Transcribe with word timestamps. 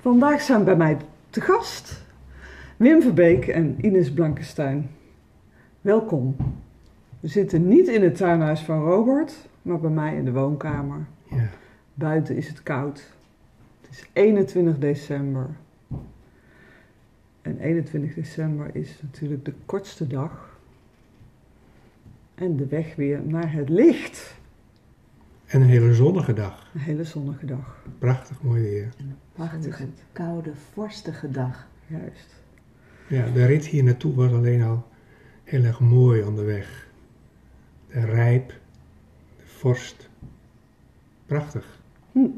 Vandaag 0.00 0.40
zijn 0.40 0.64
bij 0.64 0.76
mij 0.76 0.96
te 1.30 1.40
gast 1.40 2.02
Wim 2.76 3.02
Verbeek 3.02 3.46
en 3.46 3.76
Ines 3.80 4.12
Blankenstein. 4.12 4.90
Welkom. 5.80 6.36
We 7.20 7.28
zitten 7.28 7.68
niet 7.68 7.88
in 7.88 8.02
het 8.02 8.16
tuinhuis 8.16 8.60
van 8.60 8.82
Robert, 8.82 9.48
maar 9.62 9.80
bij 9.80 9.90
mij 9.90 10.16
in 10.16 10.24
de 10.24 10.32
woonkamer. 10.32 11.06
Ja. 11.30 11.48
Buiten 11.94 12.36
is 12.36 12.48
het 12.48 12.62
koud. 12.62 13.12
Het 13.80 13.90
is 13.90 14.08
21 14.12 14.78
december. 14.78 15.46
En 17.42 17.58
21 17.58 18.14
december 18.14 18.70
is 18.72 18.98
natuurlijk 19.02 19.44
de 19.44 19.54
kortste 19.66 20.06
dag. 20.06 20.58
En 22.34 22.56
de 22.56 22.66
weg 22.66 22.94
weer 22.94 23.20
naar 23.24 23.52
het 23.52 23.68
licht. 23.68 24.39
En 25.50 25.60
een 25.60 25.68
hele 25.68 25.94
zonnige 25.94 26.32
dag. 26.32 26.70
Een 26.74 26.80
hele 26.80 27.04
zonnige 27.04 27.46
dag. 27.46 27.84
Prachtig 27.98 28.42
mooi 28.42 28.62
weer. 28.62 28.88
Een 28.98 29.14
prachtige, 29.32 29.86
koude, 30.12 30.50
vorstige 30.72 31.30
dag. 31.30 31.66
Juist. 31.86 32.34
Ja, 33.08 33.30
de 33.30 33.44
rit 33.44 33.66
hier 33.66 33.84
naartoe 33.84 34.14
was 34.14 34.32
alleen 34.32 34.62
al 34.62 34.86
heel 35.44 35.64
erg 35.64 35.80
mooi 35.80 36.22
onderweg. 36.22 36.88
De 37.88 38.00
rijp, 38.00 38.48
de 39.36 39.44
vorst. 39.44 40.08
Prachtig. 41.26 41.78
Hm. 42.12 42.28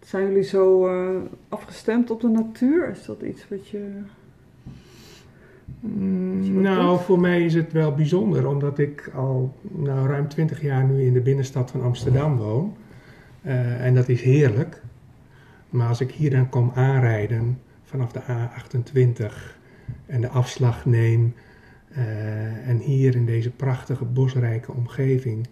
Zijn 0.00 0.26
jullie 0.26 0.42
zo 0.42 0.86
eh, 0.86 1.22
afgestemd 1.48 2.10
op 2.10 2.20
de 2.20 2.28
natuur? 2.28 2.90
Is 2.90 3.04
dat 3.04 3.22
iets 3.22 3.48
wat 3.48 3.68
je. 3.68 4.02
Nou, 5.80 7.00
voor 7.00 7.20
mij 7.20 7.44
is 7.44 7.54
het 7.54 7.72
wel 7.72 7.94
bijzonder, 7.94 8.48
omdat 8.48 8.78
ik 8.78 9.10
al 9.14 9.54
nou, 9.62 10.08
ruim 10.08 10.28
20 10.28 10.62
jaar 10.62 10.84
nu 10.84 11.02
in 11.02 11.12
de 11.12 11.20
binnenstad 11.20 11.70
van 11.70 11.82
Amsterdam 11.82 12.36
woon. 12.36 12.76
Uh, 13.42 13.84
en 13.84 13.94
dat 13.94 14.08
is 14.08 14.22
heerlijk. 14.22 14.82
Maar 15.70 15.88
als 15.88 16.00
ik 16.00 16.10
hier 16.10 16.30
dan 16.30 16.48
kom 16.48 16.70
aanrijden 16.74 17.58
vanaf 17.82 18.12
de 18.12 18.20
A28 18.20 19.34
en 20.06 20.20
de 20.20 20.28
afslag 20.28 20.84
neem 20.84 21.34
uh, 21.96 22.68
en 22.68 22.78
hier 22.78 23.14
in 23.16 23.26
deze 23.26 23.50
prachtige 23.50 24.04
bosrijke 24.04 24.72
omgeving, 24.72 25.48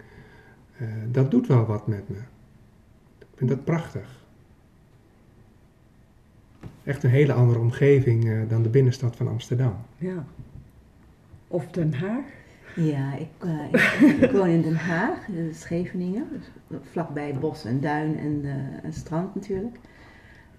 uh, 0.82 0.88
dat 1.10 1.30
doet 1.30 1.46
wel 1.46 1.66
wat 1.66 1.86
met 1.86 2.08
me. 2.08 2.18
Ik 3.18 3.26
vind 3.34 3.50
dat 3.50 3.64
prachtig. 3.64 4.26
Echt 6.88 7.02
een 7.02 7.10
hele 7.10 7.32
andere 7.32 7.58
omgeving 7.58 8.24
uh, 8.24 8.48
dan 8.48 8.62
de 8.62 8.68
binnenstad 8.68 9.16
van 9.16 9.28
Amsterdam. 9.28 9.76
Ja. 9.96 10.24
Of 11.48 11.70
Den 11.70 11.94
Haag? 11.94 12.24
Ja, 12.76 13.14
ik, 13.14 13.28
ik, 13.72 14.22
ik 14.22 14.30
woon 14.30 14.48
in 14.48 14.62
Den 14.62 14.76
Haag, 14.76 15.28
in 15.28 15.54
Scheveningen, 15.54 16.28
dus 16.30 16.78
vlakbij 16.90 17.34
bos 17.40 17.64
en 17.64 17.80
duin 17.80 18.18
en, 18.18 18.44
en 18.82 18.92
strand 18.92 19.34
natuurlijk. 19.34 19.76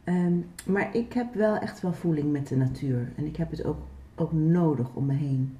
Um, 0.06 0.46
maar 0.66 0.96
ik 0.96 1.14
heb 1.14 1.34
wel 1.34 1.58
echt 1.58 1.82
wel 1.82 1.94
voeling 1.94 2.32
met 2.32 2.48
de 2.48 2.56
natuur. 2.56 3.12
En 3.16 3.26
ik 3.26 3.36
heb 3.36 3.52
het 3.52 3.66
ook, 3.66 3.80
ook 4.16 4.32
nodig 4.32 4.94
om 4.94 5.06
me 5.06 5.14
heen. 5.14 5.58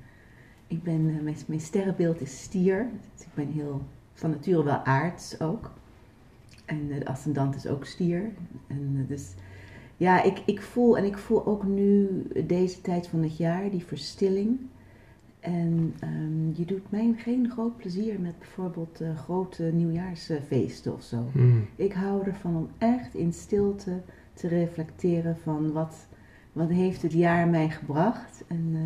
Ik 0.68 0.84
ben, 0.84 1.10
uh, 1.10 1.22
mijn, 1.22 1.38
mijn, 1.48 1.60
sterrenbeeld 1.60 2.22
is 2.22 2.42
stier. 2.42 2.88
Dus 3.16 3.26
ik 3.26 3.34
ben 3.34 3.52
heel 3.52 3.82
van 4.14 4.30
nature 4.30 4.64
wel 4.64 4.84
aards 4.84 5.40
ook. 5.40 5.74
En 6.66 6.90
uh, 6.90 6.98
de 7.00 7.06
ascendant 7.06 7.56
is 7.56 7.68
ook 7.68 7.86
stier. 7.86 8.32
En 8.68 8.96
uh, 8.96 9.08
dus 9.08 9.34
ja, 10.00 10.24
ik, 10.24 10.42
ik 10.46 10.62
voel 10.62 10.98
en 10.98 11.04
ik 11.04 11.18
voel 11.18 11.46
ook 11.46 11.64
nu 11.64 12.08
deze 12.46 12.82
tijd 12.82 13.08
van 13.08 13.24
het 13.24 13.38
jaar, 13.38 13.70
die 13.70 13.86
verstilling. 13.86 14.60
En 15.40 15.94
um, 16.04 16.52
je 16.56 16.66
doet 16.66 16.92
mij 16.92 17.14
geen 17.18 17.50
groot 17.50 17.78
plezier 17.78 18.20
met 18.20 18.40
bijvoorbeeld 18.40 19.02
grote 19.16 19.64
nieuwjaarsfeesten 19.64 20.94
of 20.94 21.04
zo. 21.04 21.26
Mm. 21.34 21.66
Ik 21.76 21.94
hou 21.94 22.24
ervan 22.26 22.56
om 22.56 22.70
echt 22.78 23.14
in 23.16 23.34
stilte 23.34 24.02
te 24.34 24.48
reflecteren 24.48 25.38
van 25.38 25.72
wat, 25.72 26.08
wat 26.54 26.70
heeft 26.70 27.02
het 27.02 27.14
jaar 27.14 27.48
mij 27.48 27.70
gebracht 27.70 28.44
en, 28.48 28.66
uh, 28.74 28.80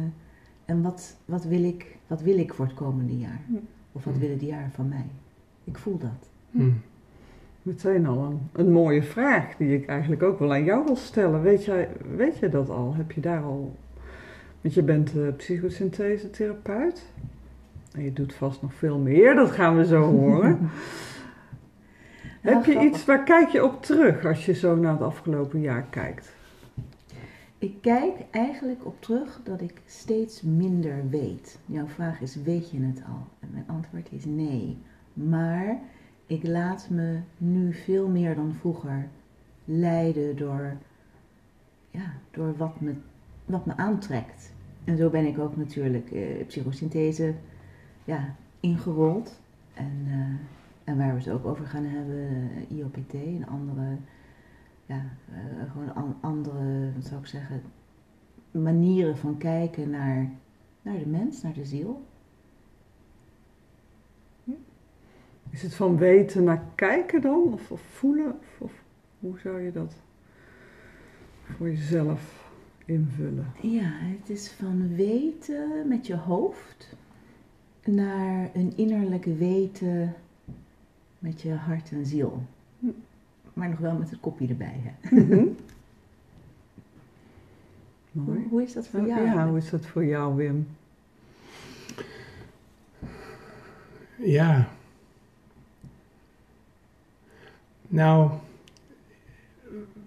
en 0.65 0.81
wat, 0.81 1.17
wat, 1.25 1.43
wil 1.43 1.63
ik, 1.63 1.97
wat 2.07 2.21
wil 2.21 2.37
ik 2.37 2.53
voor 2.53 2.65
het 2.65 2.73
komende 2.75 3.17
jaar? 3.17 3.41
Of 3.91 4.03
wat 4.03 4.13
Mm. 4.13 4.19
wil 4.19 4.29
het 4.29 4.41
jaar 4.41 4.71
van 4.71 4.87
mij? 4.87 5.05
Ik 5.63 5.77
voel 5.77 5.97
dat. 5.97 6.29
Meteen 7.63 8.05
al 8.05 8.23
een, 8.23 8.39
een 8.53 8.71
mooie 8.71 9.03
vraag 9.03 9.55
die 9.57 9.75
ik 9.75 9.85
eigenlijk 9.87 10.23
ook 10.23 10.39
wel 10.39 10.51
aan 10.51 10.63
jou 10.63 10.85
wil 10.85 10.95
stellen. 10.95 11.41
Weet 11.41 11.65
jij, 11.65 11.89
weet 12.15 12.37
jij 12.37 12.49
dat 12.49 12.69
al? 12.69 12.95
Heb 12.95 13.11
je 13.11 13.21
daar 13.21 13.43
al. 13.43 13.75
Want 14.61 14.73
je 14.73 14.83
bent 14.83 15.15
uh, 15.15 15.27
psychosynthese-therapeut. 15.37 17.05
En 17.93 18.03
je 18.03 18.13
doet 18.13 18.33
vast 18.33 18.61
nog 18.61 18.73
veel 18.73 18.97
meer, 18.97 19.35
dat 19.35 19.51
gaan 19.51 19.77
we 19.77 19.85
zo 19.85 20.01
horen. 20.01 20.59
Heb 22.41 22.65
je 22.65 22.79
iets, 22.79 23.05
waar 23.05 23.23
kijk 23.23 23.49
je 23.49 23.63
op 23.63 23.83
terug 23.83 24.25
als 24.25 24.45
je 24.45 24.53
zo 24.53 24.75
naar 24.75 24.91
het 24.91 25.01
afgelopen 25.01 25.61
jaar 25.61 25.85
kijkt? 25.89 26.33
Ik 27.57 27.75
kijk 27.81 28.13
eigenlijk 28.31 28.85
op 28.85 29.01
terug 29.01 29.39
dat 29.43 29.61
ik 29.61 29.81
steeds 29.85 30.41
minder 30.41 31.09
weet. 31.09 31.59
Jouw 31.65 31.87
vraag 31.87 32.21
is: 32.21 32.35
weet 32.43 32.71
je 32.71 32.79
het 32.81 33.01
al? 33.07 33.27
En 33.39 33.49
mijn 33.51 33.65
antwoord 33.67 34.07
is 34.11 34.25
nee. 34.25 34.77
Maar 35.13 35.79
ik 36.33 36.47
laat 36.47 36.89
me 36.89 37.19
nu 37.37 37.73
veel 37.73 38.07
meer 38.07 38.35
dan 38.35 38.53
vroeger 38.53 39.07
leiden 39.65 40.37
door, 40.37 40.77
ja, 41.89 42.13
door 42.31 42.57
wat, 42.57 42.81
me, 42.81 42.93
wat 43.45 43.65
me 43.65 43.77
aantrekt. 43.77 44.53
En 44.83 44.97
zo 44.97 45.09
ben 45.09 45.25
ik 45.25 45.39
ook 45.39 45.55
natuurlijk 45.55 46.11
eh, 46.11 46.45
psychosynthese 46.47 47.33
ja, 48.03 48.35
ingerold. 48.59 49.41
En, 49.73 50.05
uh, 50.07 50.13
en 50.83 50.97
waar 50.97 51.13
we 51.13 51.19
het 51.19 51.29
ook 51.29 51.45
over 51.45 51.65
gaan 51.65 51.85
hebben, 51.85 52.15
uh, 52.15 52.77
IOPT 52.77 53.13
en 53.13 53.47
andere, 53.47 53.97
ja, 54.85 55.01
uh, 55.31 55.71
gewoon 55.71 55.95
an 55.95 56.15
andere, 56.21 56.91
zou 56.99 57.19
ik 57.19 57.27
zeggen, 57.27 57.61
manieren 58.51 59.17
van 59.17 59.37
kijken 59.37 59.89
naar, 59.89 60.29
naar 60.81 60.97
de 60.97 61.07
mens, 61.07 61.41
naar 61.41 61.53
de 61.53 61.65
ziel. 61.65 62.05
Is 65.53 65.61
het 65.61 65.75
van 65.75 65.97
weten 65.97 66.43
naar 66.43 66.63
kijken 66.75 67.21
dan? 67.21 67.53
Of, 67.53 67.71
of 67.71 67.81
voelen? 67.81 68.39
Of, 68.39 68.57
of, 68.57 68.71
hoe 69.19 69.39
zou 69.39 69.61
je 69.61 69.71
dat 69.71 69.93
voor 71.57 71.69
jezelf 71.69 72.51
invullen? 72.85 73.51
Ja, 73.61 73.91
het 73.91 74.29
is 74.29 74.51
van 74.51 74.95
weten 74.95 75.87
met 75.87 76.07
je 76.07 76.15
hoofd 76.15 76.95
naar 77.83 78.49
een 78.53 78.73
innerlijk 78.75 79.25
weten 79.25 80.15
met 81.19 81.41
je 81.41 81.53
hart 81.53 81.91
en 81.91 82.05
ziel. 82.05 82.43
Hm. 82.79 82.87
Maar 83.53 83.69
nog 83.69 83.79
wel 83.79 83.97
met 83.97 84.09
het 84.09 84.19
kopje 84.19 84.47
erbij. 84.47 84.81
Hè? 84.83 85.15
Mm 85.15 85.31
-hmm. 85.31 85.55
hoe, 88.25 88.43
hoe, 88.49 88.63
is 88.63 88.73
dat 88.73 88.87
voor 88.87 89.07
jou? 89.07 89.25
Ja, 89.25 89.47
hoe 89.47 89.57
is 89.57 89.69
dat 89.69 89.85
voor 89.85 90.05
jou, 90.05 90.35
Wim? 90.35 90.67
Ja. 94.17 94.69
Nou, 97.93 98.29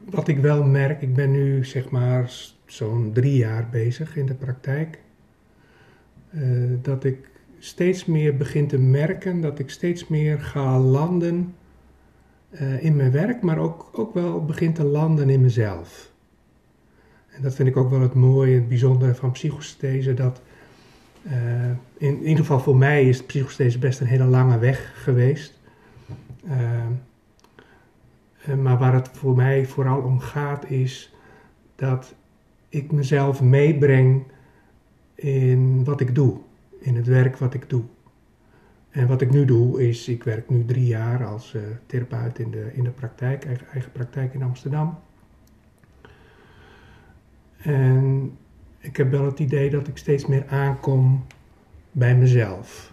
wat 0.04 0.28
ik 0.28 0.38
wel 0.38 0.64
merk, 0.64 1.02
ik 1.02 1.14
ben 1.14 1.30
nu 1.30 1.64
zeg 1.64 1.90
maar 1.90 2.32
zo'n 2.64 3.10
drie 3.12 3.36
jaar 3.36 3.68
bezig 3.70 4.16
in 4.16 4.26
de 4.26 4.34
praktijk, 4.34 4.98
uh, 6.30 6.78
dat 6.82 7.04
ik 7.04 7.28
steeds 7.58 8.04
meer 8.04 8.36
begin 8.36 8.66
te 8.66 8.78
merken 8.78 9.40
dat 9.40 9.58
ik 9.58 9.70
steeds 9.70 10.08
meer 10.08 10.40
ga 10.40 10.78
landen 10.78 11.54
uh, 12.50 12.84
in 12.84 12.96
mijn 12.96 13.10
werk, 13.10 13.42
maar 13.42 13.58
ook, 13.58 13.88
ook 13.92 14.14
wel 14.14 14.44
begin 14.44 14.72
te 14.72 14.84
landen 14.84 15.30
in 15.30 15.40
mezelf. 15.40 16.12
En 17.28 17.42
dat 17.42 17.54
vind 17.54 17.68
ik 17.68 17.76
ook 17.76 17.90
wel 17.90 18.00
het 18.00 18.14
mooie, 18.14 18.54
het 18.54 18.68
bijzondere 18.68 19.14
van 19.14 19.30
psychosynthese, 19.32 20.14
dat 20.14 20.42
uh, 21.26 21.32
in, 21.96 22.18
ieder 22.22 22.36
geval 22.36 22.60
voor 22.60 22.76
mij 22.76 23.08
is 23.08 23.22
psychosynthese 23.22 23.78
best 23.78 24.00
een 24.00 24.06
hele 24.06 24.24
lange 24.24 24.58
weg 24.58 24.92
geweest. 25.02 25.58
Uh, 28.48 28.54
maar 28.54 28.78
waar 28.78 28.94
het 28.94 29.08
voor 29.08 29.36
mij 29.36 29.66
vooral 29.66 30.00
om 30.00 30.18
gaat 30.18 30.70
is 30.70 31.14
dat 31.74 32.14
ik 32.68 32.92
mezelf 32.92 33.42
meebreng 33.42 34.24
in 35.14 35.84
wat 35.84 36.00
ik 36.00 36.14
doe 36.14 36.38
in 36.78 36.96
het 36.96 37.06
werk 37.06 37.36
wat 37.36 37.54
ik 37.54 37.70
doe. 37.70 37.82
En 38.90 39.06
wat 39.06 39.20
ik 39.20 39.30
nu 39.30 39.44
doe 39.44 39.88
is, 39.88 40.08
ik 40.08 40.24
werk 40.24 40.50
nu 40.50 40.64
drie 40.64 40.86
jaar 40.86 41.26
als 41.26 41.54
uh, 41.54 41.62
therapeut 41.86 42.38
in 42.38 42.50
de, 42.50 42.70
in 42.72 42.84
de 42.84 42.90
praktijk, 42.90 43.44
eigen, 43.44 43.66
eigen 43.72 43.92
praktijk 43.92 44.34
in 44.34 44.42
Amsterdam. 44.42 44.98
En 47.56 48.32
ik 48.78 48.96
heb 48.96 49.10
wel 49.10 49.24
het 49.24 49.38
idee 49.38 49.70
dat 49.70 49.88
ik 49.88 49.96
steeds 49.96 50.26
meer 50.26 50.46
aankom 50.48 51.24
bij 51.92 52.16
mezelf. 52.16 52.92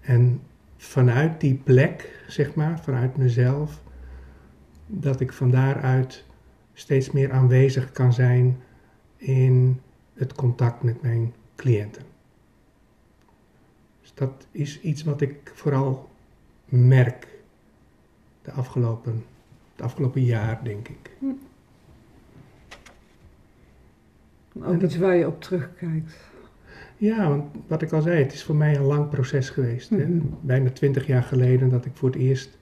En 0.00 0.40
vanuit 0.76 1.40
die 1.40 1.54
plek, 1.54 2.24
zeg 2.26 2.54
maar, 2.54 2.80
vanuit 2.80 3.16
mezelf, 3.16 3.82
dat 4.86 5.20
ik 5.20 5.32
van 5.32 5.50
daaruit 5.50 6.24
steeds 6.72 7.10
meer 7.10 7.32
aanwezig 7.32 7.92
kan 7.92 8.12
zijn 8.12 8.60
in 9.16 9.80
het 10.14 10.32
contact 10.32 10.82
met 10.82 11.02
mijn 11.02 11.34
cliënten. 11.56 12.02
Dus 14.00 14.14
dat 14.14 14.46
is 14.50 14.80
iets 14.80 15.02
wat 15.02 15.20
ik 15.20 15.52
vooral 15.54 16.08
merk 16.64 17.28
de 18.42 18.50
afgelopen 18.50 19.24
Het 19.72 19.84
afgelopen 19.84 20.24
jaar, 20.24 20.60
denk 20.64 20.88
ik. 20.88 21.10
Ook 24.62 24.82
iets 24.82 24.96
waar 24.96 25.16
je 25.16 25.26
op 25.26 25.40
terugkijkt. 25.40 26.16
Ja, 26.96 27.28
want 27.28 27.44
wat 27.66 27.82
ik 27.82 27.92
al 27.92 28.02
zei, 28.02 28.22
het 28.22 28.32
is 28.32 28.44
voor 28.44 28.56
mij 28.56 28.76
een 28.76 28.82
lang 28.82 29.08
proces 29.08 29.50
geweest. 29.50 29.90
Mhm. 29.90 30.20
Bijna 30.40 30.70
twintig 30.70 31.06
jaar 31.06 31.22
geleden 31.22 31.68
dat 31.68 31.84
ik 31.84 31.92
voor 31.94 32.08
het 32.08 32.18
eerst 32.18 32.58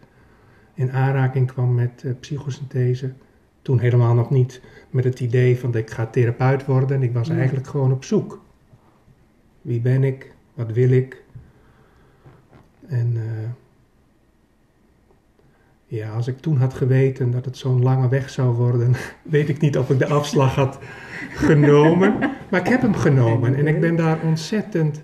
in 0.74 0.92
aanraking 0.92 1.46
kwam 1.46 1.74
met 1.74 2.02
eh, 2.04 2.12
psychosynthese. 2.20 3.12
Toen 3.62 3.78
helemaal 3.78 4.14
nog 4.14 4.30
niet 4.30 4.60
met 4.90 5.04
het 5.04 5.20
idee 5.20 5.58
van 5.58 5.70
dat 5.70 5.80
ik 5.80 5.90
ga 5.90 6.06
therapeut 6.06 6.64
worden. 6.64 7.02
Ik 7.02 7.12
was 7.12 7.28
eigenlijk 7.28 7.66
gewoon 7.66 7.92
op 7.92 8.04
zoek. 8.04 8.42
Wie 9.62 9.80
ben 9.80 10.04
ik? 10.04 10.34
Wat 10.54 10.72
wil 10.72 10.90
ik? 10.90 11.22
En 12.86 13.12
eh, 13.16 13.48
ja, 15.86 16.10
als 16.10 16.26
ik 16.26 16.38
toen 16.38 16.56
had 16.56 16.74
geweten 16.74 17.30
dat 17.30 17.44
het 17.44 17.56
zo'n 17.56 17.82
lange 17.82 18.08
weg 18.08 18.30
zou 18.30 18.54
worden, 18.54 18.94
weet 19.22 19.48
ik 19.48 19.60
niet 19.60 19.78
of 19.78 19.90
ik 19.90 19.98
de 19.98 20.06
afslag 20.06 20.54
had 20.54 20.78
genomen. 21.34 22.18
Maar 22.50 22.60
ik 22.60 22.68
heb 22.68 22.82
hem 22.82 22.94
genomen 22.94 23.54
en 23.54 23.66
ik 23.66 23.80
ben 23.80 23.96
daar 23.96 24.22
ontzettend, 24.22 25.02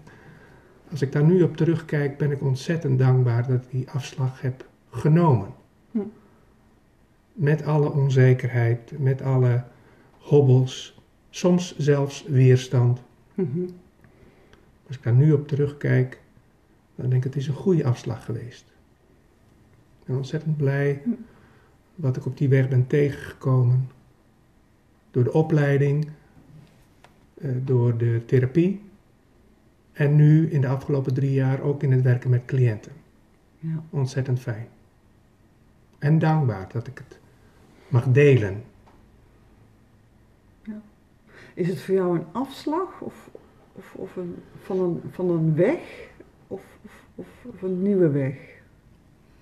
als 0.91 1.03
ik 1.03 1.13
daar 1.13 1.25
nu 1.25 1.43
op 1.43 1.57
terugkijk, 1.57 2.19
ben 2.19 2.31
ik 2.31 2.43
ontzettend 2.43 2.99
dankbaar 2.99 3.47
dat 3.47 3.63
ik 3.63 3.71
die 3.71 3.91
afslag 3.91 4.41
heb 4.41 4.65
genomen. 4.91 5.59
Hm. 5.91 5.99
Met 7.33 7.63
alle 7.63 7.93
onzekerheid, 7.93 8.99
met 8.99 9.23
alle 9.23 9.65
hobbels, 10.19 11.01
soms 11.31 11.79
zelfs 11.79 12.25
weerstand. 12.27 13.03
Mhm. 13.35 13.61
Als 14.87 14.97
ik 14.97 15.03
daar 15.03 15.15
nu 15.15 15.33
op 15.33 15.49
terugkijk, 15.49 16.21
dan 16.95 17.11
denk 17.11 17.25
ik 17.25 17.33
het 17.33 17.43
is 17.43 17.49
een 17.49 17.55
goede 17.55 17.85
afslag 17.85 18.25
geweest. 18.25 18.65
Ik 20.01 20.07
ben 20.07 20.17
ontzettend 20.17 20.57
blij 20.57 21.01
Hm. 21.05 21.11
wat 21.95 22.17
ik 22.17 22.27
op 22.27 22.37
die 22.37 22.49
weg 22.49 22.69
ben 22.69 22.87
tegengekomen. 22.87 23.89
Door 25.11 25.25
de 25.25 25.33
opleiding, 25.33 26.09
eh, 27.35 27.51
door 27.65 27.97
de 27.97 28.23
therapie 28.27 28.81
en 29.93 30.17
nu 30.17 30.51
in 30.51 30.61
de 30.61 30.69
afgelopen 30.69 31.15
drie 31.15 31.33
jaar 31.33 31.61
ook 31.61 31.83
in 31.83 31.93
het 31.93 32.03
werken 32.03 32.31
met 32.31 32.45
cliënten. 32.45 32.93
Ja. 33.59 33.83
Ontzettend 33.91 34.41
fijn. 34.41 34.67
En 36.01 36.19
dankbaar 36.19 36.67
dat 36.73 36.87
ik 36.87 36.99
het 37.09 37.19
mag 37.89 38.05
delen. 38.09 38.63
Is 41.55 41.69
het 41.69 41.81
voor 41.81 41.95
jou 41.95 42.17
een 42.19 42.25
afslag 42.33 43.01
of, 43.01 43.15
of, 43.73 43.93
of 43.95 44.17
een, 44.17 44.35
van, 44.63 44.79
een, 44.81 45.01
van 45.11 45.31
een 45.31 45.55
weg 45.55 45.79
of, 46.47 46.61
of, 47.15 47.27
of, 47.55 47.63
een 47.63 47.83
nieuwe 47.83 48.09
weg? 48.09 48.35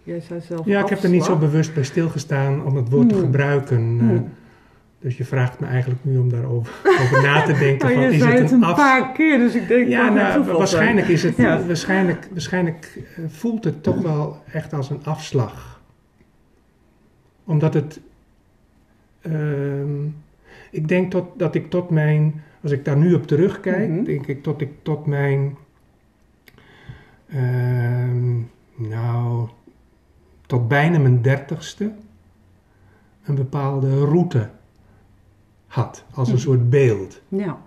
Jij 0.03 0.21
zei 0.21 0.41
zelf 0.41 0.67
Ja, 0.67 0.81
ik 0.83 0.89
heb 0.89 1.03
er 1.03 1.09
niet 1.09 1.25
zo 1.25 1.37
bewust 1.37 1.75
bij 1.75 1.83
stilgestaan 1.85 2.65
om 2.65 2.77
het 2.77 2.89
woord 2.89 3.09
te 3.09 3.15
Hmm. 3.15 3.25
gebruiken. 3.25 3.99
eh, 4.01 4.07
Hmm. 4.07 4.29
Dus 5.01 5.17
je 5.17 5.25
vraagt 5.25 5.61
me 5.61 5.67
eigenlijk 5.67 6.05
nu 6.05 6.19
om 6.19 6.31
daarover 6.31 6.73
over 7.01 7.23
na 7.23 7.43
te 7.43 7.53
denken. 7.65 7.87
Nou, 7.87 7.93
van, 8.01 8.03
je 8.09 8.11
is 8.17 8.19
zei 8.23 8.33
het 8.33 8.43
het 8.43 8.51
een 8.51 8.65
af... 8.65 8.77
paar 8.77 9.13
keer, 9.13 9.39
dus 9.39 9.55
ik 9.55 9.69
denk 9.69 9.89
Ja, 9.89 10.09
nou, 10.09 10.45
waarschijnlijk, 10.45 11.09
is 11.09 11.23
het, 11.23 11.37
Ja. 11.37 11.67
waarschijnlijk, 11.67 12.29
waarschijnlijk 12.33 13.03
eh, 13.17 13.25
voelt 13.29 13.65
het 13.65 13.83
toch 13.83 14.01
wel 14.03 14.43
echt 14.53 14.73
als 14.73 14.91
een 14.91 15.05
afslag. 15.05 15.78
Omdat 17.49 17.75
het... 17.75 18.01
ehm, 19.21 20.05
ik 20.71 20.89
denk 20.89 21.11
tot, 21.11 21.39
dat 21.39 21.55
ik 21.55 21.71
tot 21.71 21.91
mijn... 21.91 22.43
Als 22.63 22.73
ik 22.73 22.85
daar 22.85 22.97
nu 22.97 23.15
op 23.15 23.27
terugkijk, 23.27 23.89
Mhm. 23.91 24.05
denk 24.05 24.27
ik 24.27 24.43
tot 24.43 24.61
ik 24.61 24.71
tot 24.83 25.07
mijn... 25.07 25.57
ehm, 27.29 28.37
nou, 28.75 29.49
tot 30.47 30.69
bijna 30.69 30.99
mijn 30.99 31.23
dertigste 31.23 31.93
een 33.25 33.35
bepaalde 33.35 34.05
route 34.05 34.51
had. 35.67 36.05
Als 36.15 36.29
een 36.29 36.35
Mhm. 36.35 36.43
soort 36.43 36.71
beeld. 36.71 37.21
Ja, 37.29 37.59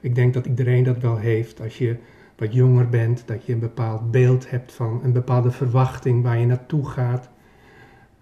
Ik 0.00 0.14
denk 0.14 0.34
dat 0.34 0.46
iedereen 0.46 0.84
dat 0.84 0.98
wel 0.98 1.16
heeft 1.16 1.60
als 1.60 1.78
je 1.78 1.96
wat 2.36 2.52
jonger 2.54 2.88
bent, 2.88 3.22
dat 3.26 3.46
je 3.46 3.52
een 3.52 3.58
bepaald 3.58 4.10
beeld 4.10 4.50
hebt 4.50 4.72
van 4.72 5.00
een 5.02 5.12
bepaalde 5.12 5.50
verwachting 5.50 6.22
waar 6.22 6.38
je 6.38 6.46
naartoe 6.46 6.86
gaat. 6.88 7.28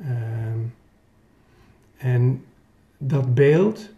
Ehm, 0.01 0.59
en 1.97 2.45
dat 2.99 3.35
beeld, 3.35 3.93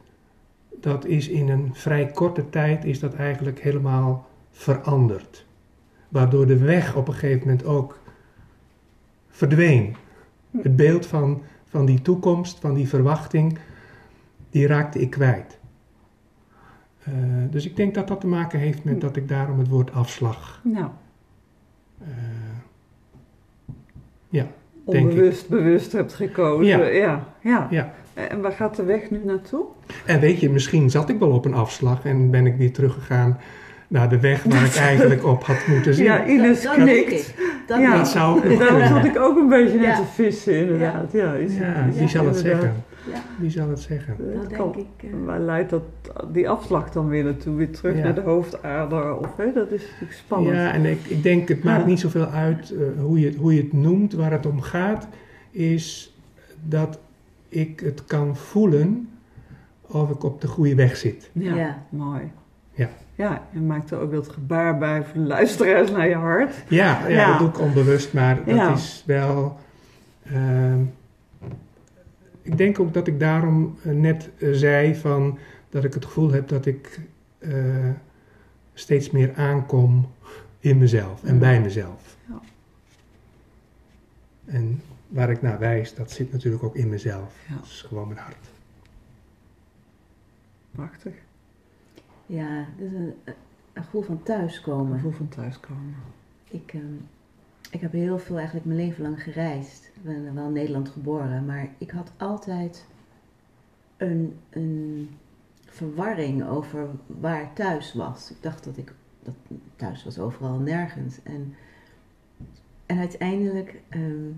dat 0.81 1.05
is 1.05 1.29
in 1.29 1.49
een 1.49 1.75
vrij 1.75 2.07
korte 2.07 2.49
tijd, 2.49 2.85
is 2.85 3.01
dat 3.01 3.15
eigenlijk 3.15 3.61
helemaal 3.61 4.29
veranderd. 4.51 5.47
Waardoor 6.09 6.47
de 6.47 6.59
weg 6.59 6.97
op 6.97 7.09
een 7.09 7.15
gegeven 7.15 7.47
moment 7.49 7.65
ook 7.65 8.01
verdween. 9.29 9.97
Het 10.51 10.77
beeld 10.77 11.07
van, 11.07 11.43
van 11.65 11.87
die 11.87 12.03
toekomst, 12.03 12.59
van 12.59 12.75
die 12.75 12.89
verwachting, 12.89 13.59
die 14.51 14.67
raakte 14.67 15.01
ik 15.01 15.11
kwijt. 15.11 15.59
Eh, 17.03 17.13
dus 17.51 17.67
ik 17.67 17.77
denk 17.77 17.95
dat 17.95 18.09
dat 18.09 18.21
te 18.21 18.27
maken 18.27 18.59
heeft 18.59 18.85
met 18.85 19.01
dat 19.01 19.17
ik 19.17 19.29
daarom 19.29 19.59
het 19.59 19.69
woord 19.69 19.93
afslag. 19.93 20.61
nou, 20.65 20.91
eh, 21.99 22.09
ja. 24.29 24.47
Onbewust 24.87 25.49
bewust 25.49 25.93
hebt 25.93 26.15
gekozen. 26.15 26.67
Ja. 26.67 26.87
Ja. 26.87 27.27
Ja, 27.41 27.67
Ja. 27.71 27.95
En 28.15 28.41
waar 28.41 28.53
gaat 28.53 28.77
de 28.77 28.85
weg 28.85 29.11
nu 29.11 29.21
naartoe? 29.25 29.65
En 30.07 30.21
weet 30.21 30.41
je, 30.41 30.51
misschien 30.51 30.91
zat 30.91 31.09
ik 31.09 31.19
wel 31.19 31.31
op 31.31 31.45
een 31.45 31.55
afslag 31.55 32.05
en 32.05 32.31
ben 32.31 32.47
ik 32.47 32.57
weer 32.57 32.73
teruggegaan 32.73 33.39
naar 33.89 34.09
de 34.09 34.21
weg 34.21 34.43
waar 34.43 34.65
ik 34.65 34.75
eigenlijk 34.77 35.25
op 35.25 35.45
had 35.45 35.67
moeten 35.67 35.97
Ja, 35.97 36.17
zitten. 36.17 36.35
Ines 36.35 36.63
dat 36.63 36.75
knikt. 36.75 37.13
ik. 37.13 37.35
Dat 37.67 37.79
Ja. 37.81 37.97
Dat 37.97 38.07
ik. 38.07 38.13
zou 38.13 38.59
Daar 38.59 38.87
zat 38.89 39.05
ik 39.05 39.19
ook 39.19 39.37
een 39.37 39.49
beetje 39.49 39.81
Ja. 39.81 39.97
te 39.97 40.03
vissen, 40.15 40.59
inderdaad. 40.61 41.13
Ja, 41.13 41.33
is- 41.35 41.57
Ja, 41.57 41.75
is- 41.75 41.97
wie 41.99 42.09
zal 42.09 42.27
het 42.27 42.37
inderdaad. 42.37 42.61
zeggen? 42.63 42.85
Ja, 43.13 43.21
Wie 43.39 43.51
zal 43.51 43.69
het 43.69 43.81
zeggen? 43.81 44.17
Dat 44.19 44.49
denk 44.49 44.77
ik. 44.77 44.87
eh, 45.03 45.11
Waar 45.25 45.41
leidt 45.41 45.71
dat, 45.71 45.83
die 46.33 46.49
afslag 46.49 46.91
dan 46.91 47.09
weer 47.09 47.25
naartoe? 47.25 47.55
Weer 47.57 47.71
terug 47.71 47.97
Ja. 47.97 48.03
naar 48.03 48.15
de 48.15 48.21
hoofdader? 48.21 49.17
Of, 49.17 49.37
hè, 49.37 49.53
dat 49.53 49.71
is 49.71 49.83
natuurlijk 49.83 50.13
spannend. 50.13 50.57
Ja, 50.57 50.73
en 50.73 50.85
ik, 50.85 50.99
ik 51.05 51.23
denk, 51.23 51.49
het 51.49 51.65
maakt 51.65 51.81
Ja. 51.81 51.87
niet 51.87 52.01
zoveel 52.01 52.27
uit 52.27 52.71
eh, 52.71 53.03
hoe, 53.03 53.21
je, 53.21 53.35
hoe 53.39 53.55
je 53.55 53.63
het 53.63 53.73
noemt. 53.73 54.13
Waar 54.13 54.31
het 54.33 54.47
om 54.47 54.61
gaat, 54.61 55.09
is 55.51 56.15
dat 56.63 56.99
ik 57.49 57.81
het 57.81 58.05
kan 58.05 58.37
voelen 58.37 59.09
of 59.87 60.11
ik 60.11 60.25
op 60.25 60.41
de 60.41 60.47
goede 60.49 60.75
weg 60.75 60.97
zit. 60.97 61.31
Ja, 61.33 61.55
Ja. 61.55 61.83
mooi. 61.89 62.21
Ja. 63.17 63.47
Je 63.51 63.61
maakt 63.61 63.91
er 63.91 63.99
ook 63.99 64.11
dat 64.13 64.29
gebaar 64.29 64.79
bij 64.79 65.05
voor 65.05 65.15
de 65.21 65.27
luisteraars 65.27 65.91
naar 65.91 66.09
je 66.09 66.15
hart. 66.15 66.55
Ja, 66.69 67.01
ja, 67.01 67.09
Ja. 67.09 67.29
dat 67.31 67.39
doe 67.39 67.49
ik 67.49 67.59
onbewust, 67.61 68.13
maar 68.13 68.45
dat 68.45 68.55
Ja. 68.55 68.73
is 68.73 69.03
wel. 69.07 69.59
ehm, 70.25 70.81
ik 72.43 72.57
denk 72.59 72.81
ook 72.81 72.95
dat 72.95 73.07
ik 73.07 73.21
daarom 73.21 73.77
eh, 73.83 73.93
net 73.93 74.31
eh, 74.39 74.49
zei 74.53 74.95
van 74.95 75.39
dat 75.71 75.85
ik 75.85 75.95
het 75.95 76.05
gevoel 76.05 76.31
heb 76.33 76.49
dat 76.49 76.67
ik 76.67 77.01
eh, 77.39 77.55
steeds 78.75 79.11
meer 79.11 79.35
aankom 79.37 80.11
in 80.61 80.79
mezelf 80.79 81.25
en 81.25 81.39
bij 81.39 81.61
mezelf. 81.61 82.17
Ja. 82.29 82.41
En 84.45 84.83
waar 85.09 85.31
ik 85.31 85.43
naar 85.43 85.59
wijs, 85.59 85.95
dat 85.95 86.11
zit 86.11 86.33
natuurlijk 86.33 86.63
ook 86.65 86.77
in 86.77 86.89
mezelf. 86.89 87.35
Ja. 87.49 87.55
Dat 87.55 87.65
is 87.65 87.85
gewoon 87.89 88.09
mijn 88.09 88.21
hart. 88.21 88.47
Prachtig. 90.71 91.13
Ja, 92.27 92.67
is 92.77 92.93
een, 92.93 93.15
een 93.73 93.85
gevoel 93.85 94.03
van 94.03 94.15
Een 94.15 94.23
thuiskomen. 94.23 94.95
gevoel 94.95 95.13
van 95.13 95.29
thuiskomen. 95.29 95.95
Ik, 96.51 96.73
ehm, 96.75 96.95
ik 97.71 97.81
heb 97.81 97.93
heel 97.93 98.19
veel 98.19 98.37
eigenlijk 98.37 98.67
mijn 98.67 98.79
leven 98.79 99.03
lang 99.03 99.23
gereisd. 99.23 99.91
Ik 99.95 100.03
ben 100.03 100.35
wel 100.35 100.47
in 100.47 100.53
Nederland 100.53 100.89
geboren, 100.89 101.47
maar 101.47 101.69
ik 101.79 101.91
had 101.91 102.13
altijd 102.17 102.87
een, 103.97 104.39
een 104.51 105.11
verwarring 105.65 106.47
over 106.47 106.89
waar 107.07 107.53
thuis 107.53 107.95
was. 107.95 108.31
Ik 108.31 108.43
dacht 108.43 108.65
dat 108.65 108.77
ik 108.77 108.95
dat 109.23 109.35
thuis 109.77 110.05
was 110.05 110.19
overal 110.19 110.59
nergens. 110.59 111.23
En, 111.23 111.55
en 112.87 112.99
uiteindelijk 112.99 113.81
ehm, 113.89 114.31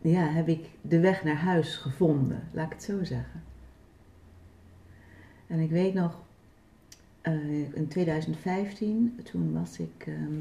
ja, 0.00 0.26
heb 0.26 0.48
ik 0.48 0.68
de 0.80 1.00
weg 1.00 1.24
naar 1.24 1.36
huis 1.36 1.76
gevonden, 1.76 2.48
laat 2.52 2.66
ik 2.66 2.72
het 2.72 2.82
zo 2.82 3.04
zeggen. 3.04 3.42
En 5.46 5.60
ik 5.60 5.70
weet 5.70 5.94
nog, 5.94 6.18
eh, 7.26 7.74
in 7.74 7.88
2015, 7.88 9.20
toen 9.22 9.52
was 9.52 9.78
ik 9.78 10.06
ehm, 10.06 10.40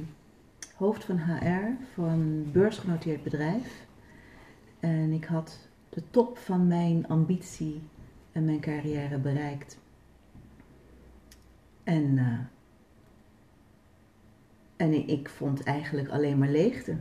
hoofd 0.75 1.03
van 1.03 1.17
HR 1.17 1.83
voor 1.93 2.07
een 2.07 2.49
beursgenoteerd 2.51 3.23
bedrijf. 3.23 3.85
En 4.79 5.11
ik 5.11 5.25
had 5.25 5.67
de 5.89 6.03
top 6.09 6.37
van 6.37 6.67
mijn 6.67 7.07
ambitie 7.07 7.81
en 8.31 8.45
mijn 8.45 8.59
carrière 8.59 9.17
bereikt. 9.17 9.79
En, 11.83 12.17
eh, 12.17 12.39
en 14.75 14.93
ik, 14.93 15.07
ik 15.07 15.29
vond 15.29 15.63
eigenlijk 15.63 16.09
alleen 16.09 16.37
maar 16.37 16.49
leegte. 16.49 16.97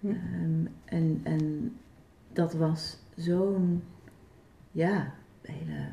Hm. 0.00 0.08
Ehm, 0.08 0.66
en, 0.84 1.20
en 1.22 1.72
dat 2.32 2.52
was 2.52 2.98
zo'n, 3.16 3.82
ja, 4.72 5.14
hele 5.42 5.88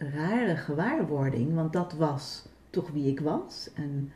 rare 0.00 0.56
gewaarwording, 0.56 1.54
want 1.54 1.72
dat 1.72 1.92
was 1.92 2.48
toch 2.70 2.90
wie 2.90 3.06
ik 3.10 3.20
was 3.20 3.70
en, 3.74 4.12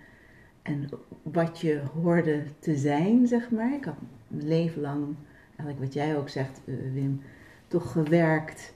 en 0.62 0.88
wat 1.22 1.60
je 1.60 1.80
hoorde 2.02 2.42
te 2.58 2.76
zijn, 2.76 3.26
zeg 3.26 3.50
maar. 3.50 3.74
Ik 3.74 3.84
had 3.84 3.94
mijn 4.28 4.48
leven 4.48 4.80
lang 4.80 5.04
eigenlijk 5.46 5.78
wat 5.78 5.92
jij 5.92 6.16
ook 6.18 6.28
zegt, 6.28 6.60
eh, 6.64 6.74
Wim, 6.92 7.20
toch 7.68 7.92
gewerkt 7.92 8.74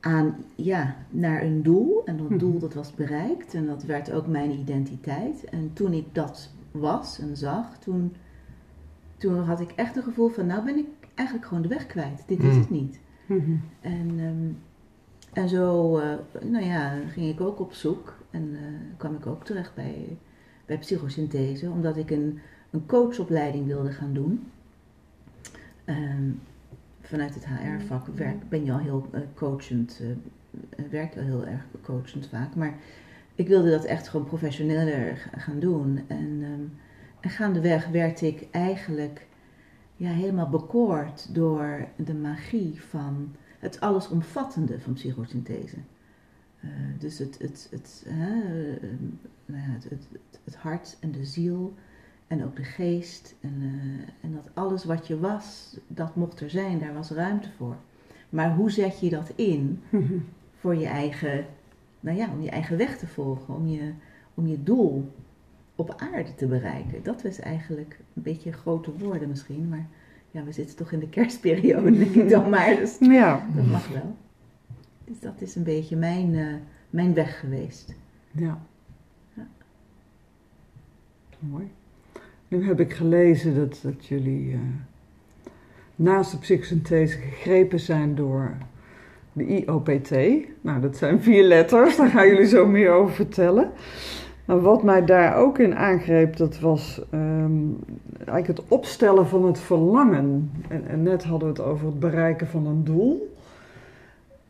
aan, 0.00 0.36
ja, 0.54 0.96
naar 1.10 1.42
een 1.42 1.62
doel. 1.62 2.02
En 2.04 2.16
dat 2.16 2.28
Mhm. 2.28 2.38
doel 2.38 2.58
dat 2.58 2.74
was 2.74 2.94
bereikt 2.94 3.54
en 3.54 3.66
dat 3.66 3.82
werd 3.82 4.12
ook 4.12 4.26
mijn 4.26 4.50
identiteit. 4.50 5.44
En 5.44 5.70
toen 5.72 5.92
ik 5.92 6.06
dat 6.14 6.50
was 6.70 7.18
en 7.18 7.36
zag, 7.36 7.78
toen, 7.78 8.14
toen 9.16 9.38
had 9.38 9.60
ik 9.60 9.70
echt 9.70 9.96
een 9.96 10.02
gevoel 10.02 10.28
van, 10.28 10.46
nou 10.46 10.64
ben 10.64 10.76
ik 10.76 10.86
eigenlijk 11.14 11.48
gewoon 11.48 11.62
de 11.62 11.68
weg 11.68 11.86
kwijt. 11.86 12.22
Dit 12.26 12.38
is 12.38 12.44
Mhm. 12.48 12.58
het 12.58 12.70
niet. 12.70 13.00
Mhm. 13.26 13.56
En, 13.80 14.10
ehm, 14.18 14.52
en 15.38 15.48
zo, 15.48 15.98
eh, 15.98 16.14
nou 16.44 16.64
ja, 16.64 16.94
ging 17.08 17.28
ik 17.28 17.40
ook 17.40 17.60
op 17.60 17.72
zoek 17.72 18.14
en 18.30 18.50
eh, 18.52 18.60
kwam 18.96 19.14
ik 19.14 19.26
ook 19.26 19.44
terecht 19.44 19.74
bij, 19.74 20.16
bij 20.66 20.78
psychosynthese, 20.78 21.70
omdat 21.70 21.96
ik 21.96 22.10
een, 22.10 22.38
een 22.70 22.86
coachopleiding 22.86 23.66
wilde 23.66 23.92
gaan 23.92 24.12
doen. 24.12 24.50
Ehm, 25.84 26.30
vanuit 27.00 27.34
het 27.34 27.46
HR-vak 27.46 28.06
werk, 28.06 28.48
ben 28.48 28.64
je 28.64 28.72
al 28.72 28.78
heel 28.78 29.06
eh, 29.10 29.20
coachend, 29.34 30.02
werk 30.90 31.14
je 31.14 31.20
al 31.20 31.26
heel 31.26 31.46
erg 31.46 31.66
coachend 31.82 32.26
vaak, 32.28 32.54
maar 32.54 32.74
ik 33.34 33.48
wilde 33.48 33.70
dat 33.70 33.84
echt 33.84 34.08
gewoon 34.08 34.26
professioneler 34.26 35.16
ga- 35.16 35.38
gaan 35.38 35.58
doen. 35.60 36.00
En, 36.06 36.38
ehm, 36.42 36.62
en 37.20 37.30
gaandeweg 37.30 37.88
werd 37.88 38.20
ik 38.20 38.46
eigenlijk 38.50 39.26
ja, 39.96 40.10
helemaal 40.10 40.48
bekoord 40.48 41.34
door 41.34 41.88
de 41.96 42.14
magie 42.14 42.82
van 42.82 43.34
het 43.58 43.80
allesomvattende 43.80 44.80
van 44.80 44.92
psychosynthese. 44.92 45.76
Eh, 46.60 46.70
dus 46.98 47.18
het, 47.18 47.38
het, 47.38 47.68
het, 47.70 48.04
hè, 48.08 48.42
eh, 48.76 48.88
nou 49.46 49.62
het, 49.62 49.84
het, 49.84 50.08
het, 50.12 50.40
het 50.44 50.56
hart 50.56 50.96
en 51.00 51.12
de 51.12 51.24
ziel 51.24 51.74
en 52.26 52.44
ook 52.44 52.56
de 52.56 52.64
geest 52.64 53.34
en, 53.40 53.54
eh, 53.60 54.24
en 54.24 54.32
dat 54.34 54.50
alles 54.54 54.84
wat 54.84 55.06
je 55.06 55.18
was, 55.18 55.76
dat 55.86 56.16
mocht 56.16 56.40
er 56.40 56.50
zijn, 56.50 56.78
daar 56.78 56.94
was 56.94 57.10
ruimte 57.10 57.48
voor. 57.56 57.76
Maar 58.28 58.54
hoe 58.54 58.70
zet 58.70 59.00
je 59.00 59.10
dat 59.10 59.32
in 59.34 59.82
voor 60.60 60.74
je 60.74 60.86
eigen, 60.86 61.46
nou 62.00 62.16
ja, 62.16 62.30
om 62.32 62.42
je 62.42 62.50
eigen 62.50 62.76
weg 62.76 62.98
te 62.98 63.06
volgen, 63.06 63.54
om 63.54 63.68
je, 63.68 63.92
om 64.34 64.46
je 64.46 64.62
doel 64.62 65.12
op 65.74 65.94
aarde 65.96 66.34
te 66.34 66.46
bereiken? 66.46 67.02
Dat 67.02 67.22
was 67.22 67.38
eigenlijk 67.38 67.98
een 68.14 68.22
beetje 68.22 68.52
grote 68.52 68.98
woorden 68.98 69.28
misschien, 69.28 69.68
maar 69.68 69.86
ja, 70.30 70.44
we 70.44 70.52
zitten 70.52 70.76
toch 70.76 70.92
in 70.92 70.98
de 70.98 71.08
kerstperiode, 71.08 71.98
denk 71.98 72.14
ik 72.14 72.28
dan 72.28 72.50
maar. 72.50 72.76
Dus 72.76 72.96
Ja, 73.20 73.46
dat 73.54 73.66
mag 73.66 73.88
wel. 73.88 74.16
Dus 75.04 75.20
dat 75.20 75.40
is 75.40 75.54
een 75.56 75.62
beetje 75.62 75.96
mijn, 75.96 76.34
eh, 76.34 76.54
mijn 76.90 77.14
weg 77.14 77.40
geweest. 77.40 77.94
ja. 78.32 78.60
Ja. 79.34 79.46
Mooi. 81.38 81.70
Nu 82.48 82.66
heb 82.66 82.80
ik 82.80 82.92
gelezen 82.92 83.54
dat, 83.56 83.78
dat 83.82 84.06
jullie 84.06 84.52
eh, 84.52 84.58
naast 85.96 86.30
de 86.30 86.38
psychosynthese 86.38 87.18
gegrepen 87.18 87.80
zijn 87.80 88.14
door 88.14 88.56
de 89.32 89.46
IOPT. 89.46 90.10
Nou, 90.60 90.80
dat 90.80 90.96
zijn 90.96 91.20
vier 91.22 91.44
letters, 91.44 91.96
daar 91.96 92.08
gaan 92.10 92.26
jullie 92.28 92.46
zo 92.46 92.66
meer 92.66 92.90
over 92.90 93.14
vertellen. 93.14 93.70
Maar 94.48 94.60
wat 94.60 94.82
mij 94.82 95.04
daar 95.04 95.36
ook 95.36 95.58
in 95.58 95.76
aangreep, 95.76 96.36
dat 96.36 96.60
was 96.60 97.00
ehm, 97.10 97.66
eigenlijk 98.16 98.46
het 98.46 98.62
opstellen 98.68 99.26
van 99.26 99.44
het 99.44 99.58
verlangen. 99.58 100.52
En, 100.68 100.86
en 100.86 101.02
net 101.02 101.24
hadden 101.24 101.52
we 101.52 101.60
het 101.60 101.70
over 101.70 101.86
het 101.86 102.00
bereiken 102.00 102.46
van 102.46 102.66
een 102.66 102.84
doel. 102.84 103.34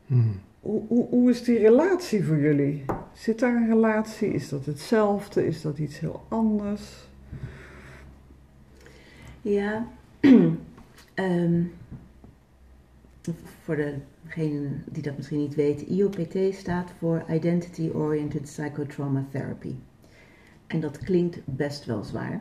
Hmm. 0.07 0.41
Hoe, 0.61 0.83
hoe, 0.89 1.07
hoe 1.09 1.31
is 1.31 1.43
die 1.43 1.59
relatie 1.59 2.25
voor 2.25 2.39
jullie? 2.39 2.85
Zit 3.13 3.39
daar 3.39 3.55
een 3.57 3.69
relatie? 3.69 4.29
Is 4.29 4.49
dat 4.49 4.67
hetzelfde? 4.67 5.47
Is 5.47 5.63
dat 5.63 5.79
iets 5.79 6.01
heel 6.01 6.23
anders? 6.29 7.09
Ja, 9.43 9.87
ehm, 11.15 11.63
voor 13.63 13.77
degenen 13.77 14.85
die 14.87 15.03
dat 15.03 15.17
misschien 15.17 15.39
niet 15.39 15.55
weten, 15.55 15.93
IOPT 15.93 16.55
staat 16.55 16.91
voor 16.99 17.25
Identity 17.31 17.91
Oriented 17.95 18.43
Psychotrauma 18.43 19.25
Therapy. 19.31 19.75
En 20.69 20.81
dat 20.81 20.99
klinkt 20.99 21.39
best 21.45 21.85
wel 21.85 22.05
zwaar. 22.05 22.41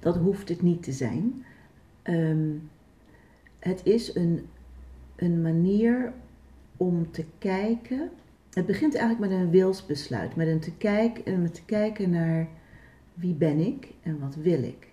Dat 0.00 0.16
hoeft 0.16 0.48
het 0.48 0.62
niet 0.62 0.82
te 0.82 0.92
zijn. 0.92 1.44
Ehm, 2.02 2.48
het 3.58 3.80
is 3.84 4.14
een, 4.14 4.46
een 5.16 5.42
manier 5.42 6.12
om 6.76 7.10
te 7.10 7.24
kijken. 7.38 8.10
Het 8.50 8.66
begint 8.66 8.94
eigenlijk 8.94 9.32
met 9.32 9.40
een 9.40 9.50
wilsbesluit, 9.50 10.36
met 10.36 10.46
een 10.46 10.60
te 10.60 10.76
kijken, 10.76 11.42
met 11.42 11.54
te 11.54 11.64
kijken 11.64 12.10
naar 12.10 12.48
wie 13.14 13.34
ben 13.34 13.58
ik 13.58 13.88
en 14.02 14.18
wat 14.18 14.34
wil 14.34 14.62
ik. 14.62 14.88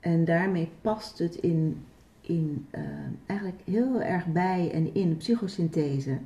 En 0.00 0.24
daarmee 0.24 0.70
past 0.80 1.18
het 1.18 1.34
in, 1.34 1.84
in 2.20 2.66
eh, 2.70 2.82
eigenlijk 3.26 3.60
heel 3.64 4.02
erg 4.02 4.26
bij 4.26 4.70
en 4.72 4.94
in 4.94 5.16
psychosynthese, 5.16 6.18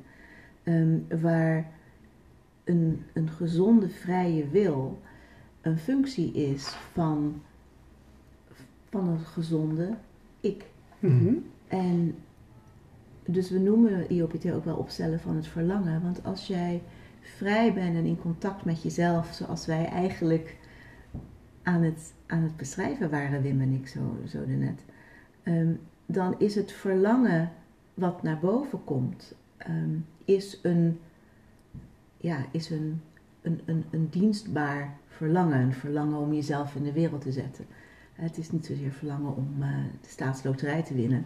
ehm, 0.63 1.21
waar 1.21 1.71
een, 2.67 3.05
een 3.13 3.29
gezonde 3.29 3.89
vrije 3.89 4.47
wil 4.49 4.99
een 5.61 5.77
functie 5.77 6.31
is 6.33 6.67
van, 6.91 7.41
van 8.89 9.07
een 9.07 9.19
gezonde 9.19 9.93
ik. 10.39 10.65
Mhm. 10.99 11.33
En 11.67 12.15
dus 13.25 13.49
we 13.49 13.59
noemen 13.59 14.11
IOPT 14.11 14.51
ook 14.51 14.65
wel 14.65 14.75
opstellen 14.75 15.19
van 15.19 15.35
het 15.35 15.47
verlangen. 15.47 16.01
Want 16.01 16.23
als 16.23 16.47
jij 16.47 16.81
vrij 17.21 17.73
bent 17.73 17.95
en 17.95 18.05
in 18.05 18.21
contact 18.21 18.65
met 18.65 18.81
jezelf, 18.81 19.33
zoals 19.33 19.65
wij 19.65 19.85
eigenlijk 19.85 20.57
aan 21.63 21.81
het, 21.81 22.13
aan 22.25 22.41
het 22.41 22.57
beschrijven 22.57 23.09
waren, 23.09 23.41
Wim 23.41 23.61
en 23.61 23.73
ik 23.73 23.87
zo, 23.87 23.99
zo 24.27 24.39
net, 24.45 24.83
ehm, 25.43 25.73
dan 26.05 26.35
is 26.37 26.55
het 26.55 26.71
verlangen 26.71 27.51
wat 27.93 28.23
naar 28.23 28.39
boven 28.39 28.83
komt, 28.83 29.35
ehm, 29.57 29.95
is 30.25 30.59
een, 30.61 30.99
ja, 32.17 32.37
is 32.51 32.69
een, 32.69 33.01
een, 33.41 33.61
een, 33.65 33.83
een 33.91 34.07
dienstbaar 34.09 34.95
verlangen. 35.07 35.59
Een 35.59 35.73
verlangen 35.73 36.17
om 36.19 36.33
jezelf 36.33 36.75
in 36.75 36.83
de 36.83 36.91
wereld 36.91 37.21
te 37.21 37.31
zetten. 37.31 37.65
Het 38.13 38.37
is 38.37 38.51
niet 38.51 38.65
zozeer 38.65 38.91
verlangen 38.91 39.35
om 39.35 39.47
eh, 39.61 39.67
de 40.01 40.09
staatsloterij 40.09 40.83
te 40.83 40.93
winnen. 40.93 41.25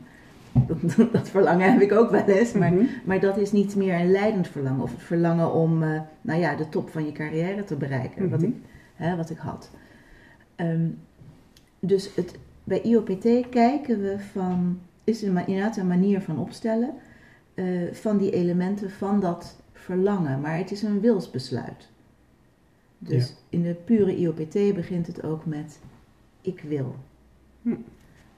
Dat, 0.67 0.77
dat 1.13 1.29
verlangen 1.29 1.71
heb 1.71 1.81
ik 1.81 1.91
ook 1.91 2.09
wel 2.11 2.23
eens, 2.25 2.53
maar, 2.53 2.73
Mhm. 2.73 2.85
maar 3.05 3.19
dat 3.19 3.37
is 3.37 3.51
niet 3.51 3.75
meer 3.75 3.99
een 3.99 4.11
leidend 4.11 4.47
verlangen. 4.47 4.81
Of 4.81 4.91
het 4.91 5.03
verlangen 5.03 5.53
om 5.53 5.83
eh, 5.83 6.01
nou 6.21 6.39
ja, 6.39 6.55
de 6.55 6.69
top 6.69 6.89
van 6.89 7.05
je 7.05 7.11
carrière 7.11 7.63
te 7.63 7.75
bereiken, 7.75 8.29
wat, 8.29 8.39
Mhm. 8.39 8.49
ik, 8.49 8.55
hè, 8.95 9.15
wat 9.15 9.29
ik 9.29 9.37
had. 9.37 9.71
Ehm, 10.55 10.87
dus 11.79 12.15
het, 12.15 12.37
bij 12.63 12.81
IOPT 12.81 13.49
kijken 13.49 14.01
we 14.01 14.19
van, 14.31 14.79
is 15.03 15.21
een, 15.21 15.47
inderdaad 15.47 15.77
een 15.77 15.87
manier 15.87 16.21
van 16.21 16.37
opstellen 16.39 16.89
eh, 17.53 17.65
van 17.91 18.17
die 18.17 18.31
elementen 18.31 18.91
van 18.91 19.19
dat 19.19 19.60
verlangen. 19.81 20.41
Maar 20.41 20.57
het 20.57 20.71
is 20.71 20.81
een 20.83 20.99
wilsbesluit. 20.99 21.89
Dus 22.97 23.27
Ja. 23.29 23.33
in 23.49 23.61
de 23.61 23.73
pure 23.85 24.17
IOPT 24.17 24.53
begint 24.75 25.07
het 25.07 25.23
ook 25.23 25.45
met 25.45 25.79
ik 26.41 26.63
wil. 26.67 26.95
Hm. 27.61 27.73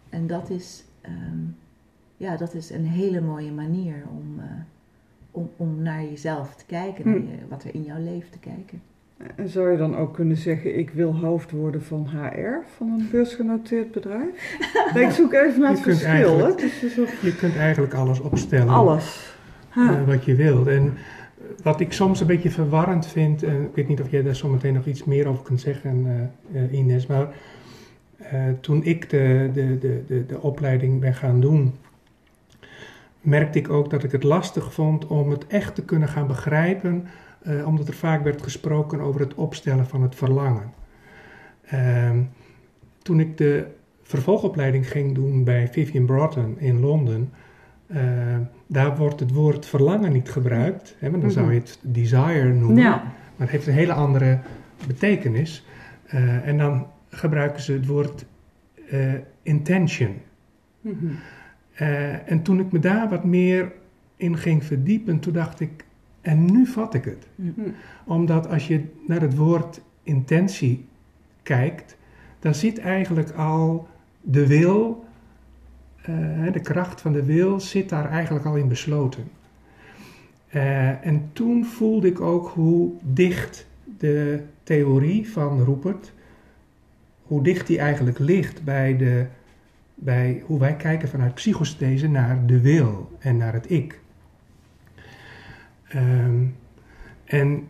En 0.10 0.28
dat 0.28 0.50
is, 0.50 0.84
ehm, 1.02 1.40
ja, 2.18 2.38
dat 2.38 2.54
is 2.54 2.70
een 2.70 2.86
hele 2.86 3.22
mooie 3.22 3.52
manier 3.52 3.96
om, 4.12 4.40
eh, 4.40 4.46
om, 5.32 5.50
om 5.58 5.82
naar 5.82 6.04
jezelf 6.04 6.56
te 6.56 6.66
kijken, 6.66 7.06
naar 7.06 7.16
Hm. 7.16 7.22
je, 7.28 7.38
wat 7.50 7.64
er 7.64 7.74
in 7.76 7.84
jouw 7.84 8.04
leven 8.04 8.30
te 8.32 8.40
kijken. 8.40 8.82
En 9.36 9.50
zou 9.50 9.72
je 9.72 9.78
dan 9.78 9.96
ook 9.96 10.14
kunnen 10.14 10.38
zeggen, 10.38 10.78
ik 10.78 10.90
wil 10.90 11.16
hoofd 11.16 11.52
worden 11.52 11.84
van 11.84 12.08
HR, 12.08 12.66
van 12.76 12.88
een 12.90 13.08
beursgenoteerd 13.12 13.92
bedrijf? 13.92 14.58
Ik 14.96 15.10
zoek 15.10 15.34
even 15.34 15.60
naar 15.60 15.70
Je 15.70 15.76
het 15.76 15.86
kunt 15.86 15.98
verschil. 15.98 16.38
Hè? 16.38 16.56
dus 16.56 16.80
Je 17.22 17.36
kunt 17.38 17.56
eigenlijk 17.56 17.94
alles 17.94 18.20
opstellen. 18.20 18.74
alles. 18.74 19.36
Ha. 19.70 20.00
eh, 20.00 20.08
wat 20.08 20.26
je 20.26 20.36
wilt. 20.36 20.68
En 20.68 20.94
wat 21.64 21.80
ik 21.80 21.94
soms 21.94 22.20
een 22.20 22.28
beetje 22.28 22.52
verwarrend 22.52 23.08
vind, 23.08 23.44
en 23.44 23.62
ik 23.62 23.76
weet 23.76 23.88
niet 23.88 24.02
of 24.02 24.12
jij 24.12 24.24
daar 24.24 24.36
zometeen 24.36 24.74
nog 24.74 24.86
iets 24.86 25.04
meer 25.04 25.28
over 25.28 25.44
kunt 25.44 25.62
zeggen, 25.62 26.30
eh, 26.52 26.64
eh, 26.64 26.74
Ines, 26.74 27.08
maar 27.08 27.36
eh, 28.18 28.42
toen 28.62 28.84
ik 28.84 29.10
de, 29.10 29.50
de, 29.54 29.78
de, 29.80 30.04
de, 30.08 30.26
de 30.26 30.42
opleiding 30.42 31.00
ben 31.00 31.14
gaan 31.14 31.40
doen, 31.40 31.74
merkte 33.22 33.60
ik 33.60 33.70
ook 33.70 33.90
dat 33.90 34.04
ik 34.04 34.12
het 34.12 34.24
lastig 34.24 34.74
vond 34.74 35.08
om 35.08 35.32
het 35.32 35.48
echt 35.48 35.76
te 35.76 35.86
kunnen 35.86 36.08
gaan 36.08 36.28
begrijpen, 36.28 37.08
eh, 37.42 37.68
omdat 37.68 37.88
er 37.88 37.94
vaak 37.94 38.24
werd 38.24 38.42
gesproken 38.42 39.00
over 39.00 39.22
het 39.22 39.34
opstellen 39.34 39.86
van 39.86 40.02
het 40.02 40.16
verlangen. 40.16 40.74
Ehm, 41.66 42.22
toen 43.02 43.20
ik 43.20 43.38
de 43.38 43.66
vervolgopleiding 44.02 44.90
ging 44.90 45.16
doen 45.16 45.44
bij 45.44 45.68
Vivian 45.68 46.06
Broughton 46.06 46.60
in 46.60 46.80
Londen, 46.80 47.32
eh, 47.88 48.38
daar 48.68 48.98
wordt 48.98 49.20
het 49.20 49.34
woord 49.34 49.66
verlangen 49.66 50.12
niet 50.12 50.30
gebruikt. 50.30 50.96
Hè, 51.00 51.10
want 51.10 51.22
dan 51.22 51.32
zou 51.32 51.54
je 51.54 51.60
het 51.60 51.80
desire 51.82 52.54
noemen. 52.54 52.84
Ja. 52.84 52.96
Maar 53.36 53.48
het 53.48 53.50
heeft 53.50 53.68
een 53.68 53.74
hele 53.74 53.94
andere 53.94 54.40
betekenis. 54.88 55.66
Eh, 56.06 56.48
en 56.48 56.58
dan 56.58 56.88
gebruiken 57.10 57.62
ze 57.62 57.74
het 57.74 57.86
woord 57.86 58.26
eh, 58.90 59.14
intention. 59.42 60.16
Mhm. 60.82 61.06
En 62.26 62.42
toen 62.42 62.60
ik 62.60 62.72
me 62.72 62.80
daar 62.80 63.10
wat 63.10 63.24
meer 63.24 63.72
in 64.16 64.38
ging 64.38 64.64
verdiepen, 64.64 65.20
toen 65.20 65.34
dacht 65.34 65.60
ik, 65.60 65.86
en 66.22 66.46
nu 66.46 66.66
vat 66.66 66.94
ik 66.94 67.06
het. 67.06 67.28
Mhm. 67.36 67.70
Omdat 68.06 68.50
als 68.50 68.68
je 68.68 68.84
naar 69.08 69.22
het 69.22 69.36
woord 69.36 69.82
intentie 70.04 70.86
kijkt, 71.44 71.98
dan 72.40 72.56
zit 72.56 72.80
eigenlijk 72.80 73.32
al 73.32 73.88
de 74.22 74.48
wil, 74.48 75.03
de 76.52 76.60
kracht 76.62 77.02
van 77.02 77.14
de 77.14 77.24
wil 77.24 77.60
zit 77.60 77.90
daar 77.90 78.10
eigenlijk 78.10 78.46
al 78.46 78.56
in 78.56 78.68
besloten. 78.68 79.24
Eh, 80.54 81.06
en 81.06 81.30
toen 81.34 81.66
voelde 81.66 82.08
ik 82.08 82.22
ook 82.22 82.48
hoe 82.48 82.92
dicht 83.02 83.68
de 83.98 84.44
theorie 84.64 85.30
van 85.30 85.64
Rupert, 85.64 86.14
hoe 87.22 87.44
dicht 87.44 87.68
die 87.68 87.80
eigenlijk 87.80 88.20
ligt 88.20 88.64
bij, 88.64 88.98
de, 88.98 89.26
bij 89.96 90.44
hoe 90.46 90.60
wij 90.60 90.76
kijken 90.76 91.10
vanuit 91.10 91.34
psychosynthese 91.34 92.08
naar 92.08 92.46
de 92.46 92.62
wil 92.62 93.12
en 93.20 93.38
naar 93.38 93.54
het 93.54 93.72
ik. 93.72 94.00
Ehm, 95.88 96.46
en 97.26 97.68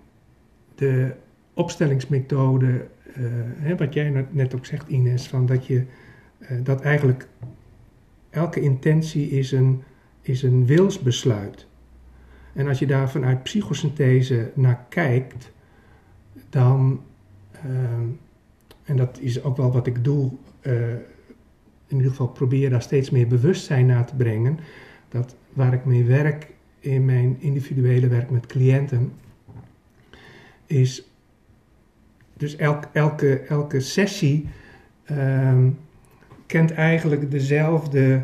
de 0.76 1.14
opstellingsmethode, 1.54 2.88
uh, 3.18 3.26
hè, 3.58 3.76
wat 3.76 3.94
jij 3.94 4.26
net 4.30 4.56
ook 4.56 4.66
zegt 4.66 4.88
Ines, 4.88 5.28
van 5.28 5.46
dat, 5.46 5.68
je, 5.68 5.86
dat 6.64 6.82
eigenlijk 6.82 7.28
elke 8.34 8.60
intentie 8.60 9.30
is 9.30 9.52
een, 9.52 9.84
is 10.22 10.44
een 10.44 10.66
wilsbesluit. 10.66 11.68
En 12.54 12.68
als 12.68 12.80
je 12.80 12.88
daar 12.88 13.10
vanuit 13.10 13.44
psychosynthese 13.44 14.52
naar 14.54 14.86
kijkt, 14.90 15.52
dan, 16.50 17.02
uh, 17.66 17.72
en 18.84 18.98
dat 18.98 19.20
is 19.20 19.44
ook 19.44 19.58
wel 19.58 19.72
wat 19.72 19.88
ik 19.88 20.04
doe, 20.04 20.32
uh, 20.62 20.90
in 21.88 21.98
ieder 21.98 22.10
geval 22.10 22.28
probeer 22.28 22.70
daar 22.70 22.82
steeds 22.82 23.10
meer 23.10 23.28
bewustzijn 23.28 23.86
naar 23.86 24.06
te 24.06 24.16
brengen, 24.16 24.60
dat 25.10 25.36
waar 25.54 25.74
ik 25.74 25.86
mee 25.86 26.04
werk 26.04 26.52
in 26.80 27.06
mijn 27.06 27.36
individuele 27.40 28.08
werk 28.08 28.30
met 28.30 28.46
cliënten, 28.46 29.12
is 30.66 31.10
dus 32.38 32.56
elk, 32.56 32.84
elke, 32.94 33.40
elke 33.40 33.80
sessie 33.80 34.50
uh, 35.12 35.68
kent 36.46 36.72
eigenlijk 36.72 37.32
dezelfde 37.32 38.22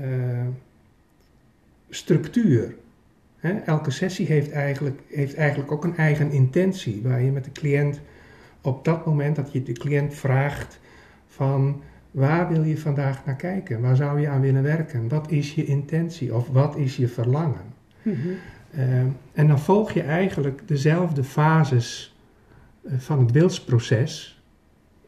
uh, 0.00 0.06
structuur. 1.88 2.74
Hè? 3.38 3.52
Elke 3.52 3.90
sessie 3.90 4.26
heeft 4.26 4.50
eigenlijk, 4.50 5.00
heeft 5.08 5.34
eigenlijk 5.34 5.72
ook 5.72 5.84
een 5.84 5.96
eigen 5.96 6.30
intentie, 6.30 7.02
waar 7.02 7.22
je 7.22 7.30
met 7.30 7.44
de 7.44 7.52
cliënt 7.52 8.00
op 8.60 8.84
dat 8.84 9.06
moment 9.06 9.36
dat 9.36 9.52
je 9.52 9.62
de 9.62 9.72
cliënt 9.72 10.14
vraagt 10.14 10.80
van 11.26 11.82
waar 12.10 12.48
wil 12.48 12.62
je 12.62 12.78
vandaag 12.78 13.24
naar 13.24 13.36
kijken, 13.36 13.80
waar 13.80 13.96
zou 13.96 14.20
je 14.20 14.28
aan 14.28 14.40
willen 14.40 14.62
werken, 14.62 15.08
wat 15.08 15.30
is 15.30 15.54
je 15.54 15.64
intentie 15.64 16.34
of 16.34 16.48
wat 16.48 16.76
is 16.76 16.96
je 16.96 17.08
verlangen. 17.08 17.74
Mm 18.02 18.14
-hmm. 18.14 18.36
uh, 18.74 18.98
en 19.32 19.46
dan 19.46 19.58
volg 19.58 19.92
je 19.92 20.02
eigenlijk 20.02 20.68
dezelfde 20.68 21.24
fases 21.24 22.16
uh, 22.82 22.92
van 22.98 23.18
het 23.18 23.30
wilsproces. 23.30 24.42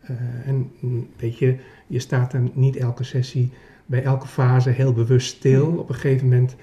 Uh, 0.02 0.10
en 0.46 0.70
weet 1.16 1.38
je, 1.38 1.56
je 1.90 1.98
staat 1.98 2.30
dan 2.30 2.50
niet 2.54 2.76
elke 2.76 3.04
sessie 3.04 3.52
bij 3.86 4.02
elke 4.02 4.26
fase 4.26 4.70
heel 4.70 4.92
bewust 4.92 5.36
stil. 5.36 5.70
Mm. 5.70 5.78
Op 5.78 5.88
een 5.88 5.94
gegeven 5.94 6.28
moment 6.28 6.56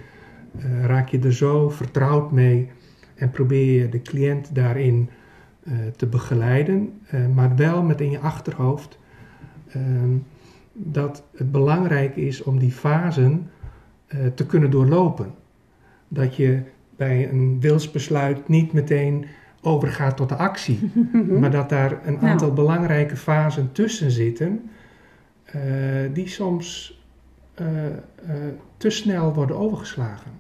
uh, 0.55 0.85
raak 0.85 1.09
je 1.09 1.19
er 1.19 1.33
zo 1.33 1.69
vertrouwd 1.69 2.31
mee 2.31 2.69
en 3.15 3.31
probeer 3.31 3.81
je 3.81 3.89
de 3.89 4.01
cliënt 4.01 4.55
daarin 4.55 5.09
uh, 5.63 5.73
te 5.95 6.05
begeleiden, 6.05 6.99
uh, 7.13 7.27
maar 7.35 7.55
wel 7.55 7.83
met 7.83 8.01
in 8.01 8.11
je 8.11 8.19
achterhoofd 8.19 8.99
ehm, 9.69 10.15
dat 10.73 11.23
het 11.35 11.51
belangrijk 11.51 12.15
is 12.15 12.43
om 12.43 12.59
die 12.59 12.71
fasen 12.71 13.49
te 14.35 14.45
kunnen 14.45 14.69
doorlopen. 14.69 15.33
Dat 16.07 16.35
je 16.35 16.61
bij 16.95 17.29
een 17.29 17.59
wilsbesluit 17.59 18.47
niet 18.47 18.73
meteen 18.73 19.25
overgaat 19.61 20.17
tot 20.17 20.29
de 20.29 20.35
actie, 20.35 20.91
maar 21.39 21.51
dat 21.51 21.69
daar 21.69 21.99
een 22.05 22.19
aantal 22.19 22.47
ja. 22.47 22.53
belangrijke 22.53 23.15
fasen 23.15 23.71
tussen 23.71 24.11
zitten, 24.11 24.69
die 26.13 26.27
soms 26.27 26.99
te 28.77 28.89
snel 28.89 29.33
worden 29.33 29.57
overgeslagen. 29.57 30.31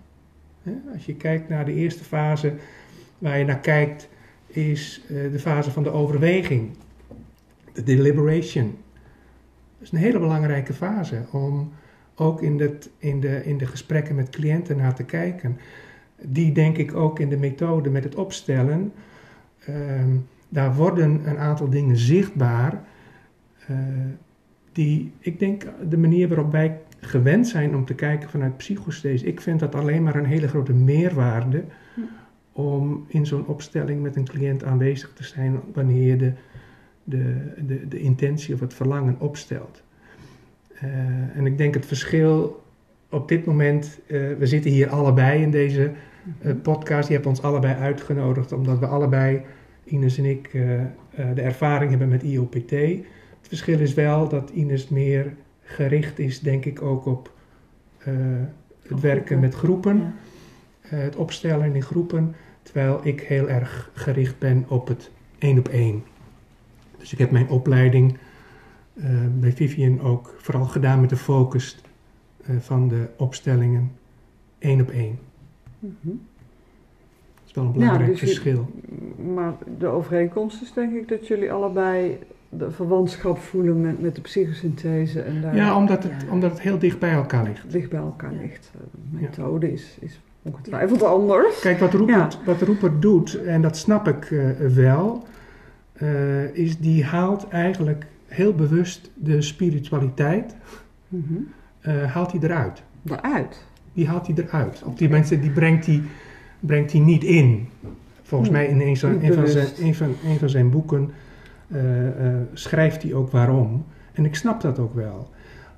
Als 0.93 1.05
je 1.05 1.15
kijkt 1.15 1.49
naar 1.49 1.65
de 1.65 1.73
eerste 1.73 2.03
fase 2.03 2.53
waar 3.17 3.37
je 3.37 3.45
naar 3.45 3.59
kijkt, 3.59 4.09
is 4.47 5.01
de 5.07 5.39
fase 5.39 5.71
van 5.71 5.83
de 5.83 5.91
overweging, 5.91 6.69
de 7.73 7.83
deliberation. 7.83 8.77
Dat 9.77 9.87
is 9.87 9.91
een 9.91 9.97
hele 9.97 10.19
belangrijke 10.19 10.73
fase 10.73 11.21
om 11.31 11.71
ook 12.15 12.41
in, 12.41 12.59
het, 12.59 12.89
in, 12.97 13.19
de, 13.19 13.45
in 13.45 13.57
de 13.57 13.65
gesprekken 13.65 14.15
met 14.15 14.29
cliënten 14.29 14.77
naar 14.77 14.95
te 14.95 15.03
kijken. 15.03 15.57
Die 16.21 16.51
denk 16.51 16.77
ik 16.77 16.95
ook 16.95 17.19
in 17.19 17.29
de 17.29 17.37
methode 17.37 17.89
met 17.89 18.03
het 18.03 18.15
opstellen, 18.15 18.93
uh, 19.69 19.75
daar 20.49 20.75
worden 20.75 21.29
een 21.29 21.37
aantal 21.37 21.69
dingen 21.69 21.97
zichtbaar. 21.97 22.83
Die, 24.77 25.11
ik 25.19 25.39
denk, 25.39 25.65
de 25.89 25.97
manier 25.97 26.27
waarop 26.27 26.51
wij 26.51 26.79
gewend 26.99 27.47
zijn 27.47 27.75
om 27.75 27.85
te 27.85 27.93
kijken 27.93 28.29
vanuit 28.29 28.57
psychosthese. 28.57 29.25
Ik 29.25 29.41
vind 29.41 29.59
dat 29.59 29.75
alleen 29.75 30.03
maar 30.03 30.15
een 30.15 30.25
hele 30.25 30.47
grote 30.47 30.73
meerwaarde 30.73 31.63
hm. 31.93 32.01
om 32.51 33.05
in 33.07 33.25
zo'n 33.25 33.47
opstelling 33.47 34.01
met 34.01 34.15
een 34.15 34.27
cliënt 34.27 34.63
aanwezig 34.63 35.13
te 35.13 35.23
zijn 35.23 35.59
wanneer 35.73 36.07
je 36.07 36.17
de, 36.17 36.33
de, 37.03 37.51
de, 37.65 37.87
de 37.87 37.99
intentie 37.99 38.53
of 38.53 38.59
het 38.59 38.73
verlangen 38.73 39.15
opstelt. 39.19 39.83
Uh, 40.83 41.37
en 41.37 41.45
ik 41.45 41.57
denk 41.57 41.73
het 41.73 41.85
verschil 41.85 42.63
op 43.09 43.27
dit 43.27 43.45
moment, 43.45 43.99
uh, 44.07 44.37
we 44.37 44.45
zitten 44.45 44.71
hier 44.71 44.89
allebei 44.89 45.41
in 45.41 45.51
deze 45.51 45.91
uh, 46.41 46.53
podcast, 46.61 47.07
je 47.07 47.13
hebt 47.13 47.25
ons 47.25 47.41
allebei 47.41 47.75
uitgenodigd 47.75 48.51
omdat 48.51 48.79
we 48.79 48.85
allebei, 48.85 49.41
Ines 49.83 50.17
en 50.17 50.25
ik, 50.25 50.51
de 51.35 51.41
ervaring 51.41 51.89
hebben 51.89 52.09
met 52.09 52.23
IOPT. 52.23 52.73
Het 53.47 53.57
verschil 53.57 53.79
is 53.79 53.93
wel 53.93 54.29
dat 54.29 54.49
Ines 54.49 54.87
meer 54.89 55.35
gericht 55.61 56.19
is, 56.19 56.39
denk 56.39 56.65
ik, 56.65 56.81
ook 56.81 57.05
op 57.05 57.31
uh, 58.07 58.15
het 58.81 58.99
werken 58.99 59.39
met 59.39 59.55
groepen, 59.55 59.97
ja. 59.97 60.13
uh, 60.97 61.03
het 61.03 61.15
opstellen 61.15 61.75
in 61.75 61.81
groepen, 61.81 62.35
terwijl 62.61 62.99
ik 63.03 63.21
heel 63.21 63.49
erg 63.49 63.91
gericht 63.93 64.39
ben 64.39 64.65
op 64.67 64.87
het 64.87 65.11
één 65.37 65.57
op 65.57 65.67
één. 65.67 66.03
Dus 66.97 67.11
ik 67.11 67.17
heb 67.17 67.31
mijn 67.31 67.49
opleiding 67.49 68.17
uh, 68.93 69.05
bij 69.39 69.51
Vivian 69.51 70.01
ook 70.01 70.35
vooral 70.37 70.65
gedaan 70.65 71.01
met 71.01 71.09
de 71.09 71.17
focus 71.17 71.81
van 72.59 72.87
de 72.87 73.07
opstellingen 73.17 73.91
één 74.59 74.81
op 74.81 74.89
één. 74.89 75.19
Mm 75.79 75.97
-hmm. 76.01 76.21
Dat 77.35 77.45
is 77.45 77.53
wel 77.53 77.63
een 77.63 77.71
belangrijk 77.71 78.13
ja, 78.13 78.19
dus 78.19 78.19
verschil. 78.19 78.71
Je, 79.15 79.23
maar 79.23 79.53
de 79.77 79.87
overeenkomst 79.87 80.61
is 80.61 80.73
denk 80.73 80.93
ik 80.93 81.07
dat 81.07 81.27
jullie 81.27 81.51
allebei 81.51 82.19
verwantschap 82.69 83.37
voelen 83.37 83.81
met, 83.81 84.01
met 84.01 84.15
de 84.15 84.21
psychosynthese. 84.21 85.21
En 85.21 85.41
daar, 85.41 85.55
ja, 85.55 85.77
omdat 85.77 86.03
het, 86.03 86.13
ja. 86.25 86.31
omdat 86.31 86.51
het 86.51 86.61
heel 86.61 86.79
dicht 86.79 86.99
bij 86.99 87.11
elkaar 87.11 87.43
ligt. 87.43 87.71
Dicht 87.71 87.89
bij 87.89 87.99
elkaar 87.99 88.33
ligt. 88.41 88.71
De 88.73 88.87
methode 89.09 89.71
is, 89.71 89.97
is 89.99 90.19
ongetwijfeld 90.41 91.03
anders. 91.03 91.59
Kijk, 91.59 91.79
wat 91.79 91.93
Rupert, 91.93 92.33
ja. 92.33 92.39
wat 92.45 92.61
Rupert 92.61 93.01
doet, 93.01 93.43
en 93.43 93.61
dat 93.61 93.77
snap 93.77 94.07
ik 94.07 94.29
uh, 94.29 94.49
wel, 94.75 95.23
uh, 96.01 96.55
is 96.55 96.77
die 96.77 97.03
haalt 97.03 97.47
eigenlijk 97.47 98.05
heel 98.27 98.53
bewust 98.53 99.11
de 99.13 99.41
spiritualiteit, 99.41 100.55
mm 101.07 101.25
-hmm. 101.27 101.47
uh, 101.93 102.03
haalt 102.13 102.31
hij 102.31 102.41
eruit. 102.41 102.83
Eruit? 103.05 103.65
Die 103.93 104.07
haalt 104.07 104.27
hij 104.27 104.35
eruit. 104.35 104.83
Op 104.85 104.97
die 104.97 105.09
mensen, 105.09 105.41
die 105.41 105.51
brengt 105.51 105.85
hij, 105.85 106.01
brengt 106.59 106.91
hij 106.91 107.01
niet 107.01 107.23
in. 107.23 107.67
Volgens 108.21 108.49
mij 108.49 108.65
in 108.65 108.81
een, 108.81 108.87
een, 108.87 108.97
van 109.33 109.47
zijn, 109.47 109.67
een, 109.79 109.95
van, 109.95 110.15
een 110.25 110.37
van 110.39 110.49
zijn 110.49 110.69
boeken 110.69 111.11
schrijft 112.53 113.03
hij 113.03 113.13
ook 113.13 113.31
waarom. 113.31 113.85
En 114.13 114.25
ik 114.25 114.35
snap 114.35 114.61
dat 114.61 114.79
ook 114.79 114.93
wel. 114.93 115.29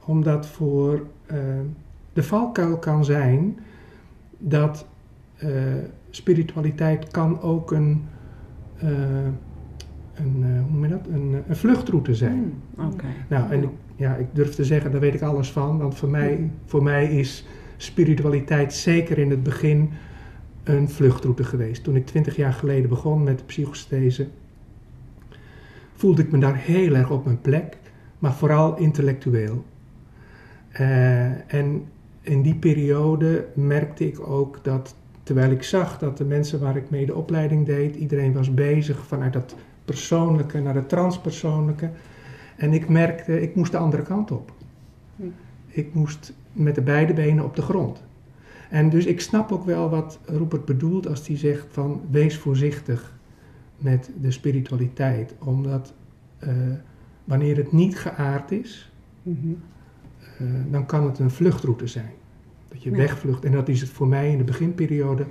Omdat 0.05 0.47
voor 0.47 0.93
uh, 1.31 1.37
de 2.13 2.23
valkuil 2.23 2.77
kan 2.77 3.05
zijn 3.05 3.59
dat 4.37 4.87
spiritualiteit 6.09 7.11
kan 7.11 7.41
ook 7.41 7.71
een, 7.71 8.05
een, 8.79 10.61
hoe 10.61 10.71
noem 10.71 10.83
je 10.83 10.89
dat? 10.89 11.07
een, 11.07 11.43
een 11.47 11.55
vluchtroute 11.55 12.15
zijn. 12.15 12.53
Mm, 12.75 12.85
okay. 12.85 13.11
Nou, 13.27 13.51
en 13.51 13.63
ik, 13.63 13.69
ja, 13.95 14.15
ik 14.15 14.27
durf 14.33 14.55
te 14.55 14.65
zeggen, 14.65 14.91
daar 14.91 14.99
weet 14.99 15.13
ik 15.13 15.21
alles 15.21 15.51
van. 15.51 15.77
Want 15.77 15.95
voor 15.95 16.09
mij, 16.09 16.37
mm. 16.39 16.51
voor 16.65 16.83
mij 16.83 17.17
is 17.17 17.45
spiritualiteit 17.77 18.73
zeker 18.73 19.17
in 19.17 19.29
het 19.29 19.43
begin 19.43 19.89
een 20.63 20.89
vluchtroute 20.89 21.43
geweest. 21.43 21.83
Toen 21.83 21.95
ik 21.95 22.05
twintig 22.05 22.35
jaar 22.35 22.53
geleden 22.53 22.89
begon 22.89 23.23
met 23.23 23.37
de 23.37 23.43
psychosthese 23.45 24.27
voelde 25.99 26.21
ik 26.21 26.31
me 26.31 26.37
daar 26.37 26.55
heel 26.55 26.95
erg 26.95 27.09
op 27.11 27.25
mijn 27.25 27.41
plek, 27.41 27.77
maar 28.19 28.33
vooral 28.33 28.77
intellectueel. 28.77 29.63
Uh, 30.79 31.53
en 31.53 31.85
in 32.21 32.41
die 32.41 32.55
periode 32.55 33.47
merkte 33.53 34.07
ik 34.07 34.27
ook 34.27 34.63
dat, 34.63 34.95
terwijl 35.23 35.51
ik 35.51 35.63
zag 35.63 35.97
dat 35.97 36.17
de 36.17 36.25
mensen 36.25 36.59
waar 36.59 36.75
ik 36.75 36.89
mee 36.89 37.05
de 37.05 37.15
opleiding 37.15 37.65
deed, 37.65 37.95
iedereen 37.95 38.33
was 38.33 38.53
bezig 38.53 39.05
vanuit 39.07 39.33
dat 39.33 39.55
persoonlijke 39.85 40.59
naar 40.59 40.75
het 40.75 40.89
transpersoonlijke. 40.89 41.89
En 42.55 42.73
ik 42.73 42.89
merkte, 42.89 43.41
ik 43.41 43.55
moest 43.55 43.71
de 43.71 43.77
andere 43.77 44.03
kant 44.03 44.31
op. 44.31 44.51
Ik 45.67 45.93
moest 45.93 46.33
met 46.51 46.75
de 46.75 46.81
beide 46.81 47.13
benen 47.13 47.43
op 47.43 47.55
de 47.55 47.61
grond. 47.61 48.03
En 48.69 48.89
dus 48.89 49.05
ik 49.05 49.21
snap 49.21 49.51
ook 49.51 49.65
wel 49.65 49.89
wat 49.89 50.19
Rupert 50.25 50.65
bedoelt 50.65 51.07
als 51.07 51.27
hij 51.27 51.37
zegt 51.37 51.65
van 51.69 52.01
wees 52.09 52.37
voorzichtig 52.37 53.18
met 53.79 54.09
de 54.21 54.31
spiritualiteit. 54.31 55.35
Omdat 55.39 55.93
uh, 56.43 56.49
wanneer 57.23 57.57
het 57.57 57.71
niet 57.71 57.97
geaard 57.99 58.51
is, 58.51 58.91
Mhm. 59.23 59.37
eh, 60.37 60.47
dan 60.71 60.85
kan 60.85 61.05
het 61.05 61.19
een 61.19 61.31
vluchtroute 61.31 61.87
zijn. 61.87 62.11
Dat 62.67 62.83
je 62.83 62.91
Ja. 62.91 62.97
wegvlucht. 62.97 63.45
En 63.45 63.51
dat 63.51 63.67
is 63.69 63.81
het 63.81 63.89
voor 63.89 64.07
mij 64.07 64.31
in 64.31 64.37
de 64.37 64.43
beginperiode 64.43 65.25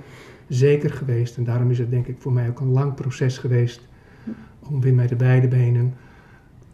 zeker 0.47 0.89
geweest. 0.91 1.37
En 1.37 1.43
daarom 1.43 1.71
is 1.71 1.79
het 1.79 1.89
denk 1.91 2.07
ik 2.07 2.15
voor 2.19 2.33
mij 2.33 2.49
ook 2.49 2.59
een 2.59 2.71
lang 2.71 2.93
proces 2.95 3.37
geweest 3.37 3.87
om 4.59 4.81
weer 4.81 4.93
met 4.93 5.09
de 5.09 5.15
beide 5.15 5.47
benen 5.47 5.93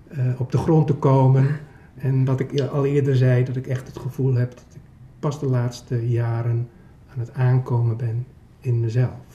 eh, 0.07 0.39
op 0.39 0.51
de 0.51 0.57
grond 0.57 0.87
te 0.87 0.93
komen. 0.93 1.47
En 1.95 2.25
wat 2.25 2.39
ik 2.39 2.61
al 2.61 2.85
eerder 2.85 3.15
zei, 3.15 3.43
dat 3.43 3.55
ik 3.55 3.67
echt 3.67 3.87
het 3.87 3.97
gevoel 3.99 4.33
heb 4.33 4.49
dat 4.49 4.65
ik 4.73 4.81
pas 5.19 5.39
de 5.39 5.45
laatste 5.45 6.09
jaren 6.09 6.67
aan 7.13 7.19
het 7.19 7.33
aankomen 7.33 7.97
ben 7.97 8.25
in 8.59 8.79
mezelf. 8.79 9.34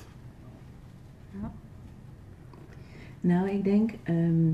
Nou, 3.20 3.48
ik 3.50 3.64
denk, 3.64 3.90
ehm, 4.02 4.46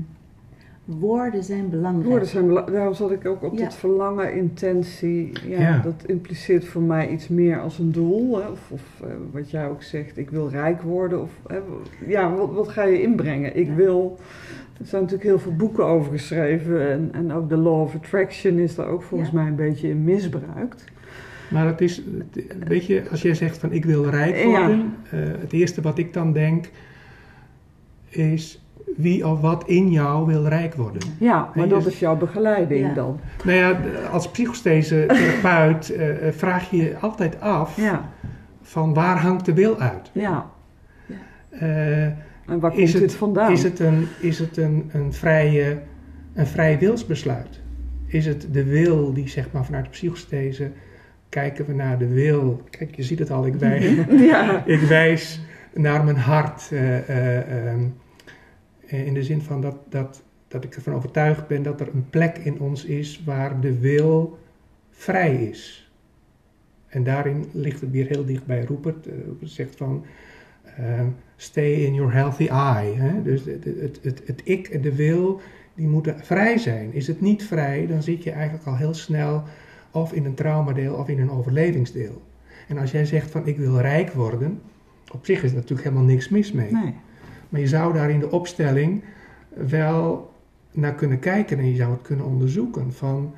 woorden 0.85 1.43
zijn 1.43 1.69
belangrijk. 1.69 2.07
Woorden 2.07 2.27
zijn 2.27 2.47
bela- 2.47 2.61
daarom 2.65 2.93
zat 2.93 3.11
ik 3.11 3.25
ook 3.25 3.43
op 3.43 3.57
Ja. 3.57 3.63
dat 3.63 3.75
verlangen, 3.75 4.33
intentie. 4.35 5.31
Ja, 5.47 5.59
Ja. 5.59 5.79
Dat 5.83 6.03
impliceert 6.05 6.65
voor 6.65 6.81
mij 6.81 7.09
iets 7.09 7.27
meer 7.27 7.59
als 7.61 7.79
een 7.79 7.91
doel. 7.91 8.37
Hè? 8.41 8.47
Of, 8.47 8.71
of 8.71 9.01
eh, 9.03 9.07
wat 9.31 9.49
jij 9.51 9.67
ook 9.67 9.83
zegt, 9.83 10.17
ik 10.17 10.29
wil 10.29 10.49
rijk 10.49 10.81
worden. 10.81 11.21
Of, 11.21 11.31
hè, 11.47 11.57
ja, 12.07 12.33
wat, 12.35 12.53
wat 12.53 12.67
ga 12.67 12.83
je 12.83 13.01
inbrengen? 13.01 13.55
Ik 13.57 13.67
Ja. 13.67 13.75
wil... 13.75 14.17
Er 14.79 14.85
zijn 14.85 15.01
natuurlijk 15.01 15.29
heel 15.29 15.39
veel 15.39 15.55
boeken 15.55 15.85
over 15.85 16.11
geschreven. 16.11 16.89
En, 16.89 17.09
en 17.13 17.31
ook 17.33 17.49
de 17.49 17.57
Law 17.57 17.81
of 17.81 17.95
Attraction 17.95 18.57
is 18.57 18.75
daar 18.75 18.87
ook 18.87 19.03
volgens 19.03 19.29
Ja. 19.29 19.35
mij 19.35 19.47
een 19.47 19.55
beetje 19.55 19.89
in 19.89 20.03
misbruikt. 20.03 20.83
Maar 21.51 21.67
het 21.67 21.81
is, 21.81 22.03
weet 22.67 22.85
je, 22.85 23.03
als 23.11 23.21
jij 23.21 23.33
zegt 23.33 23.57
van 23.57 23.71
ik 23.71 23.85
wil 23.85 24.05
rijk 24.09 24.35
Ja. 24.35 24.43
worden, 24.49 24.93
eh, 25.11 25.19
het 25.39 25.53
eerste 25.53 25.81
wat 25.81 25.97
ik 25.97 26.13
dan 26.13 26.33
denk 26.33 26.65
is 28.09 28.61
wie 28.95 29.27
of 29.27 29.41
wat 29.41 29.63
in 29.67 29.91
jou 29.91 30.25
wil 30.25 30.47
rijk 30.47 30.73
worden. 30.75 31.01
Ja, 31.19 31.49
maar 31.55 31.67
dat 31.67 31.85
is 31.85 31.99
jouw 31.99 32.15
begeleiding 32.17 32.87
Ja. 32.87 32.93
dan. 32.93 33.19
Nou 33.43 33.57
ja, 33.57 33.79
als 34.11 34.31
psychosthese 34.31 35.03
therapeut 35.07 35.89
eh, 35.89 36.27
eh, 36.27 36.33
vraag 36.33 36.69
je 36.69 36.77
je 36.77 36.97
altijd 36.99 37.41
af 37.41 37.75
Ja, 37.77 38.09
van 38.61 38.93
waar 38.93 39.19
hangt 39.19 39.45
de 39.45 39.53
wil 39.53 39.79
uit? 39.79 40.09
ja. 40.13 40.49
Eh, 41.49 42.03
En 42.47 42.59
waar 42.59 42.71
Is 42.71 42.77
komt 42.77 42.91
het- 42.93 43.01
dit 43.01 43.13
vandaan? 43.15 43.51
is 43.51 43.63
het 43.63 43.79
een, 43.79 44.07
is 44.21 44.39
het 44.39 44.57
een, 44.57 44.89
een, 44.93 45.13
vrije, 45.13 45.77
een 46.33 46.47
vrij 46.47 46.79
wilsbesluit? 46.79 47.61
Is 48.05 48.25
het 48.25 48.47
de 48.51 48.63
wil 48.63 49.13
die 49.13 49.27
zeg 49.29 49.51
maar 49.51 49.65
vanuit 49.65 49.83
de 49.83 49.89
psychosthese 49.91 50.71
kijken 51.29 51.65
we 51.65 51.73
naar 51.73 51.97
de 51.97 52.07
wil? 52.07 52.61
Kijk, 52.69 52.95
je 52.95 53.03
ziet 53.03 53.19
het 53.19 53.31
al, 53.31 53.45
ik 53.45 53.55
wijs, 53.55 53.85
ja. 54.31 54.63
ik 54.65 54.79
wijs 54.79 55.41
naar 55.77 56.03
mijn 56.03 56.17
hart. 56.17 56.69
eh, 56.71 57.09
eh, 57.09 57.67
ehm, 57.67 57.85
eh, 58.87 59.05
in 59.05 59.13
de 59.13 59.23
zin 59.23 59.41
van 59.41 59.61
dat, 59.61 59.77
dat, 59.89 60.23
dat 60.47 60.63
ik 60.63 60.75
ervan 60.75 60.93
overtuigd 60.93 61.47
ben 61.47 61.63
dat 61.63 61.81
er 61.81 61.87
een 61.93 62.09
plek 62.09 62.37
in 62.37 62.59
ons 62.59 62.85
is 62.85 63.23
waar 63.25 63.59
de 63.59 63.79
wil 63.79 64.37
vrij 64.91 65.35
is. 65.35 65.91
En 66.87 67.03
daarin 67.03 67.45
ligt 67.51 67.81
het 67.81 67.91
weer 67.91 68.07
heel 68.07 68.25
dicht 68.25 68.45
bij 68.45 68.63
Rupert. 68.63 69.05
Rupert 69.05 69.51
zegt 69.51 69.75
van 69.75 70.05
ehm, 70.77 71.07
stay 71.35 71.71
in 71.71 71.93
your 71.93 72.13
healthy 72.13 72.47
eye. 72.47 72.93
Hè? 72.93 73.21
Dus 73.21 73.45
het, 73.45 73.63
het, 73.63 73.99
het, 74.01 74.21
het 74.25 74.41
ik 74.43 74.67
en 74.67 74.81
de 74.81 74.95
wil, 74.95 75.41
die 75.75 75.87
moeten 75.87 76.19
vrij 76.19 76.57
zijn. 76.57 76.93
Is 76.93 77.07
het 77.07 77.21
niet 77.21 77.43
vrij, 77.43 77.87
dan 77.87 78.03
zit 78.03 78.23
je 78.23 78.31
eigenlijk 78.31 78.65
al 78.65 78.75
heel 78.75 78.93
snel 78.93 79.43
of 79.91 80.13
in 80.13 80.25
een 80.25 80.33
traumadeel 80.33 80.93
of 80.93 81.07
in 81.07 81.19
een 81.19 81.31
overlevingsdeel. 81.31 82.21
En 82.67 82.77
als 82.77 82.91
jij 82.91 83.05
zegt 83.05 83.31
van 83.31 83.47
ik 83.47 83.57
wil 83.57 83.79
rijk 83.79 84.11
worden, 84.11 84.61
op 85.11 85.25
zich 85.25 85.43
is 85.43 85.49
er 85.49 85.55
natuurlijk 85.55 85.87
helemaal 85.87 86.07
niks 86.07 86.29
mis 86.29 86.51
mee. 86.51 86.71
Nee. 86.71 86.93
Maar 87.49 87.59
je 87.59 87.67
zou 87.67 87.93
daar 87.93 88.09
in 88.09 88.19
de 88.19 88.31
opstelling 88.31 89.03
wel 89.49 90.33
naar 90.71 90.95
kunnen 90.95 91.19
kijken 91.19 91.59
en 91.59 91.69
je 91.69 91.75
zou 91.75 91.91
het 91.91 92.01
kunnen 92.01 92.25
onderzoeken 92.25 92.93
van 92.93 93.33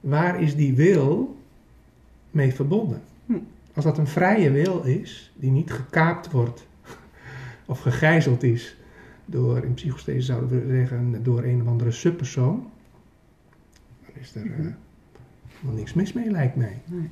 waar 0.00 0.42
is 0.42 0.56
die 0.56 0.74
wil 0.74 1.36
mee 2.30 2.54
verbonden. 2.54 3.02
Hm. 3.26 3.38
Als 3.74 3.84
dat 3.84 3.98
een 3.98 4.06
vrije 4.06 4.50
wil 4.50 4.82
is, 4.82 5.32
die 5.36 5.50
niet 5.50 5.72
gekaapt 5.72 6.30
wordt 6.30 6.66
of 7.66 7.80
gegijzeld 7.80 8.42
is 8.42 8.76
door, 9.24 9.64
in 9.64 9.74
psychosthese 9.74 10.20
zouden 10.20 10.48
we 10.48 10.74
zeggen, 10.74 11.22
door 11.22 11.42
een 11.42 11.60
of 11.60 11.66
andere 11.66 11.90
subpersoon, 11.90 12.70
dan 14.00 14.14
is 14.20 14.34
er 14.34 14.42
helemaal 14.42 15.76
niks 15.76 15.92
mis 15.92 16.12
mee, 16.12 16.30
lijkt 16.30 16.56
mij. 16.56 16.80
nee. 16.86 17.10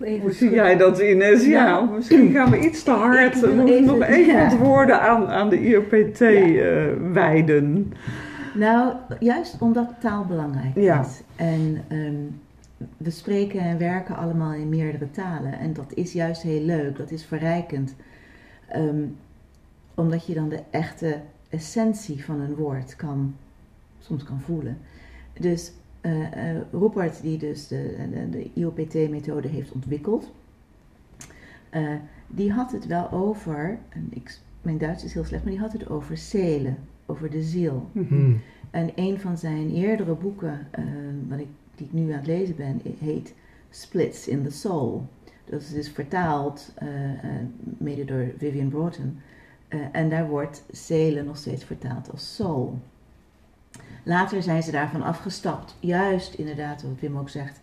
Even 0.00 0.20
Hoe 0.20 0.32
zie 0.32 0.50
jij 0.50 0.76
dat, 0.76 0.98
Ines? 1.00 1.44
Ja, 1.46 1.66
Ja. 1.66 1.80
misschien 1.80 2.32
gaan 2.32 2.50
we 2.50 2.58
iets 2.58 2.82
te 2.82 2.90
hard. 2.90 3.40
We 3.40 3.52
moeten 3.54 3.84
nog 3.84 4.02
even 4.02 4.34
ja. 4.34 4.48
wat 4.48 4.58
woorden 4.58 5.00
aan, 5.00 5.28
aan 5.28 5.48
de 5.48 5.60
IOPT 5.68 6.18
Ja. 6.18 6.26
eh, 6.28 6.86
wijden. 7.12 7.92
Nou, 8.54 8.94
juist 9.20 9.56
omdat 9.60 9.94
taal 10.00 10.24
belangrijk 10.24 10.76
is. 10.76 11.22
En 11.36 11.82
ehm, 11.88 12.14
we 12.96 13.10
spreken 13.10 13.60
en 13.60 13.78
werken 13.78 14.16
allemaal 14.16 14.52
in 14.52 14.68
meerdere 14.68 15.10
talen. 15.10 15.58
En 15.58 15.72
dat 15.72 15.92
is 15.94 16.12
juist 16.12 16.42
heel 16.42 16.62
leuk, 16.62 16.96
dat 16.96 17.10
is 17.10 17.24
verrijkend. 17.24 17.94
Ehm, 18.68 19.02
omdat 19.94 20.26
je 20.26 20.34
dan 20.34 20.48
de 20.48 20.60
echte 20.70 21.16
essentie 21.48 22.24
van 22.24 22.40
een 22.40 22.54
woord 22.54 22.96
kan, 22.96 23.34
soms 23.98 24.24
kan 24.24 24.40
voelen. 24.40 24.78
Dus 25.40 25.72
Rupert, 26.72 27.22
die 27.22 27.38
dus 27.38 27.68
de, 27.68 27.96
de, 28.10 28.30
de 28.30 28.50
IOPT-methode 28.54 29.48
heeft 29.48 29.72
ontwikkeld, 29.72 30.32
eh, 31.70 31.94
die 32.26 32.52
had 32.52 32.72
het 32.72 32.86
wel 32.86 33.10
over, 33.10 33.78
en 33.88 34.08
ik, 34.10 34.38
mijn 34.62 34.78
Duits 34.78 35.04
is 35.04 35.14
heel 35.14 35.24
slecht, 35.24 35.42
maar 35.42 35.52
die 35.52 35.60
had 35.60 35.72
het 35.72 35.88
over 35.88 36.16
zelen, 36.16 36.76
over 37.06 37.30
de 37.30 37.42
ziel. 37.42 37.88
Hmm. 37.92 38.40
En 38.70 38.90
een 38.94 39.20
van 39.20 39.38
zijn 39.38 39.70
eerdere 39.70 40.14
boeken, 40.14 40.66
eh, 40.70 40.84
wat 41.28 41.38
ik, 41.38 41.48
die 41.74 41.86
ik 41.86 41.92
nu 41.92 42.10
aan 42.10 42.18
het 42.18 42.26
lezen 42.26 42.56
ben, 42.56 42.80
heet 42.98 43.34
Splits 43.70 44.28
in 44.28 44.42
the 44.42 44.50
Soul. 44.50 45.08
Dat 45.44 45.60
is 45.60 45.72
dus 45.72 45.88
vertaald, 45.88 46.72
eh, 46.74 47.10
eh, 47.12 47.46
mede 47.78 48.04
door 48.04 48.32
Vivian 48.38 48.68
Broughton. 48.68 49.18
En 49.92 50.08
daar 50.08 50.28
wordt 50.28 50.64
zelen 50.70 51.24
nog 51.24 51.36
steeds 51.36 51.64
vertaald 51.64 52.10
als 52.10 52.34
soul. 52.34 52.78
Later 54.02 54.42
zijn 54.42 54.62
ze 54.62 54.70
daarvan 54.70 55.02
afgestapt. 55.02 55.76
Juist 55.80 56.34
inderdaad, 56.34 56.82
wat 56.82 57.00
Wim 57.00 57.18
ook 57.18 57.28
zegt, 57.28 57.60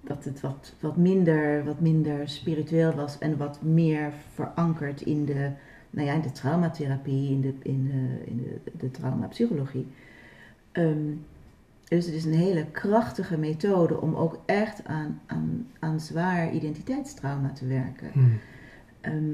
dat 0.00 0.24
het 0.24 0.40
wat, 0.40 0.74
wat, 0.80 0.96
minder, 0.96 1.64
wat 1.64 1.80
minder 1.80 2.28
spiritueel 2.28 2.92
was 2.92 3.18
en 3.18 3.36
wat 3.36 3.62
meer 3.62 4.12
verankerd 4.34 5.00
in 5.00 5.24
de, 5.24 5.50
nou 5.90 6.06
ja, 6.06 6.12
in 6.14 6.20
de 6.20 6.32
traumatherapie, 6.32 7.30
in 7.30 7.40
de, 7.40 7.54
in 7.62 7.84
de, 7.84 8.30
in 8.30 8.36
de, 8.36 8.70
de 8.78 8.90
traumapsychologie. 8.90 9.86
Ehm, 10.72 11.12
dus 11.88 12.06
het 12.06 12.14
is 12.14 12.24
een 12.24 12.34
hele 12.34 12.66
krachtige 12.70 13.38
methode 13.38 14.00
om 14.00 14.14
ook 14.14 14.38
echt 14.46 14.84
aan, 14.84 15.20
aan, 15.26 15.66
aan 15.78 16.00
zwaar 16.00 16.52
identiteitstrauma 16.52 17.52
te 17.52 17.66
werken. 17.66 18.10
Hmm. 18.12 18.38
Ehm, 19.00 19.32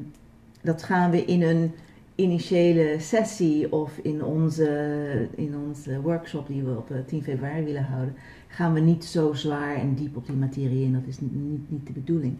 dat 0.63 0.83
gaan 0.83 1.11
we 1.11 1.25
in 1.25 1.43
een 1.43 1.73
initiële 2.14 2.96
sessie 2.98 3.72
of 3.72 3.98
in 3.98 4.24
onze, 4.24 5.29
in 5.35 5.57
onze 5.57 6.00
workshop 6.00 6.46
die 6.46 6.62
we 6.62 6.77
op 6.77 6.90
eh, 6.90 6.96
10 7.07 7.22
februari 7.22 7.64
willen 7.64 7.85
houden, 7.85 8.14
gaan 8.48 8.72
we 8.72 8.81
niet 8.81 9.05
zo 9.05 9.33
zwaar 9.33 9.77
en 9.77 9.94
diep 9.94 10.16
op 10.16 10.27
die 10.27 10.37
materie 10.37 10.85
in. 10.85 10.92
Dat 10.92 11.07
is 11.07 11.20
niet, 11.20 11.70
niet, 11.70 11.87
de 11.87 11.92
bedoeling. 11.92 12.37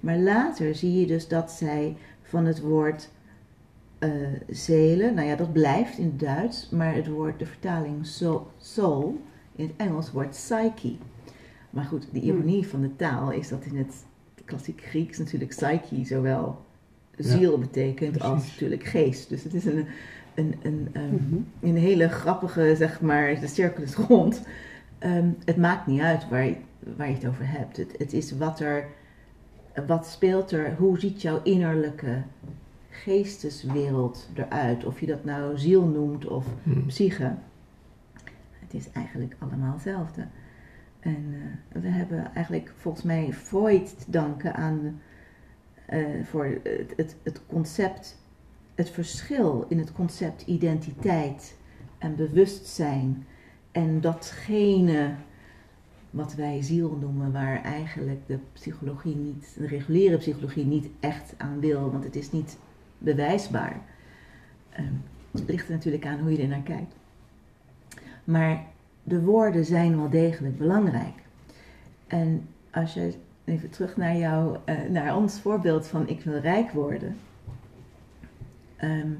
Maar 0.00 0.18
later 0.18 0.74
zie 0.74 1.00
je 1.00 1.06
dus 1.06 1.28
dat 1.28 1.50
zij 1.50 1.96
van 2.22 2.46
het 2.46 2.60
woord 2.60 3.10
eh, 3.98 4.10
zelen, 4.48 5.14
nou 5.14 5.26
ja, 5.28 5.36
dat 5.36 5.52
blijft 5.52 5.98
in 5.98 6.04
het 6.04 6.20
Duits, 6.20 6.70
maar 6.70 6.94
het 6.94 7.08
woord, 7.08 7.38
de 7.38 7.46
vertaling 7.46 8.06
so- 8.06 8.50
soul, 8.58 9.20
in 9.56 9.66
het 9.66 9.76
Engels 9.76 10.12
wordt 10.12 10.30
psyche. 10.30 10.96
Maar 11.70 11.84
goed, 11.84 12.08
de 12.12 12.20
ironie 12.20 12.66
van 12.68 12.80
de 12.80 12.96
taal 12.96 13.32
is 13.32 13.48
dat 13.48 13.64
in 13.64 13.76
het 13.76 14.06
klassiek 14.44 14.80
Grieks 14.80 15.18
natuurlijk 15.18 15.50
psyche 15.50 16.04
zowel 16.04 16.66
ziel 17.18 17.58
betekent 17.58 18.20
als 18.20 18.46
natuurlijk 18.46 18.84
geest. 18.84 19.28
Dus 19.28 19.42
het 19.44 19.54
is 19.54 19.64
een, 19.64 19.86
een, 20.34 20.54
een, 20.62 20.88
ehm, 20.92 21.14
Mhm. 21.14 21.34
een 21.60 21.76
hele 21.76 22.08
grappige, 22.08 22.74
zeg 22.76 23.00
maar, 23.00 23.40
de 23.40 23.46
cirkel 23.46 23.82
is 23.82 23.94
rond. 23.94 24.42
Ehm, 24.98 25.28
het 25.44 25.56
maakt 25.56 25.86
niet 25.86 26.00
uit 26.00 26.28
waar 26.28 26.44
je, 26.44 26.56
waar 26.96 27.08
je 27.08 27.14
het 27.14 27.26
over 27.26 27.50
hebt. 27.50 27.76
Het, 27.76 27.94
het 27.98 28.12
is 28.12 28.36
wat 28.36 28.60
er, 28.60 28.86
wat 29.86 30.06
speelt 30.06 30.50
er, 30.50 30.74
hoe 30.76 30.98
ziet 30.98 31.22
jouw 31.22 31.40
innerlijke 31.42 32.22
geesteswereld 32.90 34.28
eruit? 34.34 34.84
Of 34.84 35.00
je 35.00 35.06
dat 35.06 35.24
nou 35.24 35.58
ziel 35.58 35.84
noemt 35.84 36.26
of 36.26 36.46
Hmm. 36.62 36.86
psyche. 36.86 37.34
Het 38.58 38.74
is 38.74 38.90
eigenlijk 38.92 39.36
allemaal 39.38 39.72
hetzelfde. 39.72 40.26
En 41.00 41.34
eh, 41.72 41.80
we 41.82 41.88
hebben 41.88 42.30
eigenlijk 42.34 42.72
volgens 42.76 43.04
mij 43.04 43.32
Freud 43.32 43.98
te 43.98 44.10
danken 44.10 44.54
aan 44.54 45.00
eh, 45.88 46.00
voor 46.24 46.44
het, 46.62 46.92
het, 46.96 47.16
het 47.22 47.40
concept, 47.46 48.18
het 48.74 48.90
verschil 48.90 49.66
in 49.68 49.78
het 49.78 49.92
concept 49.92 50.42
identiteit 50.46 51.56
en 51.98 52.16
bewustzijn. 52.16 53.26
En 53.72 54.00
datgene 54.00 55.14
wat 56.10 56.34
wij 56.34 56.62
ziel 56.62 56.98
noemen, 57.00 57.32
waar 57.32 57.62
eigenlijk 57.62 58.26
de 58.26 58.38
psychologie 58.52 59.16
niet, 59.16 59.54
de 59.58 59.66
reguliere 59.66 60.16
psychologie 60.16 60.64
niet 60.64 60.88
echt 61.00 61.34
aan 61.36 61.60
wil, 61.60 61.90
want 61.90 62.04
het 62.04 62.16
is 62.16 62.32
niet 62.32 62.58
bewijsbaar. 62.98 63.80
Ehm, 64.70 64.92
het 65.30 65.48
ligt 65.48 65.68
er 65.68 65.74
natuurlijk 65.74 66.06
aan 66.06 66.20
hoe 66.20 66.32
je 66.32 66.42
er 66.42 66.48
naar 66.48 66.62
kijkt. 66.62 66.94
Maar 68.24 68.64
de 69.02 69.20
woorden 69.20 69.64
zijn 69.64 69.96
wel 69.96 70.10
degelijk 70.10 70.58
belangrijk. 70.58 71.14
En 72.06 72.48
als 72.70 72.94
je 72.94 73.14
even 73.48 73.70
terug 73.70 73.96
naar 73.96 74.16
jou, 74.16 74.56
uh, 74.66 74.88
naar 74.90 75.16
ons 75.16 75.40
voorbeeld 75.40 75.86
van 75.86 76.08
ik 76.08 76.20
wil 76.20 76.38
rijk 76.38 76.70
worden. 76.70 77.16
Um, 78.82 79.18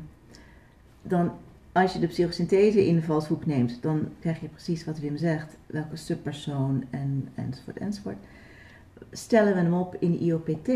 dan 1.03 1.33
als 1.73 1.93
je 1.93 1.99
de 1.99 2.07
psychosynthese 2.07 2.87
invalshoek 2.87 3.47
neemt, 3.47 3.83
dan 3.83 4.09
krijg 4.21 4.41
je 4.41 4.49
precies 4.49 4.85
wat 4.85 4.99
Wim 4.99 5.17
zegt, 5.17 5.57
welke 5.67 5.97
subpersoon 5.97 6.85
en, 6.91 7.29
enzovoort 7.35 7.79
enzovoort. 7.79 8.17
Stellen 9.11 9.55
we 9.55 9.61
hem 9.61 9.75
op 9.75 9.97
in 9.99 10.21
IOPT, 10.21 10.71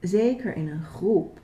zeker 0.00 0.56
in 0.56 0.68
een 0.68 0.84
groep, 0.84 1.40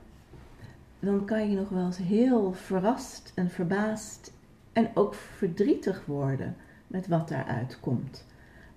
dan 0.99 1.25
kan 1.25 1.49
je 1.49 1.55
nog 1.55 1.69
wel 1.69 1.85
eens 1.85 1.97
heel 1.97 2.53
verrast 2.53 3.31
en 3.35 3.49
verbaasd 3.49 4.33
en 4.73 4.89
ook 4.93 5.13
verdrietig 5.13 6.05
worden 6.05 6.55
met 6.87 7.07
wat 7.07 7.27
daaruit 7.27 7.79
komt. 7.79 8.25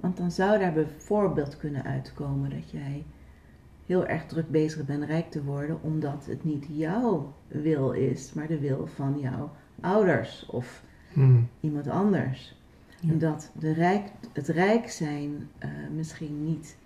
Want 0.07 0.19
dan 0.19 0.31
zou 0.31 0.59
daar 0.59 0.73
bijvoorbeeld 0.73 1.57
kunnen 1.57 1.85
uitkomen 1.85 2.51
dat 2.51 2.71
jij 2.71 3.05
heel 3.87 4.07
erg 4.07 4.27
druk 4.27 4.51
bezig 4.51 4.85
bent 4.85 5.05
rijk 5.05 5.31
te 5.31 5.45
worden, 5.45 5.83
omdat 5.83 6.27
het 6.27 6.45
niet 6.45 6.67
jouw 6.71 7.35
wil 7.49 7.93
is, 7.93 8.33
maar 8.33 8.47
de 8.47 8.59
wil 8.59 8.87
van 8.87 9.19
jouw 9.19 9.51
ouders 9.81 10.47
of 10.47 10.83
hmm. 11.13 11.49
iemand 11.61 11.89
anders. 11.89 12.57
En 13.09 13.19
dat 13.19 13.51
de 13.59 13.73
rijk, 13.73 14.09
het 14.33 14.49
rijk 14.49 14.91
zijn 14.91 15.51
uh, 15.65 15.69
misschien 15.95 16.45
niet, 16.45 16.77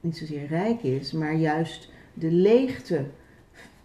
niet 0.00 0.16
zozeer 0.16 0.46
rijk 0.46 0.82
is, 0.82 1.12
maar 1.12 1.34
juist 1.34 1.92
de 2.14 2.30
leegte 2.30 3.04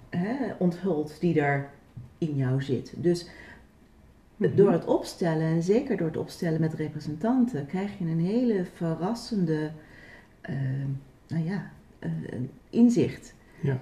hè, 0.10 0.54
onthult 0.58 1.20
die 1.20 1.42
er 1.42 1.70
in 2.18 2.36
jou 2.36 2.62
zit. 2.62 2.94
Dus 2.98 3.30
door 4.50 4.72
het 4.72 4.86
opstellen, 4.86 5.48
en 5.48 5.64
zeker 5.64 5.98
door 5.98 6.08
het 6.08 6.18
opstellen 6.18 6.62
met 6.62 6.74
representanten, 6.74 7.66
krijg 7.66 7.98
je 7.98 8.06
een 8.06 8.20
hele 8.20 8.66
verrassende 8.74 9.72
uh, 10.50 10.56
nou 11.28 11.46
ja, 11.46 11.72
uh, 12.00 12.12
inzicht. 12.70 13.36
Ja. 13.62 13.80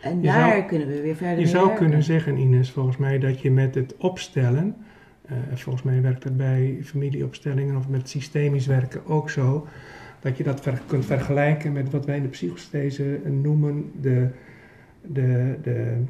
En 0.00 0.22
daar 0.22 0.64
kunnen 0.64 0.88
we 0.88 1.00
weer 1.00 1.16
verder 1.16 1.38
Je 1.38 1.46
zou 1.46 1.74
kunnen 1.74 2.02
zeggen, 2.02 2.38
Ines, 2.38 2.70
volgens 2.70 2.96
mij, 2.96 3.18
dat 3.18 3.40
je 3.40 3.50
met 3.50 3.74
het 3.74 3.96
opstellen, 3.96 4.76
uh, 5.30 5.36
volgens 5.54 5.84
mij 5.84 6.02
werkt 6.02 6.22
dat 6.22 6.36
bij 6.36 6.78
familieopstellingen 6.82 7.76
of 7.76 7.88
met 7.88 8.08
systemisch 8.08 8.66
werken 8.66 9.06
ook 9.06 9.30
zo, 9.30 9.66
dat 10.20 10.36
je 10.36 10.44
dat 10.44 10.60
ver, 10.60 10.82
kunt 10.86 11.04
vergelijken 11.04 11.72
met 11.72 11.90
wat 11.90 12.06
wij 12.06 12.16
in 12.16 12.22
de 12.22 12.28
psychosthese 12.28 13.20
noemen 13.24 13.90
de, 14.00 14.28
de, 15.02 15.56
de, 15.62 16.02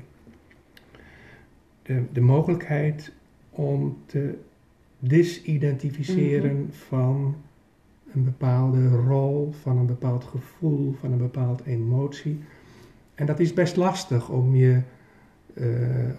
de, 1.83 2.03
de 2.13 2.21
mogelijkheid 2.21 3.13
om 3.57 3.97
te 4.07 4.35
disidentificeren 4.99 6.57
mm 6.57 6.73
van 6.73 7.37
een 8.15 8.25
bepaalde 8.25 8.89
rol, 8.89 9.53
van 9.63 9.79
een 9.79 9.87
bepaald 9.87 10.25
gevoel, 10.25 10.95
van 11.01 11.13
een 11.13 11.19
bepaald 11.19 11.63
emotie. 11.65 12.39
En 13.15 13.27
dat 13.27 13.41
is 13.41 13.53
best 13.53 13.77
lastig 13.77 14.29
om 14.29 14.55
je, 14.55 14.81
uh, 15.55 15.67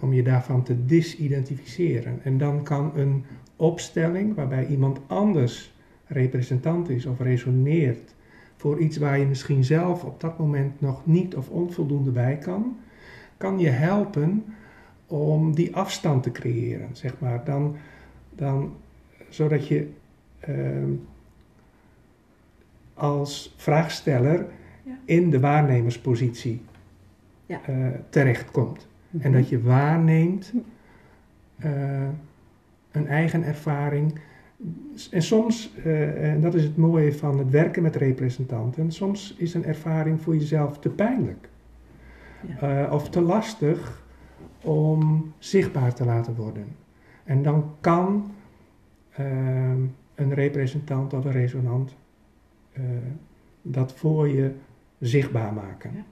om 0.00 0.12
je 0.12 0.22
daarvan 0.22 0.62
te 0.62 0.84
disidentificeren. 0.84 2.20
En 2.22 2.38
dan 2.38 2.62
kan 2.62 2.92
een 2.94 3.24
opstelling 3.56 4.34
waarbij 4.34 4.66
iemand 4.66 5.00
anders 5.06 5.74
representant 6.06 6.88
is 6.88 7.06
of 7.06 7.20
resoneert 7.20 8.14
voor 8.56 8.78
iets 8.78 8.96
waar 8.96 9.18
je 9.18 9.26
misschien 9.26 9.64
zelf 9.64 10.04
op 10.04 10.20
dat 10.20 10.38
moment 10.38 10.80
nog 10.80 11.06
niet 11.06 11.36
of 11.36 11.48
onvoldoende 11.48 12.10
bij 12.10 12.38
kan, 12.38 12.76
kan 13.36 13.58
je 13.58 13.68
helpen 13.68 14.44
om 15.08 15.54
die 15.54 15.76
afstand 15.76 16.22
te 16.22 16.32
creëren, 16.32 16.88
zeg 16.92 17.14
maar. 17.18 17.44
Dan, 17.44 17.76
dan, 18.30 18.76
zodat 19.28 19.66
je 19.66 19.90
uh, 20.48 20.84
als 22.94 23.54
vraagsteller 23.56 24.46
ja. 24.84 24.98
in 25.04 25.30
de 25.30 25.40
waarnemerspositie 25.40 26.62
ja. 27.46 27.60
uh, 27.68 27.86
terechtkomt. 28.08 28.86
Mm 29.10 29.20
En 29.20 29.32
dat 29.32 29.48
je 29.48 29.62
waarneemt 29.62 30.52
uh, 31.64 32.08
een 32.90 33.06
eigen 33.06 33.44
ervaring. 33.44 34.20
En 35.10 35.22
soms, 35.22 35.72
uh, 35.84 36.32
en 36.32 36.40
dat 36.40 36.54
is 36.54 36.62
het 36.62 36.76
mooie 36.76 37.12
van 37.12 37.38
het 37.38 37.50
werken 37.50 37.82
met 37.82 37.96
representanten, 37.96 38.92
soms 38.92 39.34
is 39.38 39.54
een 39.54 39.64
ervaring 39.64 40.22
voor 40.22 40.36
jezelf 40.36 40.78
te 40.78 40.88
pijnlijk. 40.88 41.48
Ja. 42.60 42.88
of 42.90 43.10
te 43.10 43.20
lastig 43.20 44.06
om 44.62 45.32
zichtbaar 45.38 45.94
te 45.94 46.04
laten 46.04 46.34
worden. 46.34 46.66
En 47.24 47.42
dan 47.42 47.74
kan 47.80 48.30
een 50.14 50.34
representant 50.34 51.12
of 51.12 51.24
een 51.24 51.32
resonant 51.32 51.96
dat 53.62 53.92
voor 53.92 54.28
je 54.28 54.54
zichtbaar 54.98 55.52
maken. 55.52 55.92
Ja. 55.94 56.04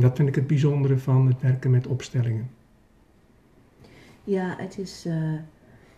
Dat 0.00 0.16
vind 0.16 0.28
ik 0.28 0.34
het 0.34 0.46
bijzondere 0.46 0.98
van 0.98 1.26
het 1.26 1.40
werken 1.40 1.70
met 1.70 1.86
opstellingen. 1.86 2.50
Ja, 4.24 4.54
het 4.58 4.78
is, 4.78 5.06
uh, 5.06 5.38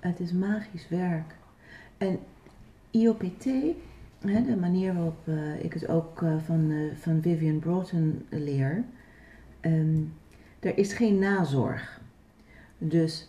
het 0.01 0.21
is 0.21 0.33
magisch 0.33 0.89
werk. 0.89 1.35
En 1.99 2.19
IOPT, 2.91 3.45
hè, 4.21 4.45
de 4.45 4.57
manier 4.61 4.95
waarop 4.95 5.27
uh, 5.27 5.65
ik 5.65 5.73
het 5.73 5.89
ook 5.89 6.25
van, 6.45 6.91
van 6.95 7.23
Vivian 7.23 7.59
Broughton 7.59 8.27
leer, 8.29 8.85
um, 9.61 10.13
er 10.61 10.79
is 10.79 10.93
geen 10.93 11.19
nazorg. 11.19 12.01
Dus 12.79 13.29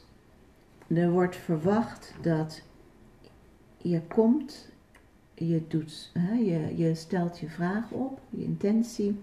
er 0.87 1.11
wordt 1.11 1.35
verwacht 1.35 2.13
dat 2.21 2.61
je 3.77 4.01
komt, 4.01 4.69
je, 5.33 5.67
doet, 5.67 6.11
hè, 6.13 6.33
je, 6.33 6.77
je 6.77 6.95
stelt 6.95 7.39
je 7.39 7.49
vraag 7.49 7.91
op, 7.91 8.19
je 8.29 8.43
intentie. 8.43 9.19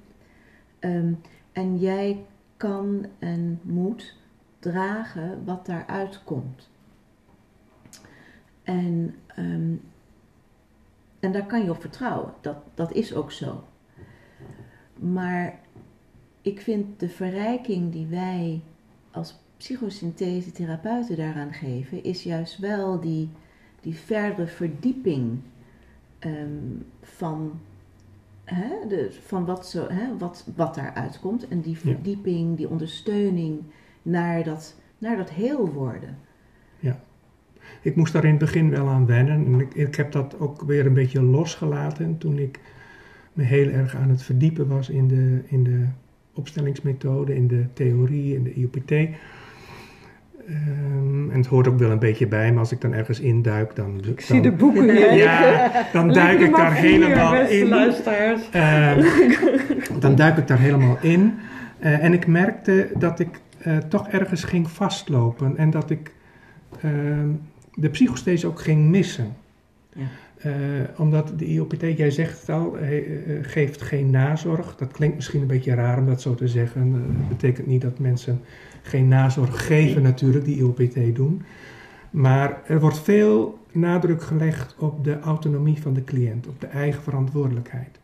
Um, 0.81 1.21
en 1.53 1.79
jij 1.79 2.25
kan 2.57 3.07
en 3.19 3.61
moet 3.63 4.17
dragen 4.59 5.45
wat 5.45 5.67
daaruit 5.67 6.25
komt. 6.25 6.71
En, 8.63 9.15
ehm, 9.27 9.75
en 11.21 11.33
daar 11.33 11.47
kan 11.47 11.65
je 11.65 11.71
op 11.71 11.81
vertrouwen. 11.81 12.33
Dat, 12.41 12.57
dat 12.75 12.93
is 12.93 13.15
ook 13.15 13.33
zo. 13.33 13.65
Maar 14.95 15.59
ik 16.43 16.61
vind 16.61 17.01
de 17.01 17.09
verrijking 17.09 17.93
die 17.93 18.07
wij 18.07 18.61
als 19.11 19.41
psychosynthese 19.57 20.53
therapeuten 20.53 21.17
daaraan 21.17 21.53
geven, 21.53 22.05
is 22.05 22.23
juist 22.23 22.59
wel 22.59 23.01
die, 23.01 23.29
die 23.81 23.95
verdere 23.95 24.47
verdieping 24.47 25.39
um, 26.21 26.85
van 27.03 27.61
hè, 28.45 28.87
de, 28.89 29.19
van 29.27 29.45
wat, 29.45 29.69
zo, 29.69 29.87
hè, 29.89 30.19
wat, 30.19 30.49
wat 30.57 30.75
daaruit 30.75 31.21
komt. 31.21 31.49
En 31.49 31.61
die 31.61 31.79
verdieping, 31.79 32.57
die 32.57 32.69
ondersteuning 32.69 33.61
naar 34.03 34.45
dat, 34.45 34.81
naar 34.99 35.17
dat 35.17 35.31
heel 35.31 35.73
worden. 35.73 36.19
Ja. 36.79 37.01
Ik 37.83 37.97
moest 37.97 38.13
daar 38.13 38.25
in 38.25 38.31
het 38.31 38.39
begin 38.39 38.71
wel 38.71 38.89
aan 38.89 39.07
wennen. 39.07 39.47
En 39.47 39.61
ik, 39.61 39.75
ik 39.75 39.95
heb 39.95 40.13
dat 40.13 40.39
ook 40.39 40.63
weer 40.63 40.87
een 40.87 40.95
beetje 40.95 41.23
losgelaten 41.23 42.19
toen 42.19 42.39
ik 42.39 42.61
me 43.33 43.43
heel 43.43 43.69
erg 43.69 43.97
aan 43.97 44.11
het 44.11 44.23
verdiepen 44.23 44.69
was 44.69 44.89
in 44.89 45.09
de, 45.09 45.43
in 45.47 45.65
de 45.65 45.87
opstellingsmethode, 46.39 47.35
in 47.35 47.49
de 47.49 47.65
theorie, 47.73 48.35
in 48.35 48.43
de 48.43 48.55
IOPT. 48.55 48.91
Um, 50.51 51.31
en 51.31 51.37
het 51.37 51.47
hoort 51.47 51.69
ook 51.69 51.79
wel 51.79 51.91
een 51.91 51.99
beetje 51.99 52.27
bij, 52.27 52.51
maar 52.51 52.59
als 52.59 52.73
ik 52.73 52.81
dan 52.81 52.93
ergens 52.93 53.21
induik, 53.21 53.77
dan... 53.77 54.01
Ik 54.05 54.21
zie 54.21 54.41
de 54.41 54.53
boeken 54.53 54.91
hier. 54.91 55.15
Ja, 55.15 55.71
dan 55.93 56.13
duik 56.13 56.41
ik 56.41 56.57
daar 56.57 56.75
helemaal 56.75 57.35
in. 57.35 57.67
Uh, 58.55 58.93
dan 60.01 60.15
duik 60.15 60.37
ik 60.37 60.47
daar 60.47 60.59
helemaal 60.59 60.99
in. 61.01 61.35
Uh, 61.81 62.05
en 62.05 62.13
ik 62.13 62.27
merkte 62.27 62.91
dat 62.99 63.21
ik 63.21 63.41
uh, 63.67 63.77
toch 63.77 64.09
ergens 64.09 64.45
ging 64.45 64.71
vastlopen 64.71 65.57
en 65.57 65.71
dat 65.71 65.91
ik 65.91 66.13
ehm, 66.83 67.29
de 67.75 67.89
psychosthese 67.89 68.47
ook 68.47 68.61
ging 68.61 68.89
missen. 68.89 69.37
Ja. 69.93 70.03
Uh, 70.47 70.53
omdat 70.97 71.33
de 71.37 71.45
IOPT, 71.45 71.81
jij 71.81 72.11
zegt 72.11 72.41
het 72.41 72.51
al, 72.51 72.77
geeft 73.43 73.83
geen 73.83 74.11
nazorg. 74.11 74.77
Dat 74.77 74.93
klinkt 74.93 75.17
misschien 75.17 75.41
een 75.41 75.47
beetje 75.47 75.75
raar 75.75 75.99
om 75.99 76.07
dat 76.07 76.23
zo 76.23 76.35
te 76.35 76.49
zeggen. 76.49 76.93
Dat 76.93 77.29
betekent 77.29 77.67
niet 77.67 77.83
dat 77.83 77.99
mensen 77.99 78.41
geen 78.83 79.09
nazorg 79.09 79.67
geven 79.67 80.03
natuurlijk, 80.03 80.45
die 80.45 80.57
IOPT 80.57 81.15
doen. 81.15 81.43
Maar 82.11 82.63
er 82.67 82.81
wordt 82.81 82.99
veel 82.99 83.59
nadruk 83.73 84.23
gelegd 84.23 84.75
op 84.79 85.05
de 85.05 85.21
autonomie 85.21 85.83
van 85.83 85.95
de 85.95 86.05
cliënt, 86.05 86.47
op 86.47 86.61
de 86.61 86.67
eigen 86.67 87.03
verantwoordelijkheid. 87.03 87.99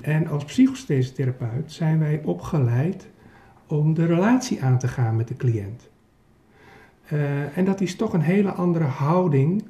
En 0.00 0.26
als 0.26 0.44
psychostherapeut 0.44 1.72
zijn 1.72 1.98
wij 1.98 2.20
opgeleid 2.24 3.08
om 3.66 3.94
de 3.94 4.06
relatie 4.06 4.62
aan 4.62 4.78
te 4.78 4.88
gaan 4.88 5.16
met 5.16 5.28
de 5.28 5.36
cliënt. 5.36 5.88
En 7.54 7.64
dat 7.64 7.80
is 7.80 7.96
toch 7.96 8.12
een 8.12 8.20
hele 8.20 8.50
andere 8.50 8.84
houding 8.84 9.64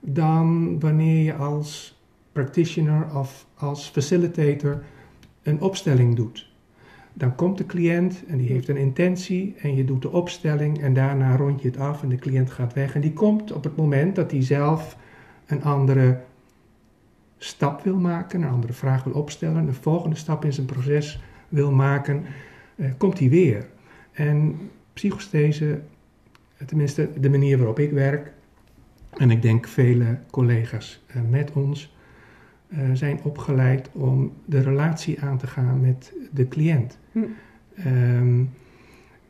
dan 0.00 0.80
wanneer 0.80 1.24
je 1.24 1.34
als 1.34 2.00
practitioner 2.32 3.16
of 3.16 3.46
als 3.54 3.88
facilitator 3.88 4.82
een 5.42 5.60
opstelling 5.60 6.16
doet. 6.16 6.50
Dan 7.12 7.34
komt 7.34 7.58
de 7.58 7.66
cliënt 7.66 8.22
en 8.26 8.38
die 8.38 8.48
heeft 8.48 8.68
een 8.68 8.76
intentie 8.76 9.54
en 9.58 9.74
je 9.74 9.84
doet 9.84 10.02
de 10.02 10.10
opstelling 10.10 10.80
en 10.80 10.94
daarna 10.94 11.36
rond 11.36 11.62
je 11.62 11.68
het 11.68 11.78
af 11.78 12.02
en 12.02 12.08
de 12.08 12.16
cliënt 12.16 12.50
gaat 12.50 12.72
weg. 12.72 12.94
En 12.94 13.00
die 13.00 13.12
komt 13.12 13.52
op 13.52 13.64
het 13.64 13.76
moment 13.76 14.16
dat 14.16 14.30
hij 14.30 14.42
zelf 14.42 14.96
een 15.46 15.62
andere 15.62 16.20
stap 17.38 17.82
wil 17.82 17.96
maken, 17.96 18.42
een 18.42 18.48
andere 18.48 18.72
vraag 18.72 19.04
wil 19.04 19.12
opstellen, 19.12 19.66
een 19.66 19.74
volgende 19.74 20.16
stap 20.16 20.44
in 20.44 20.52
zijn 20.52 20.66
proces 20.66 21.22
wil 21.48 21.72
maken, 21.72 22.24
eh, 22.76 22.90
komt 22.96 23.18
hij 23.18 23.28
weer. 23.28 23.68
En 24.12 24.58
psychosthese, 24.92 25.80
tenminste 26.66 27.08
de 27.20 27.30
manier 27.30 27.58
waarop 27.58 27.78
ik 27.78 27.90
werk, 27.90 28.32
en 29.18 29.30
ik 29.30 29.42
denk 29.42 29.68
vele 29.68 30.18
collega's 30.30 31.04
eh, 31.06 31.22
met 31.30 31.52
ons, 31.52 31.94
eh, 32.68 32.78
zijn 32.92 33.20
opgeleid 33.22 33.90
om 33.92 34.32
de 34.44 34.60
relatie 34.60 35.20
aan 35.20 35.38
te 35.38 35.46
gaan 35.46 35.80
met 35.80 36.12
de 36.32 36.48
cliënt. 36.48 36.98
Hm. 37.12 37.20
Ehm, 37.74 38.44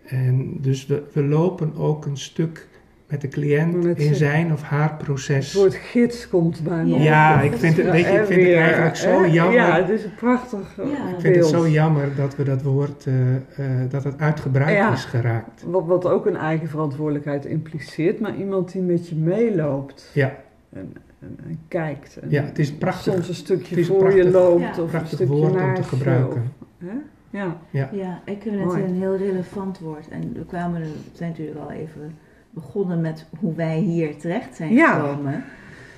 en 0.05 0.61
dus 0.61 0.87
we, 0.87 1.09
we 1.13 1.23
lopen 1.25 1.75
ook 1.75 2.07
een 2.07 2.17
stuk 2.17 2.68
met 3.09 3.21
de 3.21 3.29
cliënt 3.29 3.85
in 3.99 4.15
zijn 4.15 4.53
of 4.53 4.63
haar 4.63 4.89
Het 4.89 4.99
proces. 4.99 5.55
woord 5.55 5.75
gids 5.75 6.29
komt 6.29 6.63
bijna 6.63 6.95
op. 6.95 7.01
Ja, 7.01 7.41
ik 7.41 7.53
vind 7.53 7.77
het, 7.77 7.91
weet 7.91 8.05
je, 8.05 8.11
ik 8.13 8.25
vind 8.27 8.43
het 8.47 8.55
eigenlijk 8.55 8.97
zo 8.97 9.27
jammer. 9.27 9.55
Ja, 9.55 9.77
het 9.81 9.89
is 9.89 10.05
een 10.05 10.15
prachtig 10.15 10.77
Ja. 10.77 10.83
eh, 10.83 10.89
Ik 11.15 11.21
vind 11.21 11.37
het 11.37 11.47
zo 11.47 11.69
jammer 11.69 12.09
dat 12.17 12.37
we 12.37 12.43
dat 12.43 12.63
woord, 12.63 13.07
eh, 13.07 13.35
eh, 13.37 13.91
dat 13.91 14.05
het 14.05 14.19
uitgebreid 14.21 14.77
Ja. 14.77 14.93
is 14.93 15.05
geraakt. 15.05 15.63
Wat, 15.67 15.87
wat 15.87 16.07
ook 16.07 16.27
een 16.27 16.37
eigen 16.37 16.69
verantwoordelijkheid 16.69 17.45
impliceert, 17.45 18.21
maar 18.21 18.37
iemand 18.37 18.73
die 18.73 18.83
met 18.83 19.09
je 19.09 19.15
meeloopt 19.15 20.11
Ja, 20.15 20.37
en, 20.73 20.93
en, 21.21 21.39
en 21.47 21.59
kijkt. 21.69 22.17
En 22.17 22.31
ja 22.31 22.43
het 22.43 22.59
is 22.59 22.73
prachtig, 22.73 23.13
Soms 23.13 23.29
een 23.29 23.35
stukje 23.35 23.77
het 23.77 23.87
voor 23.87 24.13
je 24.17 24.31
loopt 24.31 24.61
Ja. 24.63 24.71
of 24.71 24.77
een 24.79 24.87
prachtig 24.87 25.09
stukje 25.19 25.35
woord 25.35 25.53
om 25.63 25.75
te 25.75 25.83
gebruiken. 25.83 26.43
of- 26.81 26.89
hè? 26.89 26.95
Ja, 27.31 27.57
Ja, 27.71 28.21
ik 28.25 28.43
vind 28.43 28.55
het 28.57 28.65
Mooi. 28.65 28.83
een 28.83 28.95
heel 28.95 29.17
relevant 29.17 29.79
woord. 29.79 30.09
En 30.09 30.33
we 30.33 30.45
kwamen, 30.47 30.81
er- 30.81 30.87
zijn 31.13 31.31
natuurlijk 31.31 31.59
al 31.59 31.71
even 31.71 32.15
begonnen 32.51 33.01
met 33.01 33.27
hoe 33.39 33.55
wij 33.55 33.79
hier 33.79 34.17
terecht 34.19 34.57
zijn 34.57 34.73
Ja. 34.73 35.01
gekomen. 35.01 35.45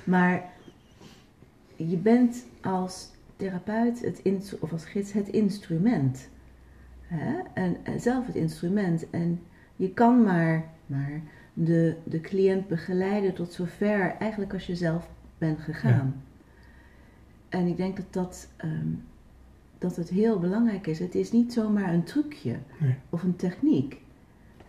Maar 0.04 0.42
je 1.76 1.96
bent 1.96 2.46
als 2.62 3.10
therapeut 3.36 4.00
het 4.00 4.56
of 4.60 4.72
als 4.72 4.84
gids 4.84 5.12
het 5.12 5.28
instrument. 5.28 6.28
Hè? 7.00 7.38
En, 7.54 7.76
en 7.82 8.00
zelf 8.00 8.26
het 8.26 8.34
instrument. 8.34 9.10
En 9.10 9.40
je 9.76 9.90
kan 9.92 10.22
maar, 10.22 10.64
maar 10.86 11.20
de, 11.54 11.96
de 12.04 12.20
cliënt 12.20 12.68
begeleiden 12.68 13.34
tot 13.34 13.52
zover 13.52 14.14
eigenlijk 14.18 14.52
als 14.52 14.66
je 14.66 14.74
zelf 14.76 15.08
bent 15.38 15.60
gegaan. 15.60 16.22
En 17.48 17.66
ik 17.66 17.76
denk 17.76 17.96
dat 17.96 18.12
dat, 18.12 18.48
ehm, 18.56 18.88
dat 19.78 19.96
het 19.96 20.08
heel 20.08 20.38
belangrijk 20.38 20.86
is. 20.86 20.98
Het 20.98 21.14
is 21.14 21.32
niet 21.32 21.52
zomaar 21.52 21.92
een 21.94 22.04
trucje 22.04 22.56
Nee. 22.78 22.94
of 23.10 23.22
een 23.22 23.36
techniek. 23.36 24.00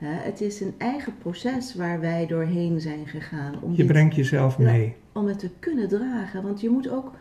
Het 0.05 0.41
is 0.41 0.61
een 0.61 0.73
eigen 0.77 1.17
proces 1.17 1.75
waar 1.75 1.99
wij 1.99 2.27
doorheen 2.27 2.79
zijn 2.81 3.07
gegaan 3.07 3.61
om, 3.61 3.73
je 3.75 3.85
brengt 3.85 4.15
jezelf 4.15 4.57
mee. 4.57 4.95
om 5.11 5.25
het 5.27 5.39
te 5.39 5.49
kunnen 5.59 5.87
dragen. 5.87 6.43
Want 6.43 6.61
je 6.61 6.69
moet 6.69 6.89
ook 6.89 7.11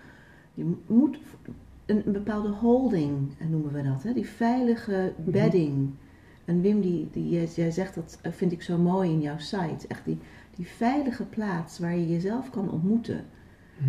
je 0.54 0.76
moet 0.86 1.18
een, 1.86 2.02
een 2.06 2.12
bepaalde 2.12 2.48
holding, 2.48 3.34
eh, 3.38 3.46
noemen 3.48 3.72
we 3.72 3.82
dat, 3.82 4.02
hè? 4.02 4.12
die 4.12 4.26
veilige 4.28 5.12
Mhm. 5.18 5.30
bedding. 5.30 5.90
En 6.44 6.60
Wim, 6.60 6.80
die, 6.80 7.08
die, 7.12 7.28
jij, 7.54 7.70
zegt 7.70 7.94
dat 7.94 8.18
eh, 8.22 8.32
vind 8.32 8.52
ik 8.52 8.62
zo 8.62 8.78
mooi 8.78 9.10
in 9.10 9.20
jouw 9.20 9.38
site. 9.38 9.86
Echt 9.88 10.04
die, 10.04 10.18
die 10.56 10.66
veilige 10.66 11.24
plaats 11.24 11.78
waar 11.78 11.96
je 11.96 12.08
jezelf 12.08 12.50
kan 12.50 12.70
ontmoeten. 12.70 13.24
Hm. 13.78 13.84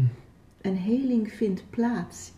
En 0.62 0.76
heling 0.76 1.32
vindt 1.32 1.64
plaats 1.70 2.34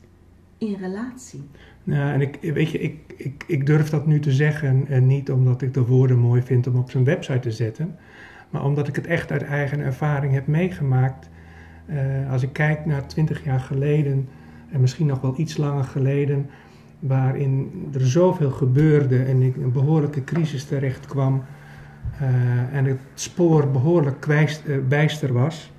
in 0.57 0.73
relatie. 0.75 1.43
Ja, 1.83 2.13
en 2.13 2.21
ik, 2.21 2.37
weet 2.41 2.69
je, 2.69 2.79
ik, 2.79 3.13
ik, 3.17 3.43
ik 3.47 3.65
durf 3.65 3.89
dat 3.89 4.07
nu 4.07 4.19
te 4.19 4.31
zeggen 4.31 4.87
en 4.87 5.07
niet 5.07 5.31
omdat 5.31 5.61
ik 5.61 5.73
de 5.73 5.85
woorden 5.85 6.17
mooi 6.17 6.41
vind 6.41 6.67
om 6.67 6.75
op 6.75 6.91
zijn 6.91 7.03
website 7.03 7.39
te 7.39 7.51
zetten, 7.51 7.95
maar 8.49 8.63
omdat 8.63 8.87
ik 8.87 8.95
het 8.95 9.07
echt 9.07 9.31
uit 9.31 9.43
eigen 9.43 9.79
ervaring 9.79 10.33
heb 10.33 10.47
meegemaakt. 10.47 11.29
Eh, 11.85 12.31
als 12.31 12.43
ik 12.43 12.53
kijk 12.53 12.85
naar 12.85 13.07
twintig 13.07 13.43
jaar 13.43 13.59
geleden 13.59 14.27
en 14.71 14.81
misschien 14.81 15.05
nog 15.05 15.21
wel 15.21 15.33
iets 15.37 15.57
langer 15.57 15.83
geleden, 15.83 16.49
waarin 16.99 17.71
er 17.93 18.07
zoveel 18.07 18.51
gebeurde 18.51 19.23
en 19.23 19.41
ik 19.41 19.55
een 19.55 19.71
behoorlijke 19.71 20.23
crisis 20.23 20.65
terecht 20.65 21.05
kwam 21.05 21.43
eh, 22.19 22.77
en 22.77 22.85
het 22.85 22.99
spoor 23.13 23.71
behoorlijk 23.71 24.19
kwijst, 24.19 24.65
eh, 24.65 24.77
bijster 24.87 25.33
was. 25.33 25.71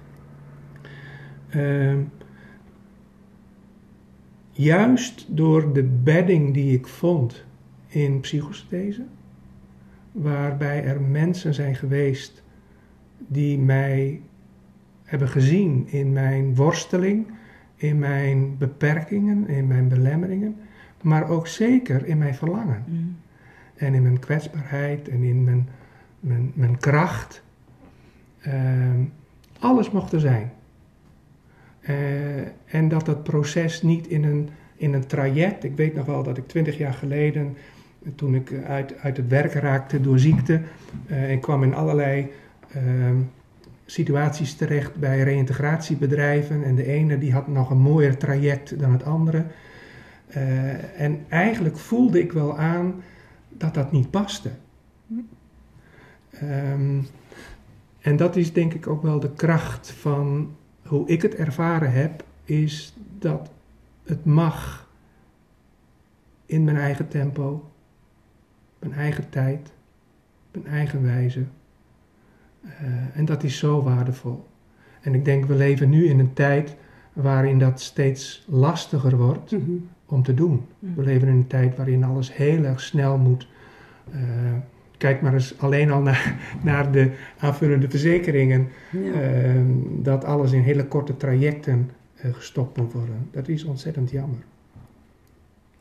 Juist 4.56 5.26
door 5.28 5.72
de 5.72 5.82
bedding 5.82 6.54
die 6.54 6.78
ik 6.78 6.86
vond 6.86 7.44
in 7.86 8.20
psychosthese, 8.20 9.04
waarbij 10.12 10.84
er 10.84 11.00
mensen 11.00 11.54
zijn 11.54 11.74
geweest 11.74 12.42
die 13.18 13.58
mij 13.58 14.20
hebben 15.04 15.28
gezien 15.28 15.88
in 15.88 16.12
mijn 16.12 16.54
worsteling, 16.54 17.26
in 17.76 17.98
mijn 17.98 18.58
beperkingen, 18.58 19.48
in 19.48 19.66
mijn 19.66 19.88
belemmeringen, 19.88 20.56
maar 21.02 21.28
ook 21.28 21.46
zeker 21.46 22.06
in 22.06 22.18
mijn 22.18 22.34
verlangen 22.34 22.84
en 23.74 23.94
in 23.94 24.02
mijn 24.02 24.18
kwetsbaarheid 24.18 25.08
en 25.08 25.22
in 25.22 25.44
mijn, 25.44 25.68
mijn, 26.20 26.52
mijn 26.54 26.78
kracht. 26.78 27.42
Ehm, 28.40 29.02
alles 29.58 29.90
mocht 29.90 30.12
er 30.12 30.20
zijn. 30.20 30.52
Eh, 31.84 31.94
en 32.66 32.88
dat 32.88 33.06
dat 33.06 33.22
proces 33.22 33.82
niet 33.82 34.06
in 34.06 34.24
een, 34.24 34.48
in 34.76 34.92
een 34.92 35.06
traject. 35.06 35.64
Ik 35.64 35.76
weet 35.76 35.94
nog 35.94 36.06
wel 36.06 36.22
dat 36.22 36.36
ik 36.36 36.48
twintig 36.48 36.78
jaar 36.78 36.94
geleden, 36.94 37.56
eh, 38.04 38.10
toen 38.14 38.34
ik 38.34 38.50
eh, 38.50 38.64
uit, 38.64 38.98
uit 38.98 39.16
het 39.16 39.28
werk 39.28 39.52
raakte 39.52 40.00
door 40.00 40.18
ziekte, 40.18 40.60
eh, 41.06 41.30
en 41.30 41.40
kwam 41.40 41.62
in 41.62 41.74
allerlei 41.74 42.30
ehm, 42.70 43.16
situaties 43.86 44.54
terecht 44.54 44.96
bij 44.96 45.22
reïntegratiebedrijven. 45.22 46.64
En 46.64 46.74
de 46.74 46.86
ene 46.86 47.18
die 47.18 47.32
had 47.32 47.48
nog 47.48 47.70
een 47.70 47.78
mooier 47.78 48.16
traject 48.16 48.78
dan 48.78 48.92
het 48.92 49.04
andere. 49.04 49.44
Eh, 50.26 51.00
en 51.00 51.24
eigenlijk 51.28 51.78
voelde 51.78 52.20
ik 52.20 52.32
wel 52.32 52.58
aan 52.58 53.02
dat 53.48 53.74
dat 53.74 53.92
niet 53.92 54.10
paste. 54.10 54.50
Ehm, 56.30 57.00
en 58.00 58.16
dat 58.16 58.36
is 58.36 58.52
denk 58.52 58.74
ik 58.74 58.86
ook 58.86 59.02
wel 59.02 59.20
de 59.20 59.32
kracht 59.32 59.90
van 59.90 60.56
hoe 60.86 61.08
ik 61.08 61.22
het 61.22 61.34
ervaren 61.34 61.92
heb, 61.92 62.24
is 62.44 62.94
dat 63.18 63.50
het 64.04 64.24
mag 64.24 64.88
in 66.46 66.64
mijn 66.64 66.76
eigen 66.76 67.08
tempo, 67.08 67.70
mijn 68.78 68.92
eigen 68.92 69.30
tijd, 69.30 69.72
mijn 70.52 70.66
eigen 70.66 71.02
wijze. 71.02 71.44
Eh, 72.62 73.16
en 73.16 73.24
dat 73.24 73.42
is 73.42 73.58
zo 73.58 73.82
waardevol. 73.82 74.46
En 75.00 75.14
ik 75.14 75.24
denk, 75.24 75.44
we 75.44 75.54
leven 75.54 75.90
nu 75.90 76.06
in 76.06 76.18
een 76.18 76.32
tijd 76.32 76.76
waarin 77.12 77.58
dat 77.58 77.80
steeds 77.80 78.44
lastiger 78.48 79.16
wordt 79.16 79.50
Mhm. 79.50 79.70
om 80.06 80.22
te 80.22 80.34
doen. 80.34 80.66
We 80.78 81.02
leven 81.02 81.28
in 81.28 81.34
een 81.34 81.46
tijd 81.46 81.76
waarin 81.76 82.04
alles 82.04 82.36
heel 82.36 82.64
erg 82.64 82.80
snel 82.80 83.18
moet. 83.18 83.48
Eh, 84.12 84.20
kijk 84.96 85.20
maar 85.20 85.32
eens 85.32 85.58
alleen 85.58 85.90
al 85.90 86.00
naar, 86.00 86.34
naar 86.62 86.92
de 86.92 87.10
aanvullende 87.38 87.90
verzekeringen. 87.90 88.68
Ja. 88.90 89.12
eh, 89.12 89.60
dat 89.88 90.24
alles 90.24 90.52
in 90.52 90.60
hele 90.60 90.86
korte 90.86 91.16
trajecten 91.16 91.90
eh, 92.14 92.34
gestopt 92.34 92.76
moet 92.76 92.92
worden. 92.92 93.28
Dat 93.30 93.48
is 93.48 93.64
ontzettend 93.64 94.10
jammer. 94.10 94.38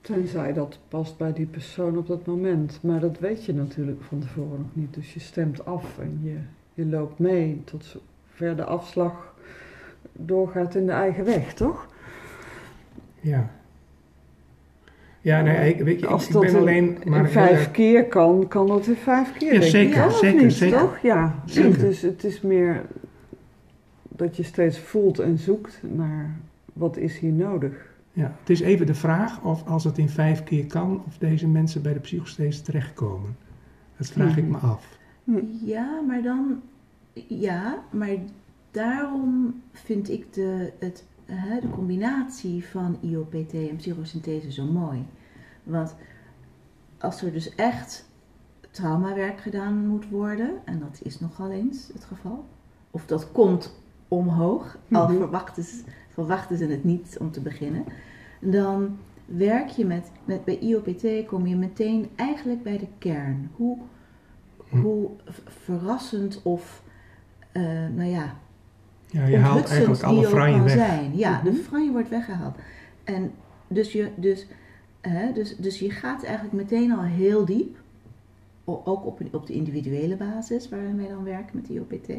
Tenzij 0.01 0.53
dat 0.53 0.79
past 0.87 1.17
bij 1.17 1.33
die 1.33 1.45
persoon 1.45 1.97
op 1.97 2.07
dat 2.07 2.25
moment. 2.25 2.79
Maar 2.81 2.99
dat 2.99 3.19
weet 3.19 3.45
je 3.45 3.53
natuurlijk 3.53 4.01
van 4.03 4.19
tevoren 4.19 4.59
nog 4.59 4.69
niet. 4.73 4.93
Dus 4.93 5.13
je 5.13 5.19
stemt 5.19 5.65
af 5.65 5.99
en 5.99 6.19
je, 6.23 6.37
je 6.73 6.85
loopt 6.85 7.19
mee 7.19 7.61
tot 7.63 7.85
zover 7.85 8.55
de 8.55 8.63
afslag 8.63 9.35
doorgaat 10.11 10.75
in 10.75 10.85
de 10.85 10.91
eigen 10.91 11.25
weg, 11.25 11.53
toch? 11.53 11.87
Ja. 13.19 13.51
Ja, 15.23 15.41
nee, 15.41 15.69
ik, 15.73 15.81
weet 15.83 15.99
je, 15.99 16.05
ik, 16.05 16.11
Als 16.11 16.27
ik 16.27 16.33
dat 16.33 16.41
ben 16.41 16.49
in- 16.51 16.57
alleen 16.57 16.97
maar 17.05 17.19
in 17.19 17.27
vijf 17.31 17.49
erg- 17.59 17.71
keer 17.71 18.05
kan, 18.07 18.47
kan 18.47 18.67
dat 18.67 18.87
in 18.87 18.95
vijf 18.95 19.33
keer. 19.37 19.53
Ja, 19.53 19.59
denk 19.59 19.71
zeker, 19.71 20.11
zeker, 20.11 20.41
niet, 20.43 20.53
zeker. 20.53 20.79
Toch? 20.79 20.97
Ja, 21.01 21.35
Zeker. 21.45 21.71
Het, 21.71 21.81
is, 21.81 22.01
het 22.01 22.23
is 22.23 22.41
meer 22.41 22.81
dat 24.09 24.35
je 24.37 24.43
steeds 24.43 24.79
voelt 24.79 25.19
en 25.19 25.37
zoekt 25.37 25.79
naar 25.81 26.35
wat 26.73 26.97
is 26.97 27.17
hier 27.19 27.31
nodig. 27.31 27.91
Ja, 28.13 28.35
het 28.39 28.49
is 28.49 28.59
even 28.59 28.85
de 28.85 28.93
vraag 28.93 29.41
of 29.43 29.67
als 29.67 29.83
het 29.83 29.97
in 29.97 30.09
vijf 30.09 30.43
keer 30.43 30.65
kan, 30.65 31.03
of 31.07 31.17
deze 31.17 31.47
mensen 31.47 31.81
bij 31.81 31.93
de 31.93 31.99
psychosthese 31.99 32.61
terechtkomen. 32.61 33.35
Dat 33.97 34.07
vraag 34.07 34.37
ik 34.37 34.47
me 34.47 34.57
af. 34.57 34.97
Ja, 35.65 36.01
maar 36.07 36.21
dan. 36.21 36.61
Ja, 37.27 37.83
maar 37.91 38.09
daarom 38.71 39.61
vind 39.71 40.09
ik 40.09 40.33
de, 40.33 40.71
het, 40.79 41.03
de 41.61 41.69
combinatie 41.71 42.65
van 42.65 42.97
IOPT 43.01 43.53
en 43.53 43.75
psychosynthese 43.75 44.51
zo 44.51 44.65
mooi. 44.65 45.05
Want 45.63 45.95
als 46.97 47.21
er 47.21 47.31
dus 47.31 47.55
echt 47.55 48.09
traumawerk 48.71 49.39
gedaan 49.39 49.87
moet 49.87 50.09
worden, 50.09 50.51
en 50.65 50.79
dat 50.79 50.99
is 51.03 51.19
nogal 51.19 51.51
eens 51.51 51.89
het 51.93 52.03
geval, 52.05 52.45
of 52.91 53.05
dat 53.05 53.31
komt 53.31 53.75
omhoog, 54.07 54.77
al 54.91 55.07
Mhm. 55.07 55.17
verwachten, 55.17 55.63
ze, 55.63 55.83
verwachten 56.09 56.57
ze 56.57 56.65
het 56.65 56.83
niet 56.83 57.17
om 57.19 57.31
te 57.31 57.41
beginnen, 57.41 57.83
dan 58.39 58.97
werk 59.25 59.67
je 59.69 59.85
met, 59.85 60.11
met 60.25 60.45
bij 60.45 60.59
IOPT 60.59 61.25
kom 61.25 61.47
je 61.47 61.55
meteen 61.55 62.09
eigenlijk 62.15 62.63
bij 62.63 62.77
de 62.77 62.87
kern. 62.97 63.51
Hoe, 63.55 63.77
Hm. 64.69 64.77
hoe 64.79 65.09
verrassend 65.45 66.41
of, 66.43 66.83
eh, 67.51 67.61
nou 67.95 68.03
ja, 68.09 68.35
Ja, 69.13 69.25
je 69.25 69.37
haalt 69.37 69.67
eigenlijk 69.69 69.99
die 69.99 70.09
alle 70.09 70.27
franje 70.27 70.61
weg. 70.63 70.71
zijn. 70.71 71.17
Ja, 71.17 71.41
de 71.41 71.49
Mhm. 71.51 71.59
franje 71.59 71.91
wordt 71.91 72.09
weggehaald. 72.09 72.55
En 73.03 73.31
dus 73.67 73.91
je, 73.91 74.09
dus, 74.15 74.47
hè, 75.01 75.31
dus, 75.33 75.55
dus 75.55 75.79
je 75.79 75.89
gaat 75.91 76.23
eigenlijk 76.23 76.55
meteen 76.55 76.91
al 76.91 77.03
heel 77.03 77.45
diep. 77.45 77.77
Ook 78.65 79.05
op, 79.05 79.21
op 79.31 79.47
de 79.47 79.53
individuele 79.53 80.15
basis, 80.15 80.69
waar 80.69 80.95
wij 80.95 81.07
dan 81.07 81.23
werken 81.23 81.55
met 81.55 81.69
IOPT. 81.69 82.09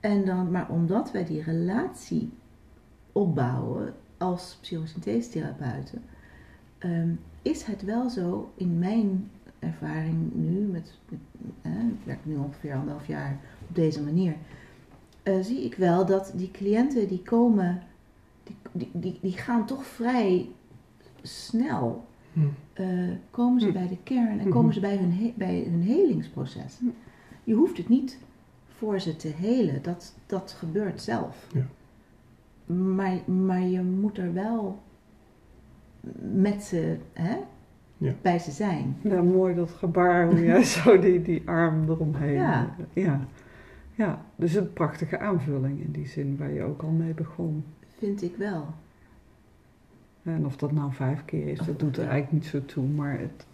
En 0.00 0.24
dan, 0.24 0.50
maar 0.50 0.68
omdat 0.68 1.10
wij 1.12 1.24
die 1.24 1.42
relatie 1.42 2.30
opbouwen 3.12 3.94
als 4.18 4.58
psychosynthesetherapeuten, 4.60 6.02
ehm, 6.78 7.08
is 7.42 7.62
het 7.62 7.84
wel 7.84 8.10
zo 8.10 8.52
in 8.56 8.78
mijn 8.78 9.30
ervaring 9.58 10.16
nu, 10.34 10.60
met, 10.60 10.98
met 11.08 11.20
eh, 11.62 11.72
ik 11.72 12.04
werk 12.04 12.18
nu 12.22 12.36
ongeveer 12.36 12.74
anderhalf 12.74 13.06
jaar 13.06 13.38
op 13.68 13.74
deze 13.74 14.02
manier, 14.02 14.34
eh, 15.30 15.40
zie 15.44 15.64
ik 15.64 15.74
wel 15.74 16.06
dat 16.06 16.32
die 16.36 16.50
cliënten 16.50 17.08
die 17.08 17.22
komen, 17.22 17.82
die, 18.44 18.56
die, 18.72 18.90
die, 18.92 19.18
die 19.22 19.32
gaan 19.32 19.66
toch 19.66 19.84
vrij 19.86 20.48
snel, 21.22 22.04
Hm. 22.32 22.40
eh, 22.72 22.86
komen 23.30 23.60
ze 23.60 23.66
Hm. 23.66 23.72
bij 23.72 23.88
de 23.88 23.98
kern 24.02 24.28
en 24.28 24.36
Mhm. 24.46 24.48
komen 24.50 24.74
ze 24.74 24.80
bij 24.80 24.96
hun, 24.96 25.12
he- 25.12 25.34
bij 25.36 25.66
hun 25.70 25.82
helingsproces. 25.82 26.78
Hm. 26.78 26.86
Je 27.44 27.54
hoeft 27.54 27.76
het 27.76 27.88
niet 27.88 28.18
voor 28.68 29.00
ze 29.00 29.16
te 29.16 29.28
helen, 29.28 29.82
dat, 29.82 30.14
dat 30.26 30.54
gebeurt 30.58 31.00
zelf. 31.02 31.46
Ja. 31.54 31.66
Maar, 32.74 33.30
maar 33.30 33.60
je 33.62 33.82
moet 33.82 34.18
er 34.18 34.32
wel 34.32 34.78
met 36.32 36.62
ze, 36.62 36.96
hè, 37.12 37.36
Ja. 37.96 38.12
bij 38.22 38.38
ze 38.38 38.50
zijn. 38.50 38.96
Ja, 39.02 39.22
mooi 39.22 39.54
dat 39.54 39.70
gebaar, 39.70 40.26
hoe 40.30 40.44
jij 40.44 40.64
zo 40.82 40.98
die, 40.98 41.22
die 41.22 41.42
arm 41.48 41.88
eromheen. 41.90 42.32
Ja. 42.34 42.74
ja. 42.92 43.20
Ja, 44.00 44.24
dus 44.36 44.54
een 44.54 44.72
prachtige 44.72 45.18
aanvulling 45.18 45.80
in 45.80 45.92
die 45.92 46.06
zin 46.06 46.36
waar 46.36 46.52
je 46.52 46.62
ook 46.62 46.82
al 46.82 46.90
mee 46.90 47.14
begon. 47.14 47.64
Vind 47.98 48.22
ik 48.22 48.36
wel. 48.36 48.66
En 50.22 50.46
of 50.46 50.56
dat 50.56 50.72
nou 50.72 50.92
vijf 50.92 51.24
keer 51.24 51.48
is, 51.48 51.58
dat 51.58 51.78
doet 51.78 51.96
er 51.96 52.08
eigenlijk 52.08 52.32
niet 52.32 52.46
zo 52.46 52.64
toe. 52.64 52.86
Maar 52.86 53.18
het, 53.18 53.46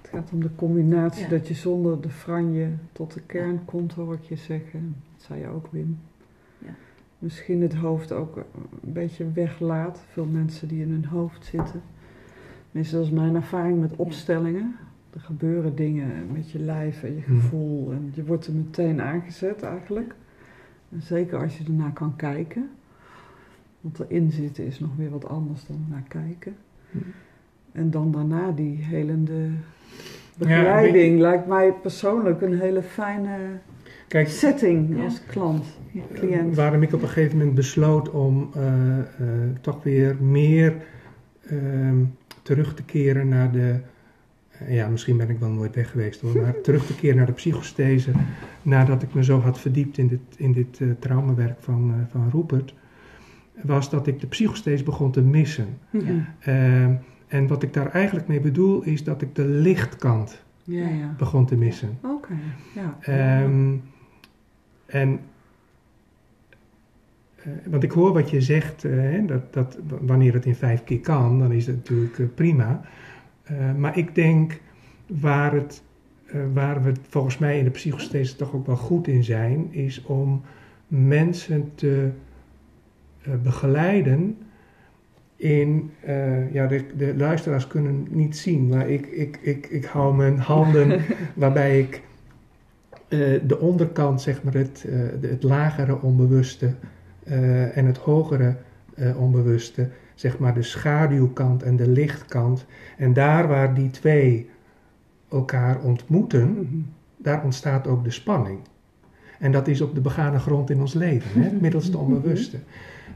het 0.00 0.10
gaat 0.10 0.30
om 0.32 0.42
de 0.42 0.54
combinatie 0.54 1.22
Ja. 1.22 1.28
dat 1.28 1.48
je 1.48 1.54
zonder 1.54 2.00
de 2.00 2.10
franje 2.10 2.68
tot 2.92 3.12
de 3.14 3.20
kern 3.20 3.64
komt, 3.64 3.92
hoor 3.92 4.14
ik 4.14 4.22
je 4.22 4.36
zeggen. 4.36 4.96
Dat 5.12 5.22
zei 5.22 5.40
je 5.40 5.46
ook, 5.48 5.66
Wim. 5.70 5.98
Ja. 6.58 6.74
Misschien 7.18 7.62
het 7.62 7.74
hoofd 7.74 8.12
ook 8.12 8.36
een 8.36 8.92
beetje 8.92 9.32
weglaat. 9.32 10.04
Veel 10.08 10.26
mensen 10.26 10.68
die 10.68 10.82
in 10.82 10.90
hun 10.90 11.04
hoofd 11.04 11.44
zitten. 11.44 11.82
Tenminste, 12.66 12.96
dat 12.96 13.04
is 13.04 13.10
mijn 13.10 13.34
ervaring 13.34 13.80
met 13.80 13.96
opstellingen. 13.96 14.76
Er 15.14 15.20
gebeuren 15.20 15.74
dingen 15.76 16.08
met 16.32 16.50
je 16.50 16.58
lijf 16.58 17.02
en 17.02 17.14
je 17.14 17.22
Hmm. 17.24 17.40
gevoel. 17.40 17.92
En 17.92 18.10
je 18.14 18.24
wordt 18.24 18.46
er 18.46 18.52
meteen 18.54 19.00
aangezet 19.00 19.62
eigenlijk. 19.62 20.14
En 20.92 21.02
zeker 21.02 21.38
als 21.38 21.58
je 21.58 21.64
ernaar 21.64 21.92
kan 21.92 22.16
kijken. 22.16 22.70
Want 23.80 24.00
erin 24.00 24.30
zitten 24.30 24.66
is 24.66 24.80
nog 24.80 24.90
weer 24.96 25.10
wat 25.10 25.28
anders 25.28 25.66
dan 25.66 25.86
naar 25.90 26.04
kijken. 26.08 26.56
Hmm. 26.90 27.02
En 27.72 27.90
dan 27.90 28.12
daarna 28.12 28.50
die 28.50 28.76
helende 28.76 29.34
Ja, 29.42 29.50
begeleiding 30.38 31.20
lijkt 31.20 31.46
mij 31.46 31.72
persoonlijk 31.72 32.40
een 32.40 32.60
hele 32.60 32.82
fijne 32.82 33.36
Kijk, 34.08 34.28
setting 34.28 35.02
als 35.04 35.24
klant, 35.26 35.64
cliënt. 36.12 36.56
waarom 36.56 36.82
ik 36.82 36.92
op 36.92 37.02
een 37.02 37.08
gegeven 37.08 37.38
moment 37.38 37.54
besloot 37.54 38.10
om 38.10 38.50
eh, 38.54 38.98
eh, 38.98 39.04
toch 39.60 39.82
weer 39.82 40.16
meer 40.22 40.74
ehm, 41.46 41.96
terug 42.42 42.74
te 42.74 42.84
keren 42.84 43.28
naar 43.28 43.52
de. 43.52 43.80
Ja, 44.68 44.88
misschien 44.88 45.16
ben 45.16 45.30
ik 45.30 45.38
wel 45.38 45.50
nooit 45.50 45.74
weg 45.74 45.90
geweest 45.90 46.20
hoor, 46.20 46.40
maar 46.40 46.60
terug 46.60 46.86
te 46.86 46.94
keren 46.94 47.16
naar 47.16 47.26
de 47.26 47.32
psychosthese. 47.32 48.10
Nadat 48.62 49.02
ik 49.02 49.14
me 49.14 49.24
zo 49.24 49.40
had 49.40 49.58
verdiept 49.60 49.98
in 49.98 50.08
dit, 50.08 50.20
in 50.36 50.52
dit 50.52 50.80
eh, 50.80 50.88
traumawerk 50.98 51.60
van, 51.60 51.90
eh, 51.90 52.10
van 52.10 52.30
Rupert, 52.32 52.74
was 53.62 53.90
dat 53.90 54.06
ik 54.06 54.20
de 54.20 54.26
psychosthese 54.26 54.84
begon 54.84 55.10
te 55.10 55.22
missen. 55.22 55.78
Mhm. 55.90 56.12
Ehm, 56.40 56.94
en 57.26 57.46
wat 57.46 57.62
ik 57.62 57.72
daar 57.72 57.90
eigenlijk 57.90 58.28
mee 58.28 58.40
bedoel, 58.40 58.82
is 58.82 59.04
dat 59.04 59.22
ik 59.22 59.34
de 59.34 59.44
lichtkant 59.44 60.42
Ja, 60.62 60.88
ja. 60.88 61.14
begon 61.18 61.46
te 61.46 61.56
missen. 61.56 61.98
Oké, 62.02 62.34
ja. 62.74 62.98
Ehm, 63.00 63.74
en, 64.86 65.20
eh, 67.36 67.52
want 67.66 67.82
ik 67.82 67.90
hoor 67.90 68.12
wat 68.12 68.30
je 68.30 68.40
zegt, 68.40 68.82
hè, 68.82 69.24
dat, 69.24 69.52
dat 69.52 69.78
wanneer 70.00 70.32
het 70.32 70.46
in 70.46 70.54
vijf 70.54 70.84
keer 70.84 71.00
kan, 71.00 71.38
dan 71.38 71.52
is 71.52 71.66
het 71.66 71.76
natuurlijk 71.76 72.34
prima. 72.34 72.82
Eh, 73.44 73.74
maar 73.74 73.98
ik 73.98 74.14
denk 74.14 74.60
waar, 75.06 75.52
het, 75.52 75.82
eh, 76.26 76.40
waar 76.52 76.82
we 76.82 76.92
volgens 77.08 77.38
mij 77.38 77.58
in 77.58 77.64
de 77.64 77.70
psychosthese 77.70 78.36
toch 78.36 78.54
ook 78.54 78.66
wel 78.66 78.76
goed 78.76 79.06
in 79.06 79.24
zijn, 79.24 79.72
is 79.72 80.02
om 80.02 80.42
mensen 80.86 81.70
te 81.74 82.10
eh, 83.22 83.32
begeleiden 83.42 84.38
in, 85.36 85.90
ja, 86.52 86.66
de, 86.66 86.84
de 86.96 87.14
luisteraars 87.16 87.66
kunnen 87.66 88.06
niet 88.10 88.36
zien, 88.36 88.68
maar 88.68 88.88
ik, 88.88 89.06
ik, 89.06 89.38
ik, 89.42 89.66
ik 89.66 89.84
hou 89.84 90.14
mijn 90.14 90.38
handen 90.38 91.00
waarbij 91.34 91.78
ik 91.78 92.02
de 93.46 93.58
onderkant, 93.60 94.22
zeg 94.22 94.42
maar, 94.42 94.54
het, 94.54 94.86
het 95.20 95.42
lagere 95.42 96.00
onbewuste 96.00 96.74
en 97.74 97.86
het 97.86 97.96
hogere 97.96 98.56
onbewuste, 99.16 99.88
zeg 100.14 100.38
maar, 100.38 100.54
de 100.54 100.62
schaduwkant 100.62 101.62
en 101.62 101.76
de 101.76 101.88
lichtkant. 101.88 102.66
En 102.96 103.12
daar 103.12 103.48
waar 103.48 103.74
die 103.74 103.90
twee 103.90 104.50
elkaar 105.30 105.80
ontmoeten, 105.80 106.68
daar 107.16 107.44
ontstaat 107.44 107.86
ook 107.86 108.04
de 108.04 108.10
spanning. 108.10 108.58
En 109.38 109.52
dat 109.52 109.68
is 109.68 109.80
op 109.80 109.94
de 109.94 110.00
begane 110.00 110.38
grond 110.38 110.70
in 110.70 110.80
ons 110.80 110.94
leven, 110.94 111.40
hè, 111.40 111.48
het 111.48 111.60
middelste 111.60 111.98
onbewuste. 111.98 112.58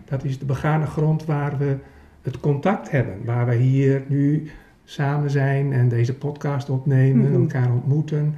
Dat 0.05 0.25
is 0.25 0.39
de 0.39 0.45
begane 0.45 0.87
grond 0.87 1.25
waar 1.25 1.59
we 1.59 1.77
het 2.23 2.41
contact 2.41 2.91
hebben, 2.91 3.25
waar 3.25 3.47
we 3.47 3.55
hier 3.55 4.03
nu 4.07 4.51
samen 4.85 5.31
zijn 5.31 5.73
en 5.73 5.89
deze 5.89 6.15
podcast 6.15 6.71
opnemen, 6.71 7.31
Mhm. 7.31 7.41
elkaar 7.41 7.73
ontmoeten, 7.73 8.35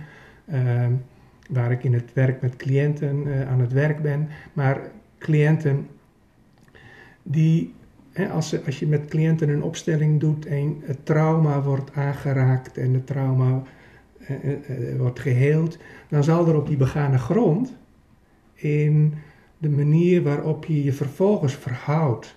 ehm, 0.46 0.92
waar 1.50 1.70
ik 1.70 1.84
in 1.84 1.94
het 1.94 2.12
werk 2.12 2.40
met 2.40 2.56
cliënten 2.56 3.22
eh, 3.26 3.50
aan 3.50 3.60
het 3.60 3.72
werk 3.72 4.02
ben. 4.02 4.28
Maar 4.52 4.80
cliënten 5.18 5.86
die, 7.22 7.74
als, 8.28 8.48
ze, 8.48 8.62
als 8.64 8.78
je 8.78 8.86
met 8.86 9.08
cliënten 9.08 9.48
een 9.48 9.62
opstelling 9.62 10.20
doet 10.20 10.46
en 10.46 10.76
het 10.84 11.06
trauma 11.06 11.62
wordt 11.62 11.92
aangeraakt 11.92 12.78
en 12.78 12.94
het 12.94 13.06
trauma 13.06 13.62
eh, 14.26 14.36
eh, 14.44 14.92
eh, 14.92 14.98
wordt 14.98 15.20
geheeld, 15.20 15.78
dan 16.08 16.24
zal 16.24 16.48
er 16.48 16.56
op 16.56 16.66
die 16.66 16.76
begane 16.76 17.18
grond 17.18 17.76
in 18.54 19.14
de 19.58 19.68
manier 19.68 20.22
waarop 20.22 20.64
je 20.64 20.84
je 20.84 20.92
vervolgens 20.92 21.54
verhoudt. 21.54 22.36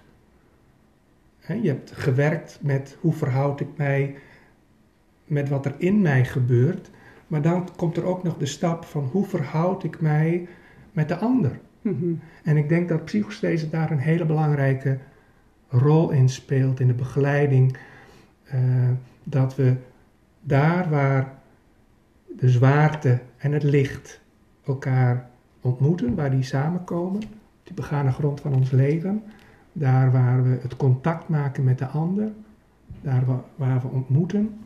Hè, 1.40 1.54
je 1.54 1.68
hebt 1.68 1.92
gewerkt 1.92 2.60
met 2.62 2.98
hoe 3.00 3.14
verhoud 3.14 3.60
ik 3.60 3.68
mij 3.76 4.16
met 5.26 5.50
wat 5.50 5.66
er 5.66 5.76
in 5.78 6.02
mij 6.02 6.26
gebeurt, 6.26 6.90
maar 7.28 7.42
dan 7.42 7.70
komt 7.76 7.98
er 7.98 8.06
ook 8.06 8.24
nog 8.24 8.38
de 8.38 8.46
stap 8.46 8.86
van 8.86 9.10
hoe 9.12 9.26
verhoud 9.26 9.84
ik 9.84 10.02
mij 10.02 10.48
met 10.92 11.08
de 11.08 11.18
ander. 11.18 11.60
Mhm. 11.82 12.14
En 12.44 12.58
ik 12.58 12.70
denk 12.70 12.90
dat 12.90 13.06
psychosthese 13.06 13.70
daar 13.70 13.92
een 13.92 13.98
hele 13.98 14.26
belangrijke 14.26 14.98
rol 15.74 16.10
in 16.10 16.30
speelt 16.30 16.80
in 16.80 16.88
de 16.88 16.94
begeleiding. 16.94 17.78
eh, 18.44 18.90
dat 19.24 19.56
we 19.56 19.76
daar 20.42 20.90
waar 20.90 21.34
de 22.38 22.50
zwaarte 22.50 23.20
en 23.38 23.52
het 23.52 23.64
licht 23.64 24.20
elkaar 24.66 25.30
ontmoeten, 25.62 26.16
waar 26.16 26.32
die 26.32 26.44
samenkomen, 26.44 27.22
die 27.64 27.74
begane 27.74 28.12
grond 28.12 28.42
van 28.42 28.54
ons 28.54 28.72
leven, 28.72 29.24
daar 29.74 30.12
waar 30.12 30.44
we 30.44 30.58
het 30.62 30.76
contact 30.78 31.28
maken 31.30 31.64
met 31.64 31.78
de 31.78 31.86
ander, 31.88 32.32
daar 33.02 33.26
wa- 33.26 33.44
waar 33.56 33.82
we 33.82 33.88
ontmoeten. 33.88 34.60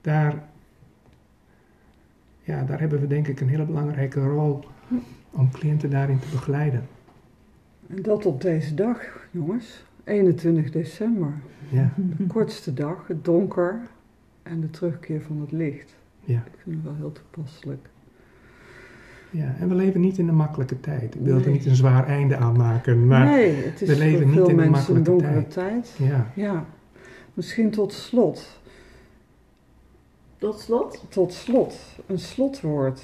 Daar 0.00 0.48
ja, 2.42 2.62
daar 2.64 2.80
hebben 2.80 3.00
we 3.00 3.06
denk 3.06 3.28
ik 3.28 3.40
een 3.40 3.48
hele 3.48 3.64
belangrijke 3.64 4.20
rol 4.20 4.64
om 5.30 5.50
cliënten 5.50 5.90
daarin 5.90 6.18
te 6.18 6.28
begeleiden. 6.32 6.86
En 7.86 8.02
dat 8.02 8.26
op 8.26 8.40
deze 8.40 8.74
dag, 8.74 9.00
jongens. 9.30 9.84
21 10.04 10.70
december. 10.70 11.32
Ja, 11.68 11.92
De 11.96 12.26
kortste 12.26 12.74
dag, 12.74 13.06
het 13.06 13.24
donker 13.24 13.80
en 14.42 14.60
de 14.60 14.70
terugkeer 14.70 15.22
van 15.22 15.40
het 15.40 15.52
licht. 15.52 15.94
ja, 16.24 16.36
Ik 16.52 16.58
vind 16.62 16.74
het 16.76 16.84
wel 16.84 16.94
heel 16.94 17.12
toepasselijk. 17.12 17.88
ja. 19.30 19.54
En 19.60 19.68
we 19.68 19.74
leven 19.74 20.00
niet 20.00 20.18
in 20.18 20.28
een 20.28 20.34
makkelijke 20.34 20.80
tijd. 20.80 21.14
Ik 21.14 21.20
wil 21.20 21.40
er 21.40 21.50
niet 21.50 21.66
een 21.66 21.74
zwaar 21.76 22.06
einde 22.06 22.36
aan 22.36 22.56
maken, 22.56 23.06
maar 23.06 23.24
nee, 23.24 23.54
het 23.54 23.82
is 23.82 23.88
we 23.88 23.96
leven 23.98 24.18
voor 24.18 24.26
niet 24.26 24.34
veel 24.36 24.48
in 24.48 24.58
een 24.58 24.70
mensen 24.70 24.94
een 24.96 25.00
makkelijke 25.02 25.32
donkere 25.32 25.46
tijd. 25.46 25.94
ja. 25.98 26.26
Ja, 26.34 26.64
misschien 27.34 27.70
tot 27.70 27.92
slot. 27.92 28.60
Tot 30.38 30.60
slot, 30.60 31.04
Tot 31.08 31.32
slot, 31.32 31.74
een 32.06 32.18
slotwoord. 32.18 33.02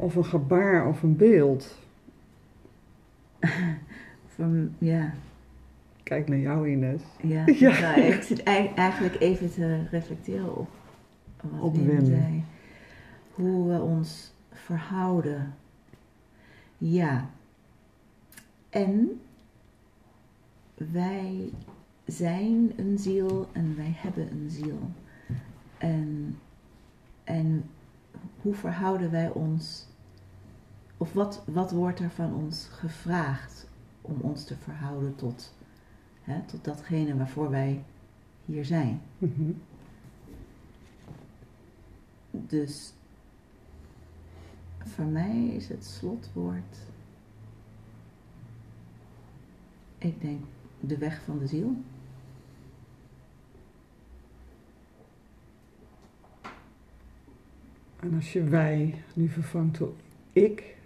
Of 0.00 0.14
een 0.16 0.24
gebaar 0.24 0.86
of 0.88 1.02
een 1.02 1.16
beeld. 1.16 1.78
Van, 4.26 4.74
ja, 4.78 5.12
Kijk 6.02 6.28
naar 6.28 6.38
jou, 6.38 6.68
Ines. 6.68 7.02
ja, 7.22 7.44
Ja. 7.58 7.80
nou, 7.80 8.00
ik 8.00 8.22
zit 8.22 8.42
ei- 8.42 8.72
eigenlijk 8.74 9.20
even 9.20 9.50
te 9.52 9.86
reflecteren 9.90 10.56
op 10.56 10.68
wat 11.40 11.60
Op 11.60 11.76
Wim. 11.76 12.04
zei. 12.04 12.44
Hoe 13.34 13.68
we 13.72 13.80
ons 13.80 14.32
verhouden. 14.52 15.54
Ja. 16.78 17.30
En 18.70 19.20
wij 20.74 21.50
zijn 22.06 22.72
een 22.76 22.98
ziel 22.98 23.48
en 23.52 23.76
wij 23.76 23.92
hebben 23.96 24.30
een 24.32 24.50
ziel. 24.50 24.90
En, 25.78 26.36
en 27.24 27.64
hoe 28.42 28.54
verhouden 28.54 29.10
wij 29.10 29.30
ons, 29.30 29.88
of 31.00 31.12
wat, 31.12 31.42
wat 31.46 31.70
wordt 31.70 32.00
er 32.00 32.10
van 32.10 32.34
ons 32.34 32.66
gevraagd 32.70 33.68
om 34.00 34.20
ons 34.20 34.44
te 34.44 34.56
verhouden 34.56 35.14
tot, 35.14 35.54
hè, 36.22 36.40
tot 36.42 36.64
datgene 36.64 37.16
waarvoor 37.16 37.50
wij 37.50 37.84
hier 38.44 38.64
zijn? 38.64 39.00
Mhm. 39.18 39.52
Dus 42.30 42.92
voor 44.78 45.04
mij 45.04 45.46
is 45.46 45.68
het 45.68 45.84
slotwoord, 45.84 46.76
ik 49.98 50.20
denk, 50.20 50.44
de 50.80 50.98
weg 50.98 51.22
van 51.22 51.38
de 51.38 51.46
ziel. 51.46 51.76
En 58.00 58.14
als 58.14 58.32
je 58.32 58.44
wij 58.44 59.04
nu 59.14 59.28
vervangt 59.28 59.78
door 59.78 59.92
ik, 60.32 60.78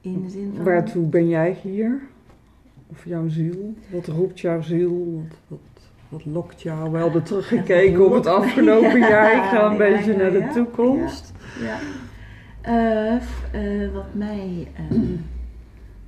In 0.00 0.22
de 0.22 0.28
zin 0.28 0.52
van. 0.54 0.64
waartoe 0.64 1.06
ben 1.06 1.28
jij 1.28 1.58
hier? 1.62 2.00
Of 2.86 3.04
jouw 3.04 3.28
ziel? 3.28 3.74
Wat 3.90 4.06
roept 4.06 4.40
jouw 4.40 4.60
ziel? 4.62 5.22
Wat, 5.28 5.36
wat, 5.48 5.90
wat 6.08 6.24
lokt 6.24 6.62
jou? 6.62 6.90
We 6.90 6.98
hadden 6.98 7.22
teruggekeken 7.22 8.06
op 8.06 8.12
het 8.12 8.26
afgelopen 8.26 8.98
ja, 9.00 9.08
jaar. 9.08 9.32
Ik 9.36 9.42
ga 9.50 9.64
een 9.64 9.72
ja, 9.72 9.76
beetje 9.78 10.12
ja, 10.12 10.18
naar 10.18 10.30
de 10.32 10.50
toekomst. 10.54 11.32
Ja. 11.60 11.78
Eh, 12.60 13.14
eh, 13.84 13.92
wat 13.94 14.14
mij. 14.14 14.68
eh, 14.74 14.98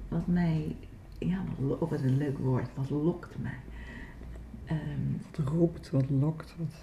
wat 0.09 0.26
mij. 0.26 0.76
Ja, 1.18 1.45
wat, 1.59 1.78
oh, 1.80 1.90
wat 1.90 2.01
een 2.03 2.16
leuk 2.16 2.38
woord. 2.38 2.68
Wat 2.74 2.90
lokt 2.90 3.36
mij. 3.43 3.59
Ehm, 4.64 4.78
Wat 5.36 5.47
roept, 5.49 5.90
wat 5.90 6.05
lokt, 6.20 6.55
wat, 6.59 6.74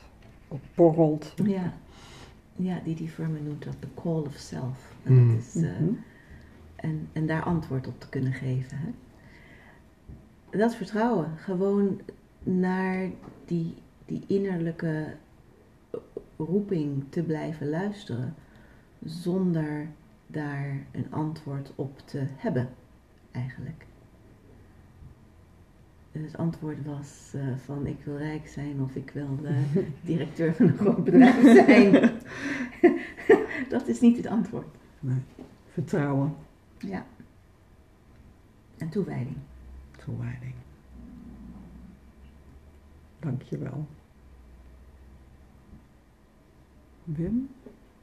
wat 0.48 0.60
borrelt. 0.76 1.34
ja. 1.46 1.74
ja, 2.56 2.80
die 2.84 2.96
die 2.96 3.08
Furman 3.10 3.44
noemt 3.44 3.64
dat 3.64 3.76
de 3.80 3.88
call 4.02 4.22
of 4.22 4.36
self. 4.36 4.96
En, 5.04 5.14
Mm. 5.14 5.30
dat 5.36 5.38
is, 5.40 5.56
eh, 5.56 5.70
Mhm. 5.80 5.90
En, 6.82 7.10
en 7.14 7.26
daar 7.26 7.44
antwoord 7.44 7.88
op 7.88 8.00
te 8.00 8.10
kunnen 8.10 8.34
geven. 8.34 8.78
Hè? 8.78 8.90
Dat 10.58 10.76
vertrouwen. 10.76 11.38
Gewoon 11.38 12.02
naar 12.44 13.10
die, 13.46 13.74
die 14.06 14.24
innerlijke 14.28 15.16
roeping 16.38 17.04
te 17.10 17.24
blijven 17.24 17.70
luisteren. 17.70 18.36
Zonder 19.04 19.88
daar 20.28 20.86
een 20.92 21.08
antwoord 21.10 21.72
op 21.76 22.00
te 22.00 22.24
hebben, 22.38 22.70
eigenlijk. 23.32 23.86
En 26.12 26.24
Het 26.24 26.38
antwoord 26.38 26.86
was 26.86 27.32
eh, 27.36 27.42
van 27.58 27.88
ik 27.88 27.98
wil 28.04 28.18
rijk 28.18 28.48
zijn 28.48 28.82
of 28.82 28.96
ik 28.96 29.12
wil 29.14 29.38
de 29.42 29.86
directeur 30.12 30.54
van 30.54 30.68
een 30.68 30.78
groot 30.78 31.04
bedrijf 31.04 31.66
zijn. 31.66 32.12
Dat 33.70 33.88
is 33.88 34.00
niet 34.00 34.18
het 34.18 34.28
antwoord. 34.28 34.68
Nee. 35.00 35.22
Vertrouwen, 35.68 36.36
Ja. 36.80 37.06
En 38.78 38.90
toewijding. 38.90 39.38
toewijding. 40.06 40.54
Dank 43.20 43.42
je 43.42 43.58
wel. 43.58 43.88
Wim, 47.04 47.50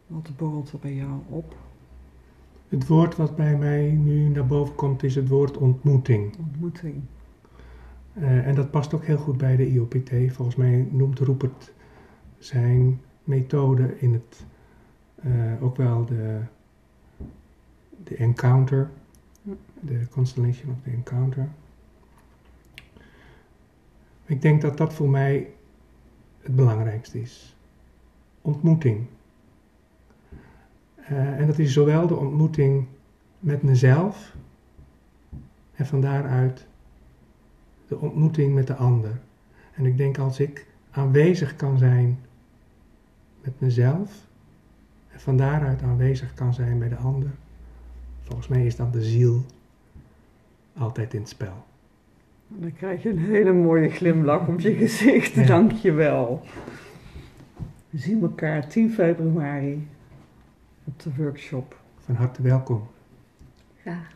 wat 0.06 0.36
borrelt 0.36 0.72
er 0.72 0.78
bij 0.78 0.94
jou 0.94 1.20
op? 1.28 1.56
Het 2.68 2.86
woord 2.86 3.16
wat 3.16 3.36
bij 3.36 3.56
mij 3.56 3.90
nu 3.90 4.28
naar 4.28 4.46
boven 4.46 4.74
komt 4.74 5.02
is 5.02 5.14
het 5.14 5.28
woord 5.28 5.56
ontmoeting. 5.56 6.36
Ontmoeting. 6.38 7.02
Eh, 8.12 8.46
en 8.46 8.54
dat 8.54 8.70
past 8.70 8.94
ook 8.94 9.04
heel 9.04 9.18
goed 9.18 9.36
bij 9.36 9.56
de 9.56 9.70
IOPT. 9.70 10.10
Volgens 10.10 10.56
mij 10.56 10.88
noemt 10.90 11.18
Rupert 11.18 11.72
zijn 12.38 13.00
methode 13.24 13.98
in 13.98 14.12
het 14.12 14.46
eh, 15.14 15.62
ook 15.62 15.76
wel 15.76 16.04
de, 16.04 16.40
de 18.04 18.16
encounter, 18.16 18.90
de 19.80 20.06
constellation 20.10 20.70
of 20.70 20.76
the 20.82 20.90
encounter. 20.90 21.48
Ik 24.24 24.42
denk 24.42 24.62
dat 24.62 24.76
dat 24.76 24.94
voor 24.94 25.08
mij 25.08 25.50
het 26.40 26.56
belangrijkste 26.56 27.20
is. 27.20 27.56
Ontmoeting. 28.42 29.06
Eh, 30.96 31.40
en 31.40 31.46
dat 31.46 31.58
is 31.58 31.72
zowel 31.72 32.06
de 32.06 32.16
ontmoeting 32.16 32.86
met 33.38 33.62
mezelf 33.62 34.36
en 35.74 35.86
van 35.86 36.00
daaruit 36.00 36.66
de 37.86 37.98
ontmoeting 37.98 38.54
met 38.54 38.66
de 38.66 38.74
ander. 38.74 39.20
En 39.72 39.86
ik 39.86 39.96
denk 39.96 40.18
als 40.18 40.40
ik 40.40 40.66
aanwezig 40.90 41.56
kan 41.56 41.78
zijn 41.78 42.18
met 43.42 43.60
mezelf 43.60 44.26
en 45.08 45.20
van 45.20 45.36
daaruit 45.36 45.82
aanwezig 45.82 46.34
kan 46.34 46.54
zijn 46.54 46.78
bij 46.78 46.88
de 46.88 46.96
ander, 46.96 47.30
volgens 48.26 48.48
mij 48.48 48.66
is 48.66 48.76
dan 48.76 48.90
de 48.90 49.02
ziel 49.02 49.44
altijd 50.78 51.14
in 51.14 51.20
het 51.20 51.28
spel. 51.28 51.64
Dan 52.48 52.72
krijg 52.72 53.02
je 53.02 53.10
een 53.10 53.18
hele 53.18 53.52
mooie 53.52 53.88
glimlach 53.88 54.48
op 54.48 54.60
je 54.60 54.74
gezicht. 54.74 55.34
Ja. 55.34 55.46
Dank 55.46 55.72
je 55.72 55.92
wel. 55.92 56.42
We 57.90 57.98
zien 57.98 58.22
elkaar 58.22 58.68
10 58.68 58.92
februari 58.92 59.88
op 60.84 61.02
de 61.02 61.10
workshop. 61.16 61.80
Van 61.98 62.14
harte 62.14 62.42
welkom. 62.42 62.88
Graag. 63.80 64.15